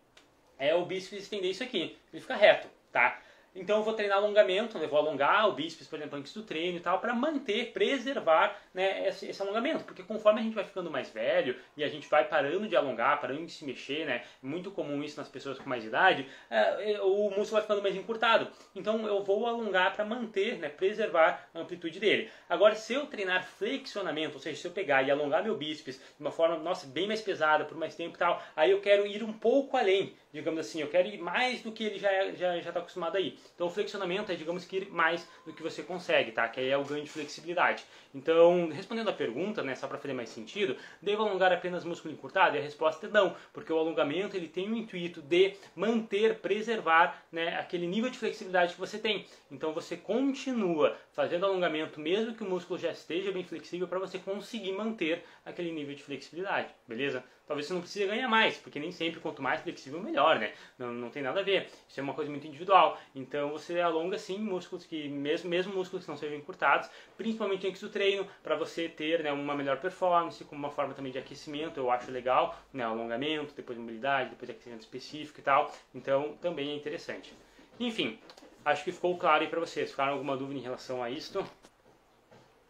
é 0.57 0.73
o 0.75 0.85
bíceps 0.85 1.23
estender 1.23 1.51
isso 1.51 1.63
aqui, 1.63 1.97
ele 2.11 2.21
fica 2.21 2.35
reto, 2.35 2.67
tá? 2.91 3.19
Então 3.57 3.77
eu 3.77 3.83
vou 3.83 3.93
treinar 3.93 4.19
alongamento, 4.19 4.77
eu 4.77 4.87
vou 4.87 4.99
alongar 4.99 5.49
o 5.49 5.53
bíceps, 5.53 5.87
por 5.87 5.97
exemplo, 5.97 6.17
antes 6.17 6.31
do 6.33 6.43
treino 6.43 6.77
e 6.77 6.79
tal, 6.79 6.99
para 6.99 7.13
manter, 7.13 7.71
preservar 7.71 8.55
né, 8.73 9.07
esse, 9.07 9.27
esse, 9.27 9.41
alongamento. 9.41 9.83
Porque 9.83 10.03
conforme 10.03 10.39
a 10.39 10.43
gente 10.43 10.53
vai 10.53 10.63
ficando 10.63 10.91
mais 10.91 11.09
velho 11.09 11.55
e 11.75 11.83
a 11.83 11.87
gente 11.87 12.07
vai 12.07 12.27
parando 12.27 12.67
de 12.67 12.75
alongar, 12.75 13.19
parando 13.19 13.43
de 13.43 13.51
se 13.51 13.65
mexer, 13.65 14.05
né? 14.05 14.23
Muito 14.43 14.69
comum 14.69 15.03
isso 15.03 15.17
nas 15.17 15.27
pessoas 15.27 15.57
com 15.57 15.67
mais 15.67 15.83
idade, 15.83 16.27
é, 16.49 16.93
é 16.93 17.01
o 17.01 17.29
músculo 17.31 17.53
vai 17.53 17.61
ficando 17.63 17.81
mais 17.81 17.95
encurtado. 17.95 18.47
Então 18.75 19.07
eu 19.07 19.23
vou 19.23 19.47
alongar 19.47 19.93
para 19.95 20.05
manter, 20.05 20.59
né, 20.59 20.69
preservar 20.69 21.49
a 21.53 21.59
amplitude 21.59 21.99
dele. 21.99 22.29
Agora, 22.47 22.75
se 22.75 22.93
eu 22.93 23.07
treinar 23.07 23.43
flexionamento, 23.43 24.35
ou 24.35 24.39
seja, 24.39 24.61
se 24.61 24.67
eu 24.67 24.71
pegar 24.71 25.01
e 25.01 25.09
alongar 25.09 25.43
meu 25.43 25.57
bíceps 25.57 25.97
de 25.97 26.21
uma 26.21 26.31
forma, 26.31 26.57
nossa, 26.57 26.85
bem 26.85 27.07
mais 27.07 27.21
pesada, 27.21 27.65
por 27.65 27.77
mais 27.77 27.95
tempo 27.95 28.15
e 28.15 28.19
tal, 28.19 28.41
aí 28.55 28.69
eu 28.69 28.81
quero 28.81 29.07
ir 29.07 29.23
um 29.23 29.33
pouco 29.33 29.75
além, 29.75 30.13
digamos 30.31 30.59
assim, 30.59 30.81
eu 30.81 30.87
quero 30.87 31.07
ir 31.07 31.17
mais 31.17 31.61
do 31.61 31.71
que 31.71 31.83
ele 31.83 31.99
já 31.99 32.11
está 32.25 32.37
já, 32.37 32.59
já 32.59 32.71
tá 32.71 32.79
acostumado 32.79 33.15
a 33.15 33.19
ir. 33.19 33.37
Então 33.55 33.67
o 33.67 33.69
flexionamento 33.69 34.31
é, 34.31 34.35
digamos 34.35 34.65
que, 34.65 34.77
ir 34.77 34.89
mais 34.89 35.27
do 35.45 35.53
que 35.53 35.63
você 35.63 35.83
consegue, 35.83 36.31
tá? 36.31 36.47
Que 36.47 36.59
aí 36.59 36.69
é 36.69 36.77
o 36.77 36.83
ganho 36.83 37.03
de 37.03 37.09
flexibilidade. 37.09 37.83
Então, 38.13 38.69
respondendo 38.69 39.09
a 39.09 39.13
pergunta, 39.13 39.61
né, 39.61 39.75
só 39.75 39.87
para 39.87 39.97
fazer 39.97 40.13
mais 40.13 40.29
sentido, 40.29 40.75
devo 41.01 41.23
alongar 41.23 41.51
apenas 41.51 41.83
músculo 41.83 42.13
encurtado? 42.13 42.55
E 42.55 42.59
a 42.59 42.61
resposta 42.61 43.05
é 43.05 43.09
não, 43.09 43.35
porque 43.53 43.71
o 43.71 43.77
alongamento 43.77 44.35
ele 44.35 44.47
tem 44.47 44.69
o 44.71 44.75
intuito 44.75 45.21
de 45.21 45.55
manter, 45.75 46.39
preservar 46.39 47.23
né, 47.31 47.57
aquele 47.59 47.85
nível 47.85 48.09
de 48.09 48.17
flexibilidade 48.17 48.73
que 48.73 48.79
você 48.79 48.97
tem. 48.97 49.25
Então 49.51 49.73
você 49.73 49.95
continua 49.95 50.97
fazendo 51.11 51.45
alongamento 51.45 51.99
mesmo 51.99 52.33
que 52.33 52.43
o 52.43 52.49
músculo 52.49 52.79
já 52.79 52.91
esteja 52.91 53.31
bem 53.31 53.43
flexível 53.43 53.87
para 53.87 53.99
você 53.99 54.17
conseguir 54.17 54.71
manter 54.71 55.23
aquele 55.45 55.71
nível 55.71 55.95
de 55.95 56.03
flexibilidade, 56.03 56.69
beleza? 56.87 57.23
Talvez 57.47 57.65
você 57.65 57.73
não 57.73 57.79
precise 57.79 58.05
ganhar 58.05 58.27
mais, 58.27 58.57
porque 58.57 58.77
nem 58.77 58.91
sempre 58.91 59.21
quanto 59.21 59.41
mais 59.41 59.61
flexível 59.61 60.01
melhor, 60.01 60.37
né? 60.37 60.51
Não, 60.77 60.91
não 60.91 61.09
tem 61.09 61.23
nada 61.23 61.39
a 61.39 61.43
ver. 61.43 61.69
Isso 61.87 61.97
é 61.97 62.03
uma 62.03 62.13
coisa 62.13 62.29
muito 62.29 62.45
individual. 62.45 62.99
Então 63.15 63.51
você 63.51 63.79
alonga 63.79 64.17
sim 64.17 64.37
músculos 64.37 64.85
que, 64.85 65.07
mesmo, 65.07 65.49
mesmo 65.49 65.73
músculos 65.73 66.03
que 66.03 66.11
não 66.11 66.17
sejam 66.17 66.37
encurtados, 66.37 66.89
principalmente 67.15 67.65
antes 67.65 67.79
do 67.79 67.89
treino, 67.89 68.27
para 68.43 68.55
você 68.55 68.89
ter 68.89 69.23
né, 69.23 69.31
uma 69.31 69.55
melhor 69.55 69.77
performance, 69.79 70.43
como 70.43 70.59
uma 70.59 70.71
forma 70.71 70.93
também 70.93 71.11
de 71.11 71.19
aquecimento, 71.19 71.79
eu 71.79 71.89
acho 71.89 72.11
legal, 72.11 72.59
né? 72.73 72.83
Alongamento, 72.83 73.53
depois 73.55 73.77
mobilidade, 73.77 74.31
depois 74.31 74.49
aquecimento 74.49 74.81
específico 74.81 75.39
e 75.39 75.43
tal. 75.43 75.73
Então 75.95 76.37
também 76.41 76.71
é 76.71 76.75
interessante. 76.75 77.33
Enfim, 77.79 78.19
acho 78.65 78.83
que 78.83 78.91
ficou 78.91 79.17
claro 79.17 79.43
aí 79.43 79.49
para 79.49 79.61
vocês. 79.61 79.89
Ficaram 79.89 80.13
alguma 80.13 80.35
dúvida 80.35 80.59
em 80.59 80.63
relação 80.63 81.01
a 81.01 81.09
isto? 81.09 81.45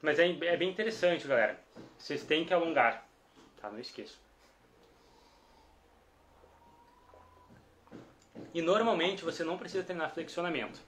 Mas 0.04 0.20
é, 0.20 0.30
é 0.30 0.56
bem 0.56 0.70
interessante, 0.70 1.28
galera. 1.28 1.60
Vocês 1.98 2.24
têm 2.24 2.46
que 2.46 2.54
alongar, 2.54 3.10
tá? 3.60 3.72
Não 3.72 3.80
esqueçam. 3.80 4.27
E 8.58 8.62
normalmente 8.64 9.24
você 9.24 9.44
não 9.44 9.56
precisa 9.56 9.84
treinar 9.84 10.12
flexionamento. 10.12 10.80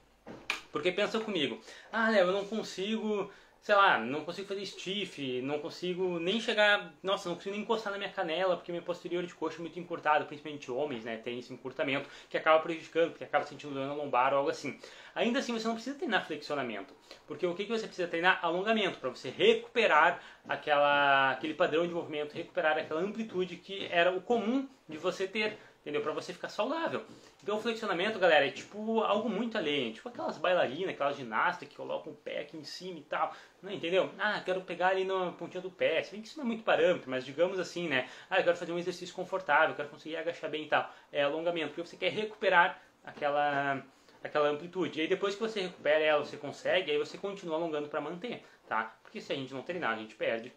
Porque 0.71 0.91
pensa 0.91 1.19
comigo, 1.19 1.61
ah, 1.91 2.09
Léo, 2.09 2.29
eu 2.29 2.33
não 2.33 2.43
consigo, 2.43 3.31
sei 3.61 3.75
lá, 3.75 3.99
não 3.99 4.25
consigo 4.25 4.47
fazer 4.47 4.65
stiff, 4.65 5.39
não 5.43 5.59
consigo 5.59 6.17
nem 6.17 6.41
chegar, 6.41 6.91
nossa, 7.03 7.29
não 7.29 7.35
consigo 7.35 7.53
nem 7.53 7.61
encostar 7.61 7.91
na 7.91 7.99
minha 7.99 8.09
canela, 8.09 8.55
porque 8.55 8.71
minha 8.71 8.81
posterior 8.81 9.23
de 9.23 9.35
coxa 9.35 9.57
é 9.57 9.61
muito 9.61 9.79
encurtada, 9.79 10.25
principalmente 10.25 10.71
homens, 10.71 11.03
né, 11.03 11.17
tem 11.17 11.37
esse 11.37 11.53
encurtamento 11.53 12.09
que 12.27 12.35
acaba 12.35 12.57
prejudicando, 12.57 13.13
que 13.13 13.23
acaba 13.23 13.45
sentindo 13.45 13.75
dor 13.75 13.85
na 13.85 13.93
lombar 13.93 14.33
ou 14.33 14.39
algo 14.39 14.49
assim. 14.49 14.79
Ainda 15.13 15.37
assim, 15.37 15.53
você 15.53 15.67
não 15.67 15.75
precisa 15.75 15.95
treinar 15.95 16.25
flexionamento, 16.25 16.91
porque 17.27 17.45
o 17.45 17.53
que, 17.53 17.65
que 17.65 17.71
você 17.71 17.85
precisa 17.85 18.07
treinar? 18.07 18.39
Alongamento, 18.43 18.97
para 18.97 19.11
você 19.11 19.29
recuperar 19.29 20.19
aquela, 20.47 21.33
aquele 21.33 21.53
padrão 21.53 21.85
de 21.85 21.93
movimento, 21.93 22.33
recuperar 22.33 22.79
aquela 22.79 23.01
amplitude 23.01 23.57
que 23.57 23.87
era 23.91 24.11
o 24.11 24.21
comum 24.21 24.67
de 24.87 24.97
você 24.97 25.27
ter 25.27 25.55
entendeu? 25.81 26.01
Para 26.01 26.11
você 26.11 26.33
ficar 26.33 26.49
saudável. 26.49 27.03
Então 27.41 27.57
o 27.57 27.61
flexionamento, 27.61 28.19
galera, 28.19 28.47
é 28.47 28.51
tipo 28.51 29.01
algo 29.01 29.29
muito 29.29 29.57
além, 29.57 29.91
tipo 29.91 30.09
aquelas 30.09 30.37
bailarinas, 30.37 30.89
aquelas 30.89 31.15
ginastas 31.15 31.67
que 31.67 31.75
colocam 31.75 32.13
o 32.13 32.15
pé 32.15 32.41
aqui 32.41 32.57
em 32.57 32.63
cima 32.63 32.99
e 32.99 33.03
tal, 33.03 33.33
não 33.61 33.71
entendeu? 33.71 34.09
Ah, 34.17 34.41
quero 34.43 34.61
pegar 34.61 34.89
ali 34.89 35.05
na 35.05 35.31
pontinha 35.31 35.61
do 35.61 35.71
pé, 35.71 36.03
se 36.03 36.11
bem 36.11 36.21
que 36.21 36.27
isso 36.27 36.37
não 36.37 36.45
é 36.45 36.47
muito 36.47 36.63
parâmetro, 36.63 37.09
mas 37.09 37.25
digamos 37.25 37.59
assim, 37.59 37.87
né? 37.87 38.09
Ah, 38.29 38.39
eu 38.39 38.43
quero 38.43 38.57
fazer 38.57 38.71
um 38.71 38.79
exercício 38.79 39.15
confortável, 39.15 39.75
quero 39.75 39.89
conseguir 39.89 40.17
agachar 40.17 40.49
bem 40.49 40.63
e 40.63 40.67
tal. 40.67 40.91
É 41.11 41.23
alongamento, 41.23 41.69
porque 41.69 41.87
você 41.87 41.97
quer 41.97 42.11
recuperar 42.11 42.81
aquela 43.03 43.83
aquela 44.21 44.49
amplitude. 44.49 44.99
E 44.99 45.01
aí 45.03 45.07
depois 45.07 45.35
que 45.35 45.41
você 45.41 45.61
recupera 45.61 46.03
ela, 46.03 46.25
você 46.25 46.37
consegue, 46.37 46.91
aí 46.91 46.97
você 46.97 47.17
continua 47.17 47.55
alongando 47.55 47.87
para 47.87 48.01
manter, 48.01 48.43
tá? 48.67 48.95
Porque 49.01 49.21
se 49.21 49.31
a 49.31 49.35
gente 49.35 49.53
não 49.53 49.61
treinar, 49.61 49.93
a 49.93 49.97
gente 49.97 50.15
perde 50.15 50.51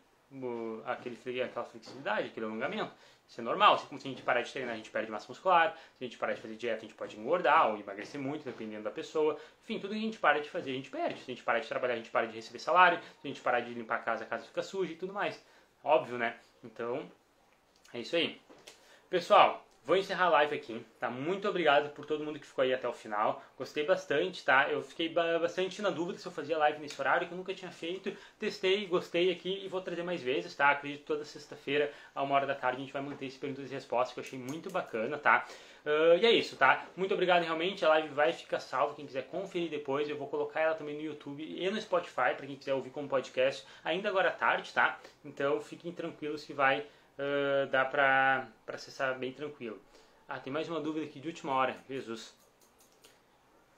aquele, 0.85 1.43
aquela 1.43 1.65
flexibilidade, 1.65 2.29
aquele 2.29 2.47
alongamento. 2.47 2.93
Isso 3.33 3.41
é 3.41 3.45
normal. 3.45 3.79
Se 3.79 3.87
a 3.91 3.99
gente 3.99 4.23
parar 4.23 4.43
de 4.43 4.53
treinar, 4.53 4.75
a 4.75 4.77
gente 4.77 4.91
perde 4.91 5.11
massa 5.11 5.27
muscular. 5.27 5.75
Se 5.97 6.05
a 6.05 6.07
gente 6.07 6.19
parar 6.19 6.35
de 6.35 6.43
fazer 6.43 6.55
dieta, 6.55 6.77
a 6.77 6.81
gente 6.81 6.93
pode 6.93 7.19
engordar 7.19 7.71
ou 7.71 7.79
emagrecer 7.79 8.21
muito, 8.21 8.45
dependendo 8.45 8.83
da 8.83 8.91
pessoa. 8.91 9.39
Enfim, 9.63 9.79
tudo 9.79 9.95
que 9.95 9.97
a 9.97 10.03
gente 10.03 10.19
para 10.19 10.39
de 10.39 10.51
fazer, 10.51 10.71
a 10.71 10.75
gente 10.75 10.91
perde. 10.91 11.17
Se 11.17 11.31
a 11.31 11.35
gente 11.35 11.43
parar 11.43 11.61
de 11.61 11.67
trabalhar, 11.67 11.95
a 11.95 11.97
gente 11.97 12.11
para 12.11 12.27
de 12.27 12.37
receber 12.37 12.59
salário. 12.59 13.01
Se 13.01 13.27
a 13.27 13.29
gente 13.29 13.41
parar 13.41 13.61
de 13.61 13.73
limpar 13.73 13.95
a 13.95 13.99
casa, 14.01 14.25
a 14.25 14.27
casa 14.27 14.45
fica 14.45 14.63
suja 14.63 14.93
e 14.93 14.97
tudo 14.97 15.15
mais. 15.15 15.43
Óbvio, 15.83 16.19
né? 16.19 16.37
Então, 16.63 17.11
é 17.95 18.01
isso 18.01 18.15
aí. 18.17 18.39
Pessoal, 19.09 19.65
Vou 19.85 19.97
encerrar 19.97 20.27
a 20.27 20.31
live 20.31 20.55
aqui, 20.55 20.87
tá? 21.01 21.11
Muito 21.11 21.49
obrigado 21.49 21.93
por 21.93 22.07
todo 22.07 22.23
mundo 22.23 22.39
que 22.39 22.47
ficou 22.47 22.63
aí 22.63 22.73
até 22.73 22.87
o 22.87 22.93
final. 22.93 23.43
Gostei 23.59 23.85
bastante, 23.85 24.45
tá? 24.45 24.71
Eu 24.71 24.81
fiquei 24.81 25.09
bastante 25.09 25.83
na 25.83 25.91
dúvida 25.91 26.21
se 26.21 26.27
eu 26.27 26.31
fazia 26.31 26.57
live 26.57 26.79
nesse 26.79 27.01
horário, 27.01 27.27
que 27.27 27.35
eu 27.35 27.37
nunca 27.37 27.53
tinha 27.53 27.71
feito. 27.73 28.17
Testei, 28.39 28.87
gostei 28.87 29.33
aqui 29.33 29.61
e 29.65 29.67
vou 29.67 29.81
trazer 29.81 30.05
mais 30.05 30.23
vezes, 30.23 30.55
tá? 30.55 30.71
Acredito 30.71 31.05
toda 31.05 31.25
sexta-feira, 31.25 31.93
a 32.15 32.23
uma 32.23 32.37
hora 32.37 32.47
da 32.47 32.55
tarde, 32.55 32.77
a 32.77 32.81
gente 32.81 32.93
vai 32.93 33.03
manter 33.03 33.27
esse 33.27 33.41
perguntas 33.41 33.73
e 33.73 33.75
respostas, 33.75 34.15
que 34.15 34.21
eu 34.21 34.25
achei 34.25 34.39
muito 34.39 34.71
bacana, 34.71 35.19
tá? 35.19 35.45
Uh, 35.85 36.17
e 36.17 36.27
é 36.27 36.31
isso, 36.31 36.57
tá? 36.57 36.87
Muito 36.97 37.13
obrigado 37.13 37.43
realmente. 37.43 37.85
A 37.85 37.89
live 37.89 38.09
vai 38.11 38.33
ficar 38.33 38.61
salva. 38.61 38.95
Quem 38.95 39.05
quiser 39.05 39.27
conferir 39.27 39.69
depois, 39.69 40.09
eu 40.09 40.17
vou 40.17 40.29
colocar 40.29 40.61
ela 40.61 40.77
também 40.77 40.95
no 40.95 41.03
YouTube 41.03 41.43
e 41.43 41.69
no 41.69 41.81
Spotify, 41.81 42.37
para 42.37 42.47
quem 42.47 42.55
quiser 42.55 42.75
ouvir 42.75 42.91
como 42.91 43.09
podcast, 43.09 43.67
ainda 43.83 44.09
agora 44.09 44.29
à 44.29 44.33
tarde, 44.33 44.73
tá? 44.73 45.01
Então 45.25 45.61
fiquem 45.61 45.91
tranquilos 45.91 46.45
que 46.45 46.53
vai 46.53 46.87
uh, 47.19 47.67
dá 47.71 47.85
para 47.85 48.49
acessar 48.69 49.19
bem 49.19 49.33
tranquilo. 49.33 49.81
Ah, 50.29 50.39
tem 50.39 50.53
mais 50.53 50.69
uma 50.69 50.81
dúvida 50.81 51.07
aqui 51.07 51.21
de 51.21 51.29
última 51.29 51.55
hora. 51.55 51.77
Jesus. 51.89 52.35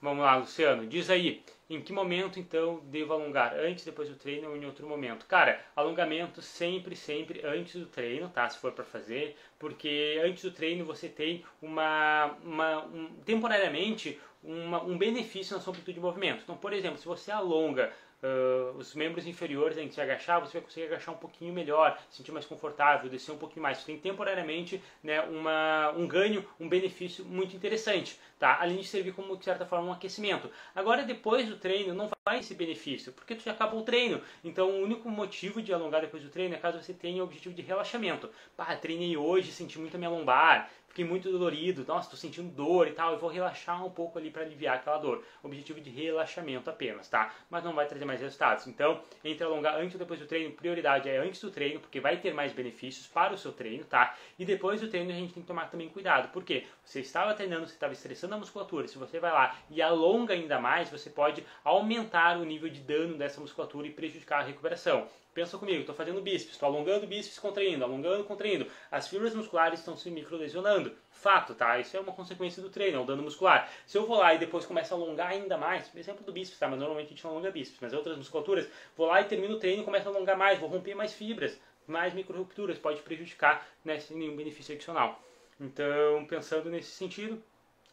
Vamos 0.01 0.23
lá, 0.23 0.35
Luciano. 0.35 0.85
Diz 0.85 1.09
aí, 1.09 1.43
em 1.69 1.81
que 1.81 1.91
momento 1.91 2.39
então 2.39 2.79
devo 2.85 3.13
alongar? 3.13 3.55
Antes, 3.55 3.83
depois 3.83 4.07
do 4.07 4.15
treino 4.15 4.49
ou 4.49 4.55
em 4.55 4.65
outro 4.65 4.87
momento? 4.87 5.25
Cara, 5.25 5.59
alongamento 5.75 6.41
sempre, 6.41 6.95
sempre 6.95 7.41
antes 7.43 7.75
do 7.75 7.87
treino, 7.87 8.29
tá? 8.29 8.47
Se 8.47 8.59
for 8.59 8.71
para 8.71 8.83
fazer, 8.83 9.35
porque 9.57 10.21
antes 10.23 10.43
do 10.43 10.51
treino 10.51 10.85
você 10.85 11.09
tem 11.09 11.43
uma, 11.61 12.37
uma 12.43 12.85
um, 12.85 13.15
temporariamente 13.25 14.19
uma, 14.43 14.83
um 14.83 14.95
benefício 14.95 15.55
na 15.55 15.61
sua 15.61 15.71
amplitude 15.71 15.95
de 15.95 15.99
movimento. 15.99 16.43
Então, 16.43 16.55
por 16.55 16.71
exemplo, 16.71 16.99
se 16.99 17.05
você 17.05 17.31
alonga 17.31 17.91
uh, 18.25 18.77
os 18.77 18.95
membros 18.95 19.27
inferiores 19.27 19.77
em 19.77 19.89
se 19.89 20.01
agachar, 20.01 20.39
você 20.39 20.53
vai 20.53 20.61
conseguir 20.63 20.87
agachar 20.87 21.13
um 21.13 21.17
pouquinho 21.17 21.53
melhor, 21.53 21.97
se 22.09 22.17
sentir 22.17 22.31
mais 22.31 22.45
confortável, 22.45 23.09
descer 23.09 23.31
um 23.31 23.37
pouquinho 23.37 23.61
mais. 23.63 23.77
Você 23.77 23.85
tem 23.85 23.99
temporariamente 23.99 24.81
né, 25.03 25.21
uma, 25.21 25.91
um 25.91 26.07
ganho, 26.07 26.45
um 26.59 26.67
benefício 26.67 27.23
muito 27.23 27.55
interessante, 27.55 28.19
tá? 28.39 28.57
além 28.59 28.77
de 28.77 28.87
servir 28.87 29.13
como, 29.13 29.37
de 29.37 29.45
certa 29.45 29.65
forma, 29.65 29.89
um 29.89 29.93
aquecimento. 29.93 30.49
Agora, 30.75 31.03
depois 31.03 31.47
do 31.47 31.57
treino, 31.57 31.93
não 31.93 32.09
vai 32.25 32.39
esse 32.39 32.55
benefício, 32.55 33.13
porque 33.13 33.35
tu 33.35 33.43
já 33.43 33.51
acabou 33.51 33.81
o 33.81 33.83
treino. 33.83 34.21
Então, 34.43 34.69
o 34.69 34.83
único 34.83 35.09
motivo 35.09 35.61
de 35.61 35.73
alongar 35.73 36.01
depois 36.01 36.23
do 36.23 36.29
treino 36.29 36.55
é 36.55 36.57
caso 36.57 36.81
você 36.81 36.93
tenha 36.93 37.21
o 37.21 37.25
objetivo 37.25 37.53
de 37.53 37.61
relaxamento. 37.61 38.29
Pá, 38.57 38.75
treinei 38.75 39.15
hoje, 39.15 39.51
senti 39.51 39.77
muito 39.77 39.95
a 39.95 39.97
minha 39.97 40.09
lombar, 40.09 40.69
fiquei 40.95 41.03
muito 41.03 41.29
dolorido, 41.29 41.83
nossa, 41.85 42.05
estou 42.05 42.17
sentindo 42.17 42.49
dor 42.49 42.87
e 42.87 42.93
tal, 42.93 43.11
eu 43.11 43.19
vou 43.19 43.29
relaxar 43.29 43.85
um 43.85 43.89
pouco 43.89 44.17
ali 44.17 44.31
para 44.31 44.43
aliviar 44.43 44.77
aquela 44.77 44.97
dor. 44.97 45.25
Objetivo 45.43 45.81
de 45.81 45.89
relaxamento 45.89 46.69
apenas, 46.69 47.09
tá? 47.09 47.33
Mas 47.49 47.65
não 47.65 47.73
vai 47.73 47.85
trazer 47.85 48.05
mais 48.05 48.21
resultados. 48.21 48.65
Então, 48.65 49.01
entre 49.21 49.43
alongar 49.43 49.75
antes 49.75 49.95
ou 49.95 49.99
depois 49.99 50.21
do 50.21 50.25
treino, 50.25 50.53
prioridade 50.53 51.09
é 51.09 51.17
antes 51.17 51.41
do 51.41 51.51
treino, 51.51 51.81
porque 51.81 51.99
vai 51.99 52.15
ter 52.21 52.33
mais 52.33 52.53
benefícios 52.53 53.07
para 53.07 53.33
o 53.33 53.37
seu 53.37 53.51
treino, 53.51 53.83
tá? 53.83 54.15
E 54.39 54.45
depois 54.45 54.79
do 54.79 54.87
treino 54.87 55.11
a 55.11 55.13
gente 55.13 55.33
tem 55.33 55.43
que 55.43 55.47
tomar 55.47 55.69
também 55.69 55.89
cuidado, 55.89 56.29
porque 56.31 56.65
você 56.81 57.01
estava 57.01 57.33
treinando, 57.33 57.67
você 57.67 57.73
estava 57.73 57.91
estressando 57.91 58.35
a 58.35 58.37
musculatura, 58.37 58.87
se 58.87 58.97
você 58.97 59.19
vai 59.19 59.33
lá 59.33 59.53
e 59.69 59.81
alonga 59.81 60.33
ainda 60.33 60.61
mais, 60.61 60.89
você 60.89 61.09
pode 61.09 61.45
aumentar 61.61 62.37
o 62.37 62.45
nível 62.45 62.69
de 62.69 62.79
dano 62.79 63.17
dessa 63.17 63.41
musculatura 63.41 63.85
e 63.85 63.91
prejudicar 63.91 64.39
a 64.39 64.45
recuperação. 64.45 65.09
Pensa 65.35 65.57
comigo, 65.57 65.81
estou 65.81 65.93
fazendo 65.93 66.21
bíceps, 66.21 66.53
estou 66.53 66.69
alongando 66.69 67.05
bíceps, 67.05 67.37
contraindo, 67.37 67.83
alongando, 67.83 68.23
contraindo. 68.23 68.67
As 68.89 69.09
fibras 69.09 69.35
musculares 69.35 69.79
estão 69.79 69.97
se 69.97 70.09
microlesionando. 70.09 70.95
Fato, 71.11 71.53
tá? 71.53 71.77
Isso 71.77 71.97
é 71.97 71.99
uma 71.99 72.13
consequência 72.13 72.63
do 72.63 72.69
treino, 72.69 72.99
é 72.99 73.01
um 73.01 73.05
dano 73.05 73.21
muscular. 73.21 73.69
Se 73.85 73.97
eu 73.97 74.07
vou 74.07 74.15
lá 74.15 74.33
e 74.33 74.37
depois 74.37 74.65
começo 74.65 74.93
a 74.93 74.97
alongar 74.97 75.31
ainda 75.31 75.57
mais, 75.57 75.89
por 75.89 75.99
exemplo 75.99 76.23
do 76.23 76.31
bíceps, 76.31 76.57
tá? 76.57 76.69
Mas 76.69 76.79
normalmente 76.79 77.07
a 77.07 77.09
gente 77.09 77.23
não 77.25 77.31
alonga 77.31 77.51
bíceps, 77.51 77.79
mas 77.81 77.91
outras 77.91 78.17
musculaturas, 78.17 78.65
vou 78.95 79.07
lá 79.07 79.19
e 79.19 79.25
termino 79.25 79.55
o 79.55 79.59
treino 79.59 79.81
e 79.81 79.85
começo 79.85 80.07
a 80.07 80.11
alongar 80.11 80.37
mais, 80.37 80.57
vou 80.57 80.69
romper 80.69 80.95
mais 80.95 81.13
fibras, 81.13 81.59
mais 81.85 82.13
micro-rupturas, 82.13 82.77
pode 82.77 83.01
prejudicar 83.01 83.67
né, 83.83 83.99
sem 83.99 84.15
nenhum 84.15 84.37
benefício 84.37 84.73
adicional. 84.73 85.21
Então, 85.59 86.25
pensando 86.29 86.69
nesse 86.69 86.91
sentido, 86.91 87.43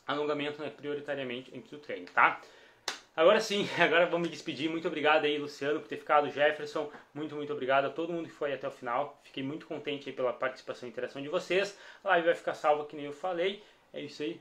alongamento 0.06 0.62
é 0.62 0.66
né, 0.66 0.70
prioritariamente 0.70 1.52
antes 1.52 1.72
do 1.72 1.78
treino, 1.78 2.06
tá? 2.14 2.40
Agora 3.14 3.40
sim, 3.40 3.68
agora 3.78 4.06
vamos 4.06 4.28
me 4.28 4.32
despedir. 4.32 4.70
Muito 4.70 4.88
obrigado 4.88 5.24
aí, 5.24 5.36
Luciano, 5.38 5.80
por 5.80 5.88
ter 5.88 5.98
ficado. 5.98 6.30
Jefferson, 6.30 6.90
muito, 7.12 7.34
muito 7.36 7.52
obrigado 7.52 7.84
a 7.86 7.90
todo 7.90 8.12
mundo 8.12 8.28
que 8.28 8.34
foi 8.34 8.52
até 8.52 8.66
o 8.66 8.70
final. 8.70 9.20
Fiquei 9.22 9.42
muito 9.42 9.66
contente 9.66 10.08
aí 10.08 10.14
pela 10.14 10.32
participação 10.32 10.88
e 10.88 10.92
interação 10.92 11.20
de 11.20 11.28
vocês. 11.28 11.78
A 12.02 12.08
live 12.08 12.26
vai 12.26 12.34
ficar 12.34 12.54
salva, 12.54 12.86
que 12.86 12.96
nem 12.96 13.04
eu 13.04 13.12
falei. 13.12 13.62
É 13.92 14.00
isso 14.00 14.22
aí. 14.22 14.40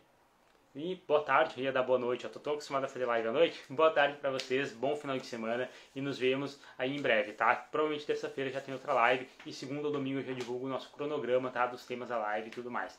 E 0.74 0.96
boa 1.06 1.22
tarde, 1.22 1.62
ia 1.62 1.72
dar 1.72 1.84
boa 1.84 2.00
noite. 2.00 2.24
Eu 2.24 2.30
tô 2.30 2.40
tão 2.40 2.54
acostumado 2.54 2.86
a 2.86 2.88
fazer 2.88 3.06
live 3.06 3.28
à 3.28 3.32
noite. 3.34 3.62
Boa 3.70 3.92
tarde 3.92 4.18
para 4.20 4.32
vocês, 4.32 4.72
bom 4.72 4.96
final 4.96 5.18
de 5.18 5.26
semana 5.26 5.70
e 5.94 6.00
nos 6.00 6.18
vemos 6.18 6.62
aí 6.78 6.96
em 6.96 7.02
breve, 7.02 7.34
tá? 7.34 7.54
Provavelmente 7.54 8.06
terça-feira 8.06 8.50
já 8.50 8.62
tem 8.62 8.74
outra 8.74 8.94
live 8.94 9.28
e 9.46 9.52
segunda 9.52 9.88
ou 9.88 9.92
domingo 9.92 10.20
eu 10.20 10.24
já 10.24 10.32
divulgo 10.32 10.66
o 10.68 10.70
nosso 10.70 10.90
cronograma, 10.92 11.52
tá? 11.52 11.68
Dos 11.68 11.86
temas 11.86 12.08
da 12.08 12.18
live 12.18 12.48
e 12.48 12.52
tudo 12.52 12.72
mais. 12.72 12.98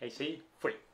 É 0.00 0.08
isso 0.08 0.20
aí, 0.20 0.42
foi! 0.58 0.91